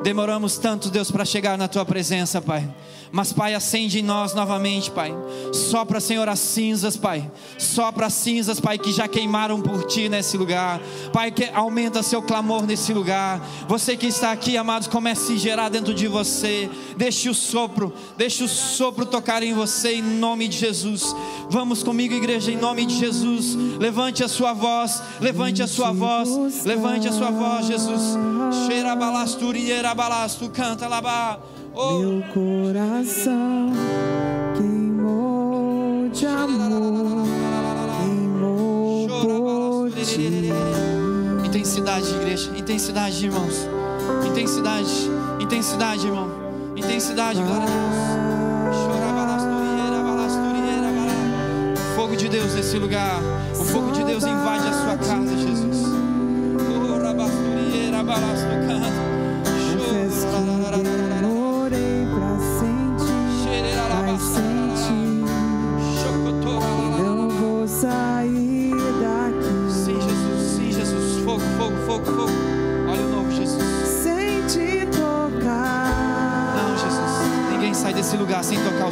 Demoramos 0.04 0.58
tanto, 0.58 0.90
Deus, 0.90 1.10
para 1.10 1.24
chegar 1.24 1.58
na 1.58 1.68
tua 1.68 1.86
presença, 1.86 2.42
Pai. 2.42 2.70
Mas, 3.16 3.32
Pai, 3.32 3.54
acende 3.54 4.00
em 4.00 4.02
nós 4.02 4.34
novamente, 4.34 4.90
Pai. 4.90 5.14
Sopra, 5.54 6.00
Senhor, 6.00 6.28
as 6.28 6.40
cinzas, 6.40 6.98
Pai. 6.98 7.32
Sopra 7.60 8.08
as 8.08 8.14
cinzas, 8.14 8.60
Pai, 8.60 8.80
que 8.80 8.92
já 8.92 9.08
queimaram 9.08 9.62
por 9.62 9.84
Ti 9.86 10.10
nesse 10.10 10.36
lugar. 10.36 10.82
Pai, 11.14 11.30
que 11.30 11.48
aumenta 11.54 12.02
seu 12.02 12.24
clamor 12.24 12.66
nesse 12.66 12.92
lugar. 12.92 13.40
Você 13.68 13.96
que 13.96 14.08
está 14.08 14.32
aqui, 14.32 14.58
amados, 14.58 14.88
comece 14.88 15.34
a 15.34 15.38
gerar 15.38 15.70
dentro 15.70 15.94
de 15.94 16.08
você. 16.08 16.68
Deixe 16.98 17.30
o 17.30 17.36
sopro, 17.36 17.94
deixe 18.18 18.44
o 18.44 18.48
sopro 18.48 19.06
tocar 19.06 19.44
em 19.44 19.54
você, 19.54 19.94
em 19.94 20.02
nome 20.02 20.48
de 20.48 20.58
Jesus. 20.58 21.16
Vamos 21.52 21.84
comigo, 21.84 22.16
igreja, 22.16 22.52
em 22.52 22.58
nome 22.58 22.84
de 22.86 22.96
Jesus. 22.98 23.54
Levante 23.80 24.24
a 24.24 24.28
sua 24.28 24.54
voz, 24.54 25.04
levante 25.22 25.62
a 25.62 25.68
sua 25.68 25.92
voz, 25.92 26.66
levante 26.66 27.08
a 27.08 27.12
sua 27.12 27.30
voz, 27.30 27.68
Jesus. 27.68 28.18
Cheira 28.66 28.96
balasturi, 28.96 29.70
balastu, 29.94 30.50
canta 30.50 30.88
lá. 30.88 31.40
Oh. 31.74 32.00
Meu 32.00 32.24
coração 32.34 33.72
queimou 34.56 36.10
de 36.10 36.26
amor, 36.26 37.28
queimou 38.00 39.08
por 39.22 39.92
ti. 40.06 40.50
Intensidade, 41.46 42.10
igreja, 42.16 42.52
intensidade, 42.58 43.26
irmãos. 43.26 43.68
Intensidade, 44.28 45.10
intensidade, 45.40 46.08
irmão. 46.08 46.30
Intensidade, 46.76 47.42
glória 47.42 47.64
a 47.64 47.70
Deus. 47.70 48.24
Fogo 51.96 52.16
de 52.16 52.28
Deus 52.30 52.54
nesse 52.54 52.78
lugar. 52.78 53.20
O 53.60 53.64
fogo 53.64 53.92
de 53.92 54.04
Deus 54.04 54.24
invade 54.24 54.68
a 54.68 54.74
sua 54.74 54.98
casa, 54.98 55.38
Jesus. 55.38 55.86
Oh, 55.88 57.04
rabasturiera, 57.04 58.04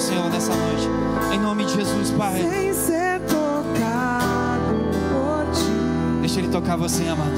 Senhor, 0.01 0.29
nessa 0.31 0.53
noite. 0.55 0.89
Em 1.31 1.39
nome 1.39 1.63
de 1.63 1.75
Jesus, 1.75 2.09
Pai. 2.11 2.41
Sem 2.41 2.73
ser 2.73 3.21
tocado 3.21 4.73
por 5.11 5.45
ti. 5.53 6.19
Deixa 6.21 6.39
Ele 6.39 6.47
tocar 6.49 6.75
você, 6.75 7.07
amado. 7.07 7.31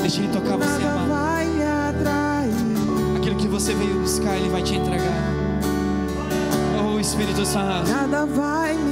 Deixa 0.00 0.20
Ele 0.20 0.32
tocar 0.32 0.56
você, 0.56 0.82
amado. 0.82 1.08
Vai 1.08 1.46
me 1.46 1.62
atrair. 1.62 3.16
Aquilo 3.16 3.36
que 3.36 3.46
você 3.46 3.74
veio 3.74 4.00
buscar, 4.00 4.36
Ele 4.36 4.48
vai 4.48 4.62
te 4.62 4.74
entregar. 4.74 5.22
Oh, 6.84 6.98
Espírito 6.98 7.46
Santo. 7.46 7.88
Nada 7.90 8.26
vai 8.26 8.74
me 8.74 8.85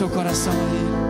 seu 0.00 0.08
coração 0.08 0.54
aí. 0.54 1.09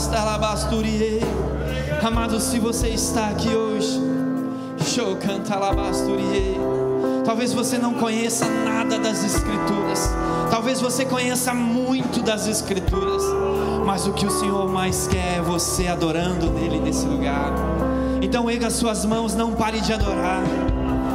Balastalabasturiê. 0.00 1.20
Amado, 2.02 2.40
se 2.40 2.58
você 2.58 2.88
está 2.88 3.28
aqui 3.28 3.54
hoje, 3.54 4.00
show. 4.86 5.18
Talvez 7.24 7.52
você 7.52 7.76
não 7.76 7.94
conheça 7.94 8.46
nada 8.48 8.98
das 8.98 9.22
Escrituras. 9.22 10.10
Talvez 10.50 10.80
você 10.80 11.04
conheça 11.04 11.52
muito 11.52 12.22
das 12.22 12.46
Escrituras. 12.46 13.22
Mas 13.84 14.06
o 14.06 14.12
que 14.12 14.24
o 14.26 14.30
Senhor 14.30 14.68
mais 14.68 15.06
quer 15.06 15.38
é 15.38 15.42
você 15.42 15.86
adorando 15.86 16.50
nele 16.50 16.80
nesse 16.80 17.04
lugar. 17.04 17.52
Então 18.22 18.50
erga 18.50 18.70
suas 18.70 19.04
mãos, 19.04 19.34
não 19.34 19.52
pare 19.52 19.80
de 19.80 19.92
adorar. 19.92 20.42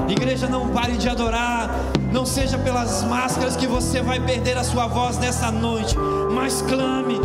Igreja, 0.08 0.48
não 0.48 0.70
pare 0.70 0.94
de 0.94 1.10
adorar. 1.10 1.72
Não 2.12 2.26
seja 2.26 2.58
pelas 2.58 3.04
máscaras 3.04 3.56
que 3.56 3.66
você 3.66 4.02
vai 4.02 4.20
perder 4.20 4.58
a 4.58 4.64
sua 4.64 4.88
voz 4.88 5.18
nessa 5.18 5.52
noite. 5.52 5.96
Mas 6.34 6.62
clame, 6.62 7.20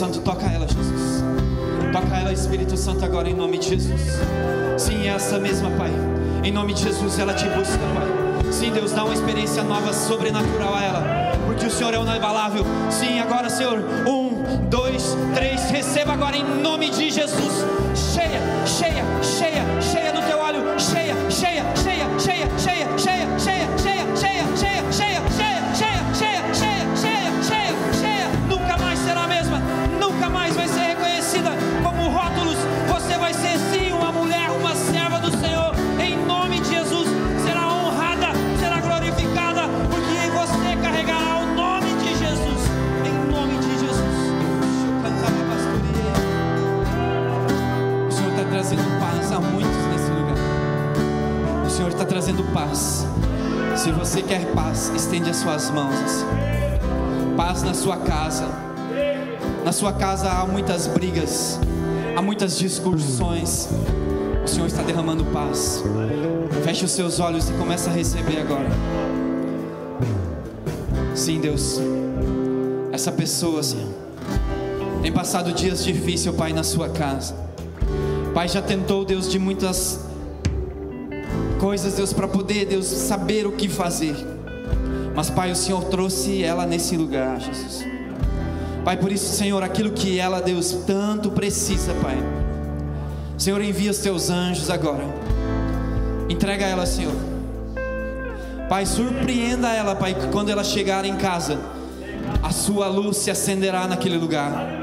Santo 0.00 0.22
toca 0.22 0.46
ela, 0.46 0.66
Jesus. 0.66 1.22
Toca 1.92 2.16
ela, 2.16 2.32
Espírito 2.32 2.74
Santo, 2.74 3.04
agora 3.04 3.28
em 3.28 3.34
nome 3.34 3.58
de 3.58 3.68
Jesus. 3.68 4.00
Sim, 4.78 5.06
é 5.06 5.08
essa 5.08 5.38
mesma, 5.38 5.68
Pai. 5.72 5.90
Em 6.42 6.50
nome 6.50 6.72
de 6.72 6.84
Jesus, 6.84 7.18
ela 7.18 7.34
te 7.34 7.44
busca, 7.50 7.76
Pai. 7.76 8.50
Sim, 8.50 8.72
Deus, 8.72 8.92
dá 8.92 9.04
uma 9.04 9.12
experiência 9.12 9.62
nova, 9.62 9.92
sobrenatural 9.92 10.74
a 10.74 10.82
ela. 10.82 11.02
Porque 11.44 11.66
o 11.66 11.70
Senhor 11.70 11.92
é 11.92 11.98
inabalável. 11.98 12.64
Sim, 12.90 13.20
agora, 13.20 13.50
Senhor. 13.50 13.78
Um, 14.08 14.42
dois, 14.70 15.14
três. 15.34 15.70
Receba 15.70 16.14
agora 16.14 16.34
em 16.34 16.62
nome 16.62 16.88
de 16.88 17.10
Jesus. 17.10 17.66
As 55.60 55.70
mãos. 55.70 55.94
assim. 55.94 56.24
Paz 57.36 57.62
na 57.62 57.74
sua 57.74 57.98
casa. 57.98 58.48
Na 59.62 59.72
sua 59.72 59.92
casa 59.92 60.30
há 60.30 60.46
muitas 60.46 60.86
brigas, 60.86 61.60
há 62.16 62.22
muitas 62.22 62.58
discussões. 62.58 63.68
O 64.42 64.48
Senhor 64.48 64.66
está 64.66 64.82
derramando 64.82 65.22
paz. 65.26 65.84
Feche 66.64 66.86
os 66.86 66.92
seus 66.92 67.20
olhos 67.20 67.50
e 67.50 67.52
começa 67.52 67.90
a 67.90 67.92
receber 67.92 68.40
agora. 68.40 68.70
Sim, 71.14 71.40
Deus. 71.40 71.78
Essa 72.90 73.12
pessoa, 73.12 73.62
Senhor, 73.62 73.92
tem 75.02 75.12
passado 75.12 75.52
dias 75.52 75.84
difíceis, 75.84 76.34
Pai, 76.34 76.54
na 76.54 76.62
sua 76.62 76.88
casa. 76.88 77.34
Pai, 78.32 78.48
já 78.48 78.62
tentou, 78.62 79.04
Deus, 79.04 79.28
de 79.28 79.38
muitas 79.38 80.00
coisas, 81.60 81.94
Deus, 81.94 82.14
para 82.14 82.26
poder, 82.26 82.64
Deus, 82.64 82.86
saber 82.86 83.46
o 83.46 83.52
que 83.52 83.68
fazer. 83.68 84.39
Mas, 85.14 85.28
Pai, 85.28 85.50
o 85.50 85.56
Senhor 85.56 85.84
trouxe 85.84 86.42
ela 86.42 86.66
nesse 86.66 86.96
lugar, 86.96 87.40
Jesus. 87.40 87.84
Pai, 88.84 88.96
por 88.96 89.12
isso, 89.12 89.36
Senhor, 89.36 89.62
aquilo 89.62 89.90
que 89.90 90.18
ela, 90.18 90.40
Deus, 90.40 90.72
tanto 90.86 91.30
precisa, 91.30 91.92
Pai. 92.02 92.16
Senhor, 93.36 93.60
envia 93.62 93.90
os 93.90 93.98
teus 93.98 94.30
anjos 94.30 94.70
agora. 94.70 95.04
Entrega 96.28 96.64
ela, 96.64 96.86
Senhor. 96.86 97.14
Pai, 98.68 98.86
surpreenda 98.86 99.68
ela, 99.72 99.96
Pai, 99.96 100.14
que 100.14 100.28
quando 100.28 100.48
ela 100.48 100.62
chegar 100.62 101.04
em 101.04 101.16
casa, 101.16 101.58
a 102.42 102.50
sua 102.50 102.86
luz 102.88 103.16
se 103.18 103.30
acenderá 103.30 103.86
naquele 103.86 104.16
lugar. 104.16 104.79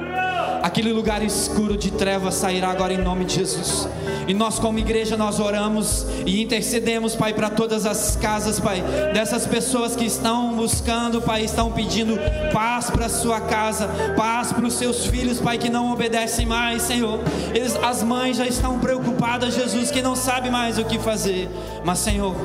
Aquele 0.68 0.92
lugar 0.92 1.24
escuro 1.24 1.78
de 1.78 1.92
trevas 1.92 2.36
sairá 2.36 2.68
agora 2.68 2.94
em 2.94 2.98
nome 2.98 3.24
de 3.24 3.36
Jesus. 3.36 3.88
E 4.28 4.34
nós, 4.34 4.60
como 4.60 4.78
igreja, 4.78 5.16
nós 5.16 5.40
oramos 5.40 6.06
e 6.26 6.44
intercedemos, 6.44 7.16
Pai, 7.16 7.34
para 7.34 7.50
todas 7.50 7.86
as 7.86 8.18
casas, 8.18 8.60
Pai, 8.60 8.84
dessas 9.14 9.48
pessoas 9.48 9.96
que 9.96 10.04
estão 10.04 10.58
buscando, 10.58 11.22
Pai, 11.22 11.46
estão 11.46 11.72
pedindo 11.72 12.20
paz 12.52 12.90
para 12.90 13.08
sua 13.08 13.40
casa, 13.40 13.88
paz 14.18 14.52
para 14.52 14.66
os 14.66 14.74
seus 14.74 15.06
filhos, 15.06 15.40
Pai, 15.40 15.58
que 15.58 15.70
não 15.70 15.90
obedecem 15.94 16.46
mais, 16.46 16.82
Senhor. 16.82 17.22
Eles, 17.56 17.74
as 17.78 18.04
mães 18.04 18.36
já 18.36 18.46
estão 18.46 18.78
preocupadas, 18.78 19.56
Jesus, 19.56 19.90
que 19.90 20.02
não 20.02 20.18
sabe 20.18 20.50
mais 20.50 20.78
o 20.78 20.84
que 20.84 21.00
fazer. 21.00 21.48
Mas, 21.86 22.00
Senhor, 22.00 22.36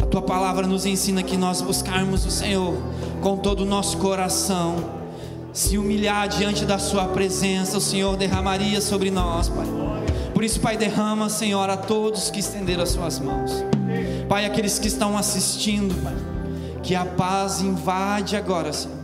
a 0.00 0.06
tua 0.06 0.22
palavra 0.22 0.64
nos 0.64 0.86
ensina 0.86 1.24
que 1.24 1.36
nós 1.36 1.60
buscarmos 1.60 2.24
o 2.24 2.30
Senhor 2.30 2.76
com 3.20 3.36
todo 3.36 3.62
o 3.62 3.66
nosso 3.66 3.96
coração 3.96 4.95
se 5.56 5.78
humilhar 5.78 6.28
diante 6.28 6.66
da 6.66 6.78
Sua 6.78 7.06
presença, 7.06 7.78
o 7.78 7.80
Senhor 7.80 8.14
derramaria 8.14 8.78
sobre 8.78 9.10
nós, 9.10 9.48
Pai. 9.48 9.66
Por 10.34 10.44
isso, 10.44 10.60
Pai, 10.60 10.76
derrama, 10.76 11.30
Senhor, 11.30 11.70
a 11.70 11.78
todos 11.78 12.28
que 12.28 12.40
estenderam 12.40 12.82
as 12.82 12.90
Suas 12.90 13.18
mãos. 13.18 13.64
Pai, 14.28 14.44
aqueles 14.44 14.78
que 14.78 14.86
estão 14.86 15.16
assistindo, 15.16 15.94
Pai, 16.02 16.14
que 16.82 16.94
a 16.94 17.06
paz 17.06 17.62
invade 17.62 18.36
agora, 18.36 18.70
Senhor, 18.70 18.98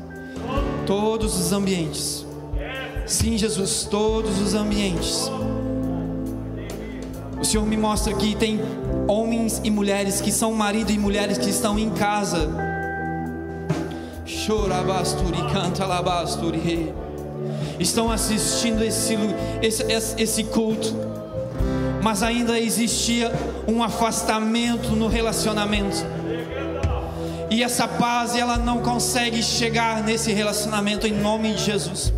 todos 0.87 1.41
os 1.41 1.53
ambientes. 1.53 2.27
Sim, 3.07 3.39
Jesus, 3.39 3.89
todos 3.91 4.39
os 4.39 4.53
ambientes. 4.53 5.31
O 7.41 7.45
Senhor 7.47 7.65
me 7.65 7.79
mostra 7.79 8.13
que 8.13 8.37
tem 8.37 8.61
homens 9.09 9.59
e 9.65 9.71
mulheres 9.71 10.21
que 10.21 10.31
são 10.31 10.53
marido 10.53 10.93
e 10.93 10.99
mulheres 10.99 11.39
que 11.39 11.49
estão 11.49 11.79
em 11.79 11.89
casa 11.89 12.72
Chorabasturi, 14.45 15.39
canta 15.53 15.87
labasturi. 15.87 16.93
Estão 17.79 18.11
assistindo 18.11 18.83
esse, 18.83 19.17
esse, 19.63 20.21
esse 20.21 20.45
culto, 20.45 20.93
mas 22.03 22.25
ainda 22.25 22.59
existia 22.59 23.31
um 23.69 23.85
afastamento 23.85 24.97
no 24.97 25.07
relacionamento. 25.07 26.05
E 27.51 27.63
essa 27.63 27.87
paz 27.87 28.35
ela 28.35 28.57
não 28.57 28.81
consegue 28.81 29.43
chegar 29.43 30.03
nesse 30.03 30.33
relacionamento 30.33 31.07
em 31.07 31.13
nome 31.13 31.55
de 31.55 31.65
Jesus. 31.65 32.13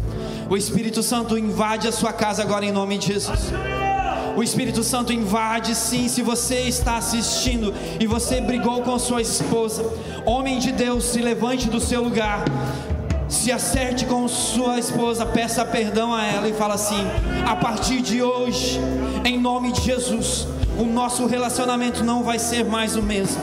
O 0.49 0.57
Espírito 0.57 1.03
Santo 1.03 1.37
invade 1.37 1.89
a 1.89 1.93
sua 1.93 2.12
casa 2.12 2.43
agora 2.43 2.64
em 2.64 2.72
nome 2.72 2.97
de 2.97 3.12
Jesus. 3.12 3.53
O 4.37 4.43
Espírito 4.43 4.83
Santo 4.83 5.12
invade, 5.12 5.75
sim. 5.75 6.09
Se 6.09 6.20
você 6.20 6.62
está 6.62 6.97
assistindo 6.97 7.72
e 8.01 8.07
você 8.07 8.41
brigou 8.41 8.83
com 8.83 8.99
sua 8.99 9.22
esposa, 9.22 9.85
homem 10.27 10.59
de 10.59 10.72
Deus, 10.72 11.05
se 11.05 11.20
levante 11.20 11.68
do 11.68 11.81
seu 11.81 12.03
lugar. 12.03 12.45
Se 13.29 13.51
acerte 13.51 14.05
com 14.07 14.29
sua 14.29 14.79
esposa, 14.79 15.27
peça 15.27 15.64
perdão 15.64 16.14
a 16.14 16.25
ela 16.25 16.49
e 16.49 16.53
fala 16.53 16.75
assim: 16.75 17.05
a 17.47 17.57
partir 17.57 18.01
de 18.01 18.22
hoje, 18.22 18.81
em 19.25 19.39
nome 19.39 19.72
de 19.72 19.83
Jesus, 19.83 20.47
o 20.79 20.85
nosso 20.85 21.27
relacionamento 21.27 22.05
não 22.05 22.22
vai 22.22 22.39
ser 22.39 22.64
mais 22.64 22.97
o 22.97 23.03
mesmo. 23.03 23.43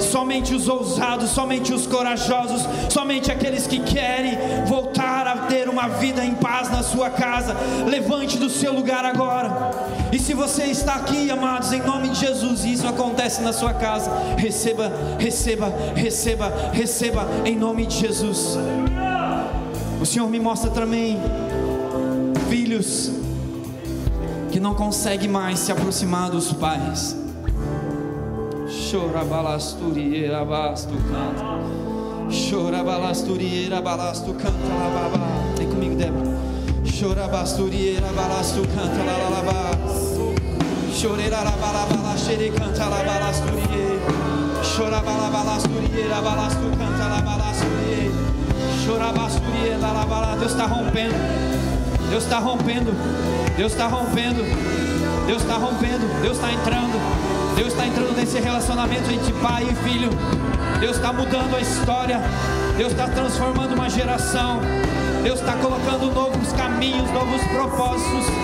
Somente 0.00 0.54
os 0.54 0.68
ousados, 0.68 1.30
somente 1.30 1.72
os 1.72 1.86
corajosos, 1.86 2.62
somente 2.88 3.32
aqueles 3.32 3.66
que 3.66 3.80
querem 3.80 4.38
voltar 4.66 4.87
ter 5.48 5.68
uma 5.68 5.88
vida 5.88 6.24
em 6.24 6.34
paz 6.34 6.70
na 6.70 6.82
sua 6.82 7.10
casa. 7.10 7.56
Levante 7.86 8.38
do 8.38 8.48
seu 8.48 8.72
lugar 8.72 9.04
agora. 9.04 9.70
E 10.12 10.18
se 10.18 10.34
você 10.34 10.64
está 10.64 10.94
aqui, 10.94 11.30
amados, 11.30 11.72
em 11.72 11.80
nome 11.80 12.08
de 12.08 12.20
Jesus, 12.20 12.64
e 12.64 12.72
isso 12.72 12.86
acontece 12.86 13.42
na 13.42 13.52
sua 13.52 13.74
casa, 13.74 14.10
receba, 14.36 14.90
receba, 15.18 15.72
receba, 15.94 16.52
receba, 16.72 17.26
em 17.44 17.56
nome 17.56 17.86
de 17.86 17.98
Jesus. 17.98 18.56
O 20.00 20.06
Senhor 20.06 20.28
me 20.30 20.38
mostra 20.38 20.70
também 20.70 21.18
filhos 22.48 23.10
que 24.50 24.60
não 24.60 24.74
conseguem 24.74 25.28
mais 25.28 25.58
se 25.58 25.72
aproximar 25.72 26.30
dos 26.30 26.52
pais. 26.52 27.16
Chora 28.90 29.24
balasturiera 29.24 30.44
basto 30.44 30.94
canta. 30.94 31.44
Chora 32.50 32.82
balasturiera 32.82 33.80
balasto 33.80 34.34
canta 34.34 34.68
la 34.68 35.37
baba. 35.58 35.64
Vem 35.64 35.68
comigo, 35.68 35.96
Débora. 35.96 36.38
Chora 36.98 37.28
basturiera 37.28 38.08
balasto 38.12 38.62
canta 38.74 39.04
la 39.04 39.18
la 39.18 39.28
la 39.28 39.42
ba. 39.42 39.78
Chorera 40.92 41.44
la 41.44 41.50
bala 41.52 41.86
bala 41.86 42.16
xere 42.16 42.50
canta 42.50 42.88
la 42.88 43.02
balasturie. 43.02 44.00
Chora 44.62 45.00
bala 45.00 45.28
balasturiera 45.30 46.20
balasto 46.20 46.70
canta 46.76 47.08
la 47.08 47.20
balasturie. 47.20 48.10
Chora 48.84 49.12
basturiera 49.12 49.92
la 49.92 50.04
bala. 50.06 50.36
Deus 50.36 50.52
está 50.52 50.66
rompendo. 50.66 51.16
Deus 52.10 52.24
está 52.24 52.40
rompendo. 52.40 52.92
Deus 53.56 53.72
está 53.72 53.88
rompendo. 53.88 54.42
Deus 55.26 55.42
está 55.42 55.54
rompendo. 55.58 56.06
Deus 56.22 56.36
está 56.36 56.52
entrando. 56.52 56.98
Deus 57.56 57.68
está 57.68 57.86
entrando 57.86 58.16
nesse 58.16 58.40
relacionamento 58.40 59.10
entre 59.12 59.32
pai 59.34 59.68
e 59.70 59.74
filho. 59.88 60.10
Deus 60.80 60.96
está 60.96 61.12
mudando 61.12 61.54
a 61.54 61.60
história. 61.60 62.20
Deus 62.76 62.92
está 62.92 63.06
transformando 63.08 63.74
uma 63.74 63.88
geração. 63.88 64.60
Deus 65.28 65.40
está 65.40 65.58
colocando 65.58 66.10
novos 66.10 66.54
caminhos, 66.54 67.10
novos 67.12 67.42
propósitos. 67.52 68.37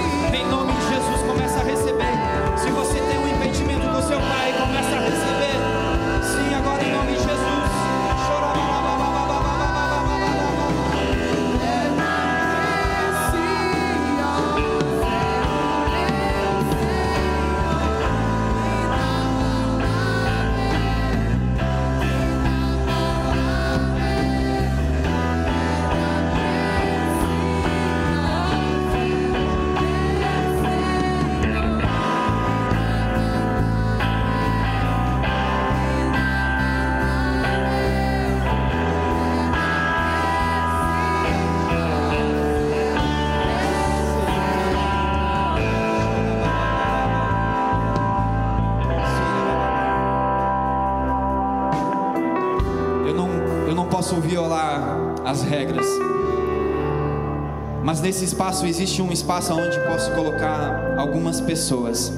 Espaço 58.25 58.67
existe 58.67 59.03
um 59.03 59.13
espaço 59.13 59.53
onde 59.53 59.79
posso 59.81 60.11
colocar 60.13 60.97
algumas 60.97 61.41
pessoas. 61.41 62.13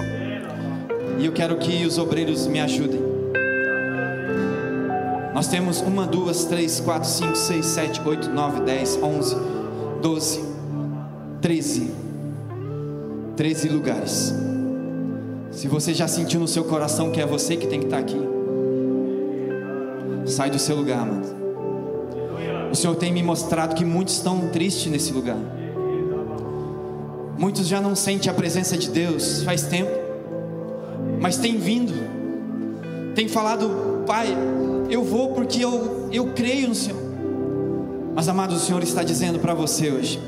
E 1.18 1.26
eu 1.26 1.32
quero 1.32 1.56
que 1.58 1.84
os 1.84 1.98
obreiros 1.98 2.46
me 2.46 2.60
ajudem. 2.60 3.00
Nós 5.34 5.48
temos 5.48 5.80
uma, 5.80 6.06
duas, 6.06 6.44
três, 6.44 6.80
quatro, 6.80 7.08
cinco, 7.08 7.36
seis, 7.36 7.66
sete, 7.66 8.00
oito, 8.06 8.30
nove, 8.30 8.60
dez, 8.60 8.98
onze, 9.02 9.36
doze, 10.00 10.42
treze. 11.42 11.90
Treze 13.36 13.68
lugares. 13.68 14.34
Se 15.50 15.68
você 15.68 15.92
já 15.92 16.08
sentiu 16.08 16.40
no 16.40 16.48
seu 16.48 16.64
coração 16.64 17.10
que 17.10 17.20
é 17.20 17.26
você 17.26 17.56
que 17.56 17.66
tem 17.66 17.80
que 17.80 17.86
estar 17.86 17.98
aqui, 17.98 18.20
sai 20.24 20.50
do 20.50 20.58
seu 20.58 20.76
lugar, 20.76 21.04
mano. 21.04 21.24
O 22.70 22.74
Senhor 22.74 22.94
tem 22.94 23.12
me 23.12 23.22
mostrado 23.22 23.74
que 23.74 23.84
muitos 23.84 24.14
estão 24.14 24.48
tristes 24.48 24.90
nesse 24.90 25.12
lugar. 25.12 25.55
Muitos 27.38 27.66
já 27.66 27.80
não 27.80 27.94
sentem 27.94 28.30
a 28.30 28.34
presença 28.34 28.76
de 28.76 28.88
Deus 28.88 29.42
faz 29.42 29.62
tempo, 29.62 29.90
mas 31.20 31.36
tem 31.36 31.58
vindo, 31.58 31.92
tem 33.14 33.28
falado, 33.28 34.04
Pai, 34.06 34.28
eu 34.88 35.04
vou 35.04 35.34
porque 35.34 35.62
eu, 35.62 36.08
eu 36.12 36.32
creio 36.34 36.68
no 36.68 36.74
Senhor. 36.74 37.00
Mas 38.14 38.28
amado, 38.28 38.54
o 38.54 38.58
Senhor 38.58 38.82
está 38.82 39.02
dizendo 39.02 39.38
para 39.38 39.52
você 39.52 39.90
hoje: 39.90 40.18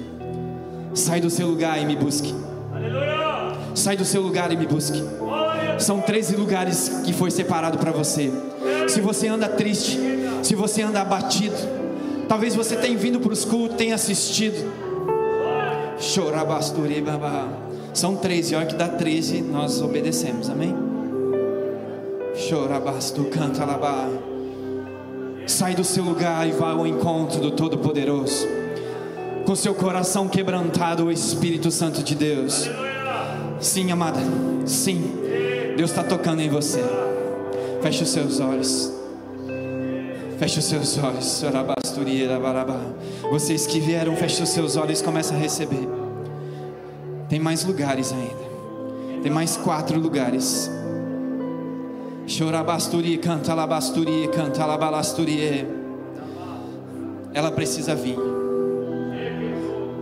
sai 0.92 1.20
do 1.20 1.30
seu 1.30 1.48
lugar 1.48 1.80
e 1.80 1.86
me 1.86 1.96
busque. 1.96 2.34
Sai 3.74 3.96
do 3.96 4.04
seu 4.04 4.20
lugar 4.20 4.52
e 4.52 4.56
me 4.56 4.66
busque. 4.66 5.02
São 5.78 6.00
13 6.00 6.36
lugares 6.36 7.00
que 7.04 7.12
foi 7.12 7.30
separado 7.30 7.78
para 7.78 7.92
você. 7.92 8.30
Se 8.88 9.00
você 9.00 9.28
anda 9.28 9.48
triste, 9.48 9.98
se 10.42 10.54
você 10.54 10.82
anda 10.82 11.00
abatido, 11.00 11.56
talvez 12.28 12.54
você 12.54 12.76
tenha 12.76 12.98
vindo 12.98 13.20
para 13.20 13.32
os 13.32 13.44
cultos, 13.44 13.76
tenha 13.76 13.94
assistido. 13.94 14.87
Chorabasturi 16.00 17.00
babá. 17.00 17.48
São 17.92 18.14
13, 18.16 18.54
a 18.54 18.58
hora 18.58 18.66
que 18.66 18.76
dá 18.76 18.88
13, 18.88 19.42
nós 19.42 19.82
obedecemos, 19.82 20.48
amém? 20.48 20.74
Chorabastu 22.34 23.24
canta 23.24 23.64
labá. 23.64 24.08
Sai 25.46 25.74
do 25.74 25.82
seu 25.82 26.04
lugar 26.04 26.46
e 26.46 26.52
vá 26.52 26.70
ao 26.70 26.86
encontro 26.86 27.40
do 27.40 27.50
Todo-Poderoso. 27.50 28.46
Com 29.44 29.56
seu 29.56 29.74
coração 29.74 30.28
quebrantado, 30.28 31.06
o 31.06 31.12
Espírito 31.12 31.70
Santo 31.70 32.02
de 32.02 32.14
Deus. 32.14 32.70
Sim, 33.58 33.90
amada, 33.90 34.20
sim. 34.66 35.18
Deus 35.76 35.90
está 35.90 36.04
tocando 36.04 36.40
em 36.40 36.48
você. 36.48 36.84
Feche 37.82 38.04
os 38.04 38.10
seus 38.10 38.38
olhos. 38.38 38.97
Feche 40.38 40.60
os 40.60 40.66
seus 40.66 40.96
olhos. 40.98 41.42
Vocês 43.28 43.66
que 43.66 43.80
vieram, 43.80 44.14
feche 44.14 44.40
os 44.40 44.50
seus 44.50 44.76
olhos 44.76 45.00
e 45.00 45.04
comece 45.04 45.34
a 45.34 45.36
receber. 45.36 45.88
Tem 47.28 47.40
mais 47.40 47.64
lugares 47.64 48.12
ainda. 48.12 48.48
Tem 49.20 49.32
mais 49.32 49.56
quatro 49.56 49.98
lugares. 49.98 50.70
Chorabasturi, 52.24 53.18
canta 53.18 53.52
labasturi, 53.52 54.28
canta 54.28 54.64
labalasturi. 54.64 55.66
Ela 57.34 57.50
precisa 57.50 57.96
vir. 57.96 58.16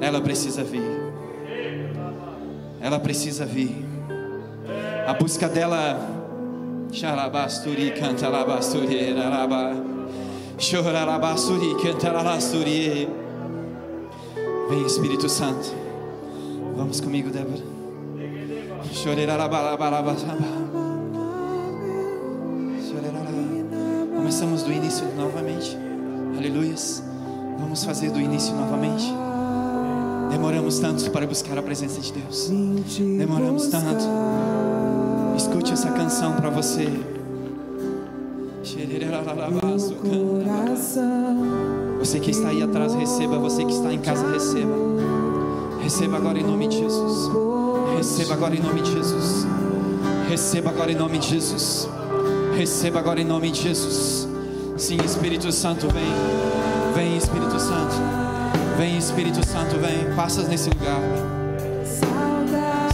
Ela 0.02 0.20
precisa 0.20 0.62
vir. 0.62 0.84
Ela 2.78 3.00
precisa 3.00 3.46
vir. 3.46 3.86
A 5.06 5.14
busca 5.14 5.48
dela. 5.48 6.14
Xarabasturi, 6.92 7.90
canta 7.92 8.28
labasturi, 8.28 9.12
raraba. 9.14 9.95
Vem 14.70 14.86
Espírito 14.86 15.28
Santo. 15.28 15.70
Vamos 16.74 16.98
comigo, 16.98 17.28
Débora. 17.28 17.62
Começamos 24.16 24.62
do 24.62 24.72
início 24.72 25.06
novamente. 25.14 25.76
Aleluias. 26.38 27.02
Vamos 27.58 27.84
fazer 27.84 28.10
do 28.10 28.18
início 28.18 28.54
novamente. 28.54 29.12
Demoramos 30.30 30.78
tanto 30.78 31.10
para 31.10 31.26
buscar 31.26 31.58
a 31.58 31.62
presença 31.62 32.00
de 32.00 32.12
Deus. 32.14 32.50
Demoramos 33.18 33.66
tanto. 33.66 34.04
Escute 35.36 35.74
essa 35.74 35.90
canção 35.90 36.32
para 36.32 36.48
você. 36.48 36.88
Você 41.98 42.20
que 42.20 42.30
está 42.30 42.48
aí 42.48 42.62
atrás, 42.62 42.94
receba. 42.94 43.38
Você 43.38 43.64
que 43.64 43.72
está 43.72 43.92
em 43.92 43.98
casa, 43.98 44.30
receba. 44.30 44.74
Receba 45.82 46.16
agora 46.16 46.38
em 46.38 46.44
nome 46.44 46.68
de 46.68 46.78
Jesus. 46.78 47.30
Receba 47.96 48.34
agora 48.34 48.54
em 48.54 48.60
nome 48.60 48.82
de 48.82 48.92
Jesus. 48.92 49.46
Receba 50.28 50.70
agora 50.70 50.92
em 50.92 50.94
nome 50.94 51.18
de 51.18 51.28
Jesus. 51.28 51.88
Receba 52.56 52.98
agora 52.98 53.20
em 53.20 53.24
nome 53.24 53.50
de 53.50 53.62
Jesus. 53.62 54.28
Sim, 54.76 54.98
Espírito 55.04 55.50
Santo, 55.52 55.88
vem. 55.88 56.04
Vem, 56.94 57.16
Espírito 57.16 57.58
Santo. 57.58 57.94
Vem, 58.76 58.98
Espírito 58.98 59.46
Santo, 59.46 59.76
vem. 59.78 60.14
Passas 60.14 60.48
nesse 60.48 60.68
lugar. 60.70 61.00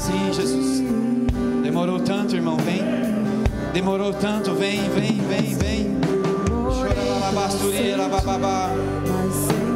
Sim, 0.01 0.33
Jesus. 0.33 0.83
Demorou 1.63 2.01
tanto, 2.01 2.37
irmão. 2.37 2.57
Vem. 2.59 2.83
Demorou 3.73 4.13
tanto. 4.13 4.53
Vem, 4.55 4.81
vem, 4.91 5.21
vem, 5.29 5.52
vem. 7.49 7.93
Chorabalabasturia, 7.93 8.09
bababá. 8.09 8.71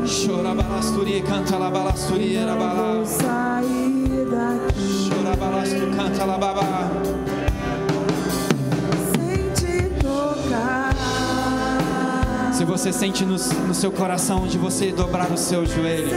Chorabalasturia, 0.07 1.23
canta 1.23 1.57
labalasturia, 1.57 2.47
rabalá. 2.47 3.05
Sair 3.05 4.27
daqui 4.31 5.09
Chorabalastu, 5.09 5.87
canta 5.97 6.25
lababá. 6.25 6.91
sem 9.15 9.51
te 9.55 9.91
tocar. 10.01 10.95
Se 12.53 12.65
você 12.65 12.93
sente 12.93 13.25
no, 13.25 13.37
no 13.37 13.75
seu 13.75 13.91
coração 13.91 14.47
de 14.47 14.59
você 14.59 14.93
dobrar 14.93 15.31
o 15.31 15.37
seu 15.37 15.67
joelho, 15.67 16.11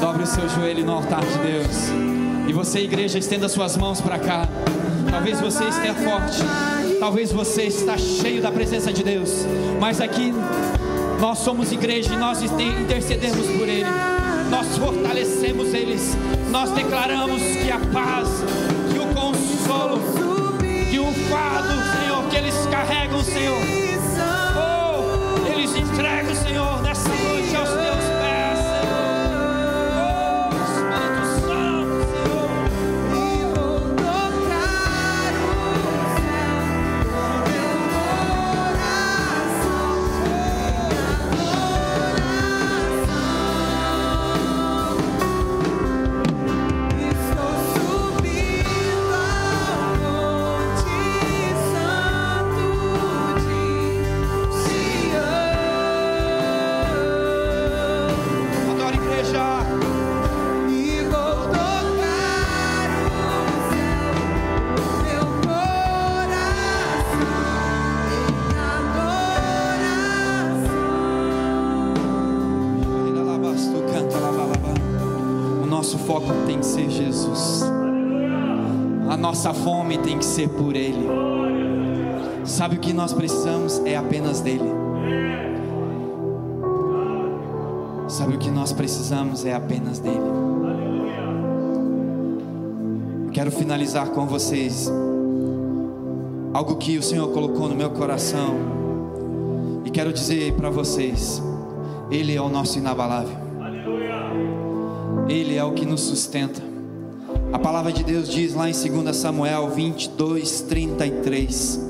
dobre 0.00 0.22
o 0.22 0.26
seu 0.26 0.48
joelho 0.48 0.84
no 0.84 0.92
altar 0.92 1.24
de 1.24 1.38
Deus. 1.38 1.90
E 2.48 2.52
você, 2.52 2.80
igreja, 2.80 3.18
estenda 3.18 3.48
suas 3.48 3.76
mãos 3.76 4.00
para 4.00 4.18
cá. 4.18 4.48
Talvez 5.10 5.40
você 5.40 5.64
esteja 5.64 5.94
forte. 5.94 6.42
Talvez 6.98 7.30
você 7.32 7.64
está 7.64 7.96
cheio 7.98 8.40
da 8.40 8.50
presença 8.50 8.92
de 8.92 9.02
Deus. 9.02 9.44
Mas 9.80 10.00
aqui 10.00 10.32
nós 11.20 11.38
somos 11.38 11.70
igreja 11.72 12.14
e 12.14 12.16
nós 12.16 12.42
inter- 12.42 12.80
intercedemos 12.80 13.46
por 13.46 13.68
Ele. 13.68 13.84
Nós 14.50 14.78
fortalecemos 14.78 15.74
eles. 15.74 16.16
Nós 16.50 16.70
declaramos 16.70 17.42
que 17.42 17.70
a 17.70 17.80
paz, 17.92 18.28
que 18.92 18.98
o 18.98 19.06
consolo, 19.08 20.00
que 20.88 20.98
o 21.00 21.12
fardo, 21.28 21.74
Senhor, 21.98 22.22
que 22.30 22.36
eles 22.36 22.54
carregam, 22.70 23.22
Senhor. 23.24 23.58
Oh, 24.56 25.52
eles 25.52 25.74
entregam, 25.74 26.32
Senhor, 26.36 26.80
ser 80.36 80.50
por 80.50 80.76
Ele. 80.76 81.08
Sabe 82.44 82.76
o 82.76 82.78
que 82.78 82.92
nós 82.92 83.14
precisamos? 83.14 83.80
É 83.86 83.96
apenas 83.96 84.42
dele. 84.42 84.70
Sabe 88.06 88.34
o 88.34 88.38
que 88.38 88.50
nós 88.50 88.70
precisamos? 88.70 89.46
É 89.46 89.54
apenas 89.54 89.98
dele. 89.98 90.20
Quero 93.32 93.50
finalizar 93.50 94.10
com 94.10 94.26
vocês 94.26 94.92
algo 96.52 96.76
que 96.76 96.98
o 96.98 97.02
Senhor 97.02 97.28
colocou 97.32 97.68
no 97.68 97.74
meu 97.74 97.90
coração 97.90 98.54
E 99.84 99.90
quero 99.90 100.10
dizer 100.12 100.54
para 100.54 100.68
vocês, 100.70 101.42
Ele 102.10 102.34
é 102.34 102.40
o 102.40 102.48
nosso 102.50 102.78
inabalável. 102.78 103.36
Ele 105.28 105.56
é 105.56 105.64
o 105.64 105.72
que 105.72 105.86
nos 105.86 106.02
sustenta. 106.02 106.75
A 107.52 107.58
palavra 107.58 107.92
de 107.92 108.02
Deus 108.02 108.28
diz 108.28 108.54
lá 108.54 108.68
em 108.68 108.72
2 108.72 109.16
Samuel 109.16 109.70
22, 109.70 110.62
33. 110.62 111.80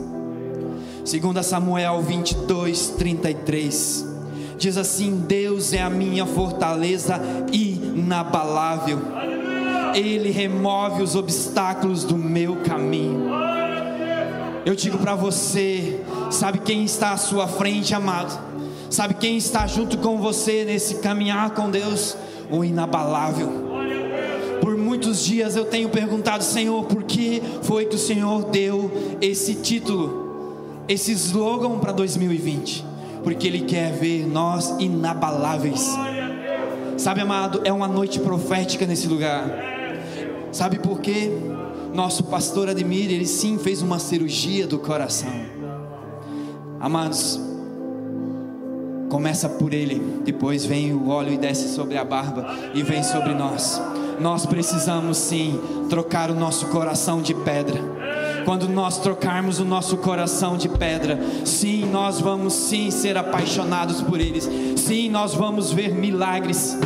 2 1.05 1.47
Samuel 1.47 2.03
22, 2.03 2.89
33. 2.91 4.07
Diz 4.59 4.77
assim: 4.77 5.25
Deus 5.27 5.73
é 5.73 5.83
a 5.83 5.91
minha 5.91 6.27
fortaleza 6.27 7.21
inabalável. 7.51 8.99
Ele 9.95 10.31
remove 10.31 11.03
os 11.03 11.15
obstáculos 11.17 12.05
do 12.05 12.17
meu 12.17 12.57
caminho. 12.57 13.31
Eu 14.65 14.75
digo 14.75 14.99
para 14.99 15.15
você, 15.15 16.01
sabe 16.31 16.59
quem 16.59 16.85
está 16.85 17.13
à 17.13 17.17
sua 17.17 17.47
frente, 17.47 17.95
amado? 17.95 18.39
Sabe 18.91 19.15
quem 19.15 19.37
está 19.37 19.67
junto 19.67 19.97
com 19.99 20.19
você 20.19 20.65
nesse 20.65 20.97
caminhar 20.97 21.51
com 21.51 21.71
Deus? 21.71 22.17
O 22.51 22.65
inabalável. 22.65 23.66
Muitos 24.97 25.23
dias 25.27 25.55
eu 25.57 25.67
tenho 25.67 25.91
perguntado, 25.91 26.43
Senhor, 26.43 26.83
por 26.85 27.03
que 27.03 27.43
foi 27.61 27.85
que 27.85 27.97
o 27.97 27.99
Senhor 27.99 28.47
deu 28.47 28.91
esse 29.21 29.55
título, 29.57 30.57
esse 30.89 31.13
slogan 31.13 31.79
para 31.79 31.93
2020? 31.93 32.83
Porque 33.23 33.47
Ele 33.47 33.61
quer 33.61 33.93
ver 33.93 34.27
nós 34.27 34.75
inabaláveis. 34.79 35.95
Sabe, 36.97 37.21
amado, 37.21 37.61
é 37.63 37.71
uma 37.71 37.87
noite 37.87 38.19
profética 38.21 38.87
nesse 38.87 39.07
lugar. 39.07 39.45
Sabe 40.51 40.79
por 40.79 40.99
quê? 40.99 41.31
Nosso 41.93 42.25
pastor 42.25 42.71
Admir, 42.71 43.13
ele 43.13 43.27
sim 43.27 43.59
fez 43.59 43.83
uma 43.83 43.99
cirurgia 43.99 44.67
do 44.67 44.79
coração. 44.79 45.31
Amados, 46.81 47.39
começa 49.11 49.47
por 49.47 49.75
ele, 49.75 50.01
depois 50.25 50.65
vem 50.65 50.95
o 50.95 51.11
óleo 51.11 51.35
e 51.35 51.37
desce 51.37 51.75
sobre 51.75 51.99
a 51.99 52.05
barba 52.05 52.47
e 52.73 52.83
vem 52.83 53.03
sobre 53.03 53.35
nós. 53.35 53.79
Nós 54.21 54.47
precisamos 54.47 55.17
sim 55.19 55.61
trocar 55.89 56.31
o 56.31 56.35
nosso 56.35 56.67
coração 56.67 57.21
de 57.21 57.35
pedra. 57.35 57.81
Quando 58.45 58.69
nós 58.69 58.99
trocarmos 58.99 59.59
o 59.59 59.65
nosso 59.65 59.97
coração 59.97 60.57
de 60.57 60.69
pedra, 60.69 61.19
sim, 61.45 61.85
nós 61.87 62.21
vamos 62.21 62.53
sim 62.53 62.91
ser 62.91 63.17
apaixonados 63.17 64.01
por 64.03 64.21
eles. 64.21 64.49
Sim, 64.77 65.11
nós 65.11 65.35
vamos 65.35 65.73
ver 65.73 65.93
milagres 65.93 66.79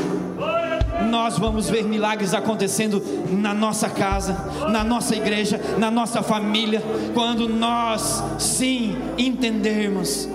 nós 1.08 1.38
vamos 1.38 1.68
ver 1.68 1.84
milagres 1.84 2.34
acontecendo 2.34 3.02
na 3.30 3.54
nossa 3.54 3.88
casa, 3.88 4.36
na 4.70 4.84
nossa 4.84 5.16
igreja, 5.16 5.60
na 5.78 5.90
nossa 5.90 6.22
família, 6.22 6.82
quando 7.14 7.48
nós 7.48 8.22
sim 8.38 8.96
entendermos 9.16 10.28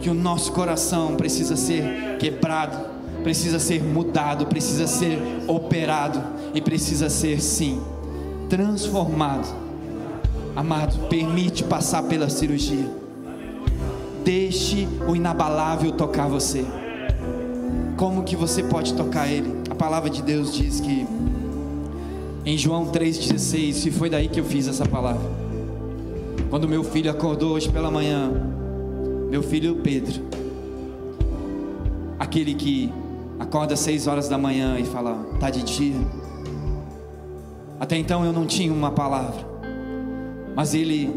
que 0.00 0.08
o 0.10 0.14
nosso 0.14 0.52
coração 0.52 1.14
precisa 1.16 1.56
ser 1.56 2.16
quebrado, 2.18 2.93
precisa 3.24 3.58
ser 3.58 3.82
mudado, 3.82 4.46
precisa 4.46 4.86
ser 4.86 5.18
operado 5.48 6.22
e 6.54 6.60
precisa 6.60 7.10
ser 7.10 7.42
sim 7.42 7.82
transformado. 8.48 9.52
Amado, 10.54 11.08
permite 11.08 11.64
passar 11.64 12.04
pela 12.04 12.28
cirurgia. 12.28 12.88
Deixe 14.24 14.86
o 15.08 15.16
inabalável 15.16 15.90
tocar 15.90 16.28
você 16.28 16.64
como 17.96 18.24
que 18.24 18.34
você 18.34 18.62
pode 18.62 18.92
tocar 18.94 19.28
ele? 19.28 19.62
A 19.70 19.74
palavra 19.74 20.10
de 20.10 20.20
Deus 20.20 20.52
diz 20.52 20.80
que 20.80 21.06
em 22.44 22.58
João 22.58 22.86
3,16, 22.86 23.86
e 23.86 23.90
foi 23.90 24.10
daí 24.10 24.28
que 24.28 24.40
eu 24.40 24.44
fiz 24.44 24.68
essa 24.68 24.84
palavra. 24.84 25.22
Quando 26.50 26.68
meu 26.68 26.84
filho 26.84 27.10
acordou 27.10 27.52
hoje 27.54 27.68
pela 27.68 27.90
manhã, 27.90 28.30
meu 29.30 29.42
filho 29.42 29.76
Pedro, 29.76 30.22
aquele 32.18 32.54
que 32.54 32.92
acorda 33.38 33.74
às 33.74 33.80
6 33.80 34.06
horas 34.06 34.28
da 34.28 34.38
manhã 34.38 34.78
e 34.78 34.84
fala, 34.84 35.26
tá 35.38 35.50
de 35.50 35.62
dia. 35.62 35.96
Até 37.78 37.96
então 37.96 38.24
eu 38.24 38.32
não 38.32 38.46
tinha 38.46 38.72
uma 38.72 38.90
palavra, 38.90 39.44
mas 40.54 40.74
ele 40.74 41.10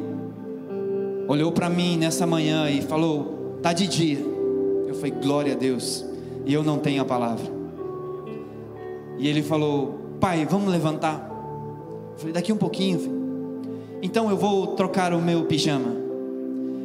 olhou 1.27 1.51
para 1.51 1.69
mim 1.69 1.97
nessa 1.97 2.25
manhã 2.25 2.69
e 2.69 2.81
falou, 2.81 3.59
tá 3.61 3.73
de 3.73 3.87
dia. 3.87 4.19
Eu 4.87 4.95
falei, 4.95 5.11
glória 5.11 5.53
a 5.53 5.57
Deus 5.57 6.05
e 6.45 6.53
eu 6.53 6.63
não 6.63 6.79
tenho 6.79 7.01
a 7.01 7.05
palavra. 7.05 7.57
E 9.17 9.27
ele 9.27 9.41
falou: 9.41 9.99
Pai, 10.19 10.45
vamos 10.45 10.69
levantar. 10.71 11.27
Eu 12.13 12.17
falei: 12.17 12.33
Daqui 12.33 12.53
um 12.53 12.57
pouquinho. 12.57 12.99
Filho. 12.99 13.17
Então 14.01 14.29
eu 14.29 14.37
vou 14.37 14.67
trocar 14.67 15.13
o 15.13 15.21
meu 15.21 15.45
pijama. 15.45 15.95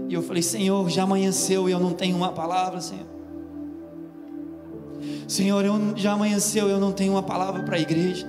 E 0.09 0.15
eu 0.15 0.23
falei: 0.23 0.43
Senhor, 0.43 0.89
já 0.89 1.03
amanheceu 1.03 1.69
e 1.69 1.73
eu 1.73 1.79
não 1.79 1.93
tenho 1.93 2.17
uma 2.17 2.33
palavra, 2.33 2.81
Senhor. 2.81 3.12
Senhor, 5.33 5.65
eu, 5.65 5.97
já 5.97 6.13
amanheceu 6.13 6.69
eu 6.69 6.79
não 6.79 6.93
tenho 6.93 7.13
uma 7.15 7.23
palavra 7.23 7.63
para 7.63 7.77
a 7.77 7.81
igreja. 7.81 8.27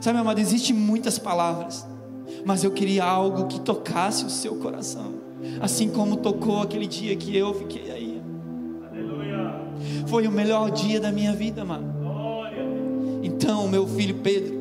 Sabe, 0.00 0.16
amado, 0.16 0.38
existem 0.38 0.72
muitas 0.72 1.18
palavras, 1.18 1.84
mas 2.44 2.62
eu 2.62 2.70
queria 2.70 3.02
algo 3.02 3.48
que 3.48 3.58
tocasse 3.58 4.24
o 4.24 4.30
seu 4.30 4.54
coração, 4.54 5.14
assim 5.60 5.88
como 5.88 6.18
tocou 6.18 6.62
aquele 6.62 6.86
dia 6.86 7.16
que 7.16 7.36
eu 7.36 7.52
fiquei 7.52 7.90
aí. 7.90 8.22
Foi 10.06 10.24
o 10.28 10.30
melhor 10.30 10.70
dia 10.70 11.00
da 11.00 11.10
minha 11.10 11.32
vida, 11.32 11.64
mano. 11.64 11.92
Então, 13.24 13.64
o 13.64 13.68
meu 13.68 13.84
filho 13.84 14.20
Pedro 14.22 14.56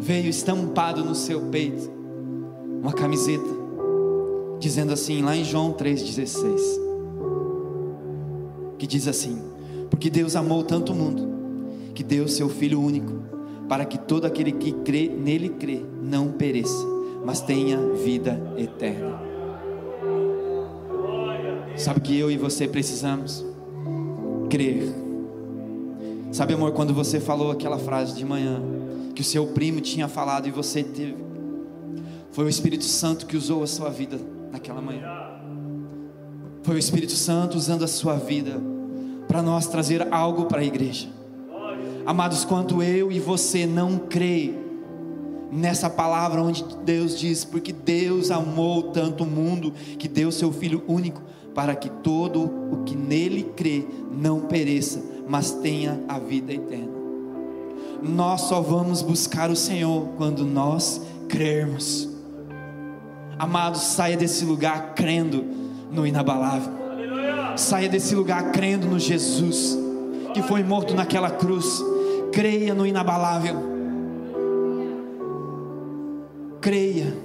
veio 0.00 0.30
estampado 0.30 1.04
no 1.04 1.14
seu 1.14 1.42
peito 1.50 1.90
uma 2.82 2.94
camiseta 2.94 3.58
dizendo 4.58 4.94
assim, 4.94 5.20
lá 5.20 5.36
em 5.36 5.44
João 5.44 5.74
3:16, 5.74 6.80
que 8.78 8.86
diz 8.86 9.06
assim: 9.06 9.57
Porque 9.90 10.10
Deus 10.10 10.36
amou 10.36 10.62
tanto 10.62 10.92
o 10.92 10.94
mundo 10.94 11.28
que 11.94 12.04
deu 12.04 12.28
seu 12.28 12.48
filho 12.48 12.80
único, 12.80 13.14
para 13.68 13.84
que 13.84 13.98
todo 13.98 14.24
aquele 14.24 14.52
que 14.52 14.72
crê 14.72 15.08
nele 15.08 15.48
crê 15.48 15.82
não 16.02 16.28
pereça, 16.28 16.86
mas 17.24 17.40
tenha 17.40 17.76
vida 17.94 18.40
eterna. 18.56 19.20
Sabe 21.76 22.00
que 22.00 22.16
eu 22.16 22.30
e 22.30 22.36
você 22.36 22.68
precisamos 22.68 23.44
crer. 24.48 24.92
Sabe, 26.32 26.54
amor, 26.54 26.72
quando 26.72 26.94
você 26.94 27.20
falou 27.20 27.50
aquela 27.50 27.78
frase 27.78 28.14
de 28.14 28.24
manhã, 28.24 28.62
que 29.14 29.22
o 29.22 29.24
seu 29.24 29.48
primo 29.48 29.80
tinha 29.80 30.08
falado 30.08 30.46
e 30.46 30.50
você 30.50 30.82
teve, 30.82 31.16
foi 32.30 32.44
o 32.44 32.48
Espírito 32.48 32.84
Santo 32.84 33.26
que 33.26 33.36
usou 33.36 33.62
a 33.62 33.66
sua 33.66 33.90
vida 33.90 34.18
naquela 34.52 34.80
manhã. 34.80 35.02
Foi 36.62 36.76
o 36.76 36.78
Espírito 36.78 37.12
Santo 37.12 37.56
usando 37.56 37.84
a 37.84 37.88
sua 37.88 38.14
vida 38.14 38.60
para 39.28 39.42
nós 39.42 39.68
trazer 39.68 40.12
algo 40.12 40.46
para 40.46 40.60
a 40.60 40.64
igreja. 40.64 41.08
Amados, 42.06 42.44
quando 42.44 42.82
eu 42.82 43.12
e 43.12 43.20
você 43.20 43.66
não 43.66 43.98
crê 43.98 44.54
nessa 45.52 45.90
palavra 45.90 46.42
onde 46.42 46.64
Deus 46.84 47.18
diz, 47.18 47.44
porque 47.44 47.72
Deus 47.72 48.30
amou 48.30 48.84
tanto 48.84 49.24
o 49.24 49.26
mundo 49.26 49.72
que 49.98 50.08
deu 50.08 50.32
seu 50.32 50.50
filho 50.50 50.82
único 50.88 51.22
para 51.54 51.74
que 51.74 51.90
todo 51.90 52.50
o 52.72 52.84
que 52.84 52.96
nele 52.96 53.42
crê 53.54 53.84
não 54.10 54.40
pereça, 54.40 55.02
mas 55.28 55.50
tenha 55.50 56.02
a 56.08 56.18
vida 56.18 56.52
eterna. 56.52 56.96
Nós 58.02 58.42
só 58.42 58.60
vamos 58.60 59.02
buscar 59.02 59.50
o 59.50 59.56
Senhor 59.56 60.08
quando 60.16 60.46
nós 60.46 61.02
crermos. 61.28 62.08
Amados, 63.38 63.82
saia 63.82 64.16
desse 64.16 64.44
lugar 64.44 64.94
crendo 64.94 65.44
no 65.92 66.06
inabalável. 66.06 66.87
Saia 67.58 67.88
desse 67.88 68.14
lugar 68.14 68.52
crendo 68.52 68.86
no 68.86 69.00
Jesus 69.00 69.76
que 70.32 70.42
foi 70.42 70.62
morto 70.62 70.94
naquela 70.94 71.28
cruz. 71.28 71.84
Creia 72.32 72.72
no 72.72 72.86
inabalável. 72.86 73.56
Creia 76.60 77.16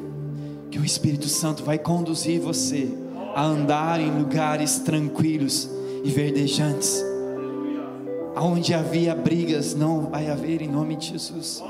que 0.72 0.80
o 0.80 0.86
Espírito 0.86 1.28
Santo 1.28 1.64
vai 1.64 1.78
conduzir 1.78 2.42
você 2.42 2.90
a 3.36 3.44
andar 3.44 4.00
em 4.00 4.10
lugares 4.10 4.80
tranquilos 4.80 5.70
e 6.04 6.10
verdejantes. 6.10 7.04
Aonde 8.36 8.74
havia 8.74 9.14
brigas, 9.14 9.76
não 9.76 10.10
vai 10.10 10.32
haver 10.32 10.64
em 10.64 10.68
nome 10.68 10.96
de 10.96 11.10
Jesus. 11.10 11.64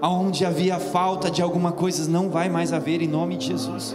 Aonde 0.00 0.46
havia 0.46 0.78
falta 0.78 1.30
de 1.30 1.42
alguma 1.42 1.72
coisa, 1.72 2.10
não 2.10 2.30
vai 2.30 2.48
mais 2.48 2.72
haver 2.72 3.02
em 3.02 3.08
nome 3.08 3.36
de 3.36 3.48
Jesus. 3.48 3.94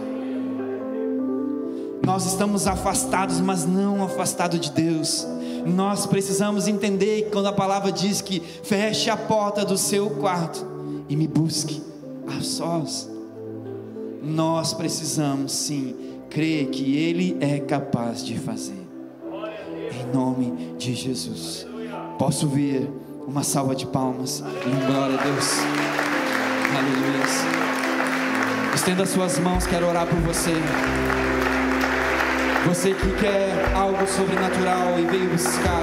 Nós 2.06 2.24
estamos 2.24 2.68
afastados, 2.68 3.40
mas 3.40 3.66
não 3.66 4.04
afastados 4.04 4.60
de 4.60 4.70
Deus. 4.70 5.26
Nós 5.66 6.06
precisamos 6.06 6.68
entender 6.68 7.22
que 7.22 7.30
quando 7.32 7.48
a 7.48 7.52
palavra 7.52 7.90
diz 7.90 8.20
que 8.20 8.38
feche 8.62 9.10
a 9.10 9.16
porta 9.16 9.64
do 9.64 9.76
seu 9.76 10.10
quarto 10.10 10.64
e 11.08 11.16
me 11.16 11.26
busque 11.26 11.82
a 12.28 12.40
sós, 12.40 13.10
nós 14.22 14.72
precisamos 14.72 15.50
sim 15.50 15.96
crer 16.30 16.68
que 16.68 16.96
Ele 16.96 17.36
é 17.40 17.58
capaz 17.58 18.24
de 18.24 18.38
fazer. 18.38 18.86
Em 19.90 20.16
nome 20.16 20.76
de 20.78 20.94
Jesus. 20.94 21.66
Posso 22.20 22.46
ver 22.46 22.88
uma 23.26 23.42
salva 23.42 23.74
de 23.74 23.84
palmas 23.84 24.44
glória 24.86 25.18
a 25.18 25.24
Deus. 25.24 25.54
Aleluia. 26.78 27.26
Estenda 28.76 29.04
suas 29.04 29.40
mãos, 29.40 29.66
quero 29.66 29.88
orar 29.88 30.06
por 30.06 30.20
você. 30.20 30.52
Você 32.68 32.92
que 32.94 33.12
quer 33.20 33.72
algo 33.74 34.06
sobrenatural 34.08 34.98
e 34.98 35.06
veio 35.06 35.30
buscar. 35.30 35.82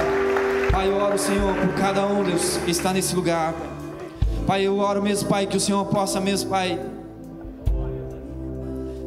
Pai, 0.70 0.88
eu 0.88 0.96
oro, 0.96 1.18
Senhor, 1.18 1.54
por 1.54 1.74
cada 1.74 2.06
um, 2.06 2.22
Deus, 2.22 2.58
que 2.58 2.70
está 2.70 2.92
nesse 2.92 3.16
lugar. 3.16 3.54
Pai, 4.46 4.66
eu 4.66 4.78
oro 4.78 5.02
mesmo, 5.02 5.28
Pai, 5.28 5.46
que 5.46 5.56
o 5.56 5.60
Senhor 5.60 5.84
possa 5.86 6.20
mesmo, 6.20 6.50
Pai, 6.50 6.78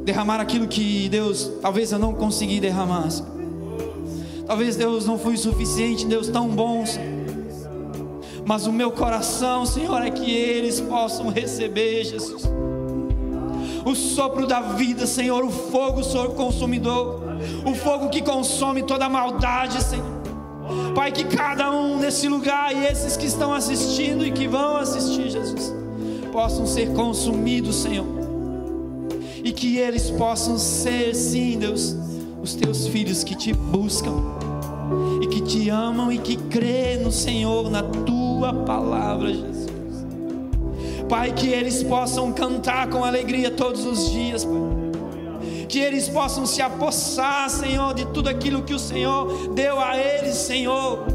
derramar 0.04 0.40
aquilo 0.40 0.68
que 0.68 1.08
Deus, 1.10 1.52
talvez 1.62 1.92
eu 1.92 2.00
não 2.00 2.14
consegui 2.14 2.60
derramar. 2.60 3.10
Talvez 4.48 4.76
Deus 4.76 5.06
não 5.06 5.20
fui 5.20 5.36
suficiente, 5.38 6.06
Deus 6.06 6.30
tão 6.30 6.48
bom. 6.48 6.84
Mas 8.46 8.66
o 8.66 8.72
meu 8.72 8.92
coração, 8.92 9.66
Senhor, 9.66 10.02
é 10.02 10.10
que 10.10 10.32
eles 10.32 10.80
possam 10.80 11.30
receber, 11.30 12.06
Jesus. 12.06 12.44
O 13.86 13.94
sopro 13.94 14.48
da 14.48 14.62
vida, 14.62 15.06
Senhor, 15.06 15.44
o 15.44 15.52
fogo 15.52 16.04
Senhor, 16.04 16.30
consumidor, 16.30 17.27
o 17.66 17.74
fogo 17.76 18.10
que 18.10 18.22
consome 18.22 18.84
toda 18.84 19.08
maldade, 19.10 19.84
Senhor. 19.84 20.18
Pai, 20.94 21.12
que 21.12 21.24
cada 21.24 21.72
um 21.72 21.98
nesse 21.98 22.28
lugar 22.28 22.76
e 22.76 22.86
esses 22.86 23.16
que 23.16 23.26
estão 23.26 23.54
assistindo 23.54 24.26
e 24.26 24.32
que 24.32 24.48
vão 24.48 24.78
assistir, 24.78 25.30
Jesus, 25.30 25.74
possam 26.32 26.66
ser 26.66 26.92
consumidos, 26.94 27.76
Senhor. 27.78 28.06
E 29.44 29.52
que 29.52 29.78
eles 29.78 30.10
possam 30.10 30.58
ser, 30.58 31.16
sim, 31.16 31.58
Deus, 31.58 31.96
os 32.42 32.56
teus 32.56 32.88
filhos 32.88 33.24
que 33.24 33.36
te 33.36 33.54
buscam 33.54 34.14
e 35.22 35.28
que 35.28 35.42
te 35.42 35.70
amam 35.70 36.12
e 36.12 36.18
que 36.18 36.36
crê 36.36 36.98
no 36.98 37.12
Senhor, 37.12 37.70
na 37.70 37.84
tua 37.84 38.54
palavra, 38.54 39.34
Jesus. 39.34 39.68
Pai, 41.08 41.32
que 41.32 41.48
eles 41.48 41.84
possam 41.84 42.34
cantar 42.34 42.90
com 42.90 43.06
alegria 43.06 43.50
todos 43.50 43.86
os 43.86 44.12
dias, 44.12 44.44
Pai. 44.44 44.77
Que 45.68 45.80
eles 45.80 46.08
possam 46.08 46.46
se 46.46 46.62
apossar, 46.62 47.50
Senhor, 47.50 47.94
de 47.94 48.06
tudo 48.08 48.30
aquilo 48.30 48.64
que 48.64 48.74
o 48.74 48.80
Senhor 48.80 49.50
deu 49.54 49.80
a 49.80 49.98
eles, 49.98 50.36
Senhor. 50.36 51.06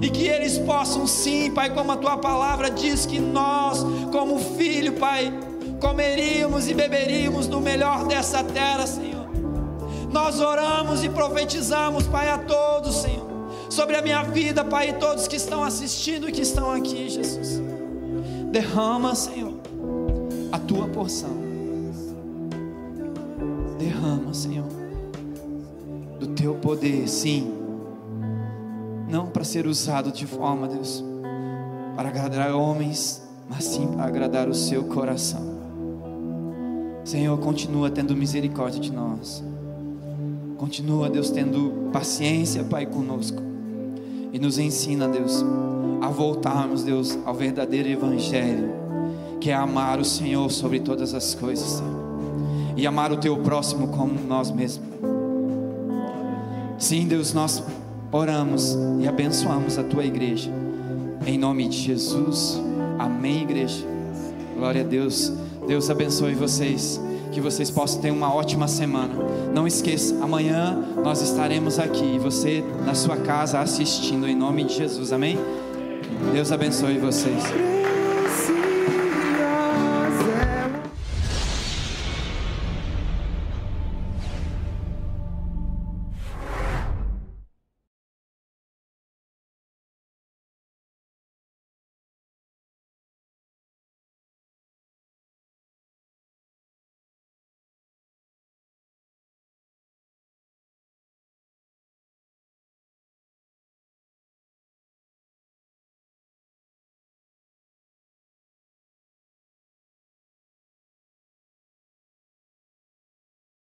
E 0.00 0.08
que 0.08 0.26
eles 0.26 0.58
possam, 0.58 1.06
sim, 1.06 1.50
Pai, 1.50 1.70
como 1.74 1.92
a 1.92 1.96
tua 1.96 2.16
palavra 2.16 2.70
diz 2.70 3.04
que 3.04 3.18
nós, 3.18 3.84
como 4.12 4.38
filho, 4.38 4.94
Pai, 4.94 5.32
comeríamos 5.80 6.68
e 6.68 6.74
beberíamos 6.74 7.46
do 7.46 7.60
melhor 7.60 8.06
dessa 8.06 8.42
terra, 8.44 8.86
Senhor. 8.86 9.28
Nós 10.10 10.40
oramos 10.40 11.04
e 11.04 11.08
profetizamos, 11.08 12.06
Pai, 12.06 12.30
a 12.30 12.38
todos, 12.38 12.96
Senhor, 12.96 13.26
sobre 13.68 13.96
a 13.96 14.02
minha 14.02 14.22
vida, 14.22 14.64
Pai, 14.64 14.90
e 14.90 14.92
todos 14.94 15.28
que 15.28 15.36
estão 15.36 15.62
assistindo 15.62 16.28
e 16.28 16.32
que 16.32 16.42
estão 16.42 16.70
aqui, 16.70 17.08
Jesus. 17.08 17.60
Derrama, 18.50 19.14
Senhor, 19.14 19.54
a 20.50 20.58
tua 20.58 20.86
porção. 20.88 21.47
Derrama, 23.98 24.32
Senhor, 24.32 24.68
do 26.20 26.28
teu 26.28 26.54
poder, 26.54 27.08
sim. 27.08 27.52
Não 29.10 29.26
para 29.26 29.42
ser 29.42 29.66
usado 29.66 30.12
de 30.12 30.24
forma, 30.24 30.68
Deus, 30.68 31.02
para 31.96 32.08
agradar 32.08 32.54
homens, 32.54 33.20
mas 33.50 33.64
sim 33.64 33.88
para 33.88 34.04
agradar 34.04 34.48
o 34.48 34.54
seu 34.54 34.84
coração. 34.84 35.42
Senhor, 37.04 37.36
continua 37.38 37.90
tendo 37.90 38.14
misericórdia 38.14 38.78
de 38.78 38.92
nós. 38.92 39.42
Continua, 40.58 41.10
Deus, 41.10 41.30
tendo 41.30 41.90
paciência, 41.92 42.62
Pai, 42.62 42.86
conosco. 42.86 43.42
E 44.32 44.38
nos 44.38 44.58
ensina, 44.58 45.08
Deus, 45.08 45.44
a 46.00 46.08
voltarmos, 46.08 46.84
Deus, 46.84 47.18
ao 47.24 47.34
verdadeiro 47.34 47.88
Evangelho, 47.88 48.70
que 49.40 49.50
é 49.50 49.54
amar 49.54 49.98
o 49.98 50.04
Senhor 50.04 50.48
sobre 50.50 50.78
todas 50.78 51.14
as 51.14 51.34
coisas, 51.34 51.66
Senhor. 51.66 51.97
E 52.78 52.86
amar 52.86 53.10
o 53.10 53.16
teu 53.16 53.36
próximo 53.38 53.88
como 53.88 54.14
nós 54.20 54.52
mesmos. 54.52 54.86
Sim, 56.78 57.08
Deus, 57.08 57.34
nós 57.34 57.60
oramos 58.12 58.78
e 59.00 59.08
abençoamos 59.08 59.76
a 59.78 59.82
tua 59.82 60.04
igreja. 60.04 60.48
Em 61.26 61.36
nome 61.36 61.66
de 61.66 61.76
Jesus. 61.76 62.62
Amém, 62.96 63.42
igreja. 63.42 63.84
Glória 64.56 64.82
a 64.82 64.84
Deus. 64.84 65.32
Deus 65.66 65.90
abençoe 65.90 66.34
vocês. 66.34 67.00
Que 67.32 67.40
vocês 67.40 67.68
possam 67.68 68.00
ter 68.00 68.12
uma 68.12 68.32
ótima 68.32 68.68
semana. 68.68 69.12
Não 69.52 69.66
esqueça, 69.66 70.14
amanhã 70.22 70.78
nós 71.02 71.20
estaremos 71.20 71.80
aqui. 71.80 72.14
E 72.14 72.18
você 72.20 72.62
na 72.86 72.94
sua 72.94 73.16
casa 73.16 73.58
assistindo 73.58 74.28
em 74.28 74.36
nome 74.36 74.62
de 74.62 74.74
Jesus. 74.74 75.12
Amém? 75.12 75.36
Deus 76.32 76.52
abençoe 76.52 76.96
vocês. 76.98 77.42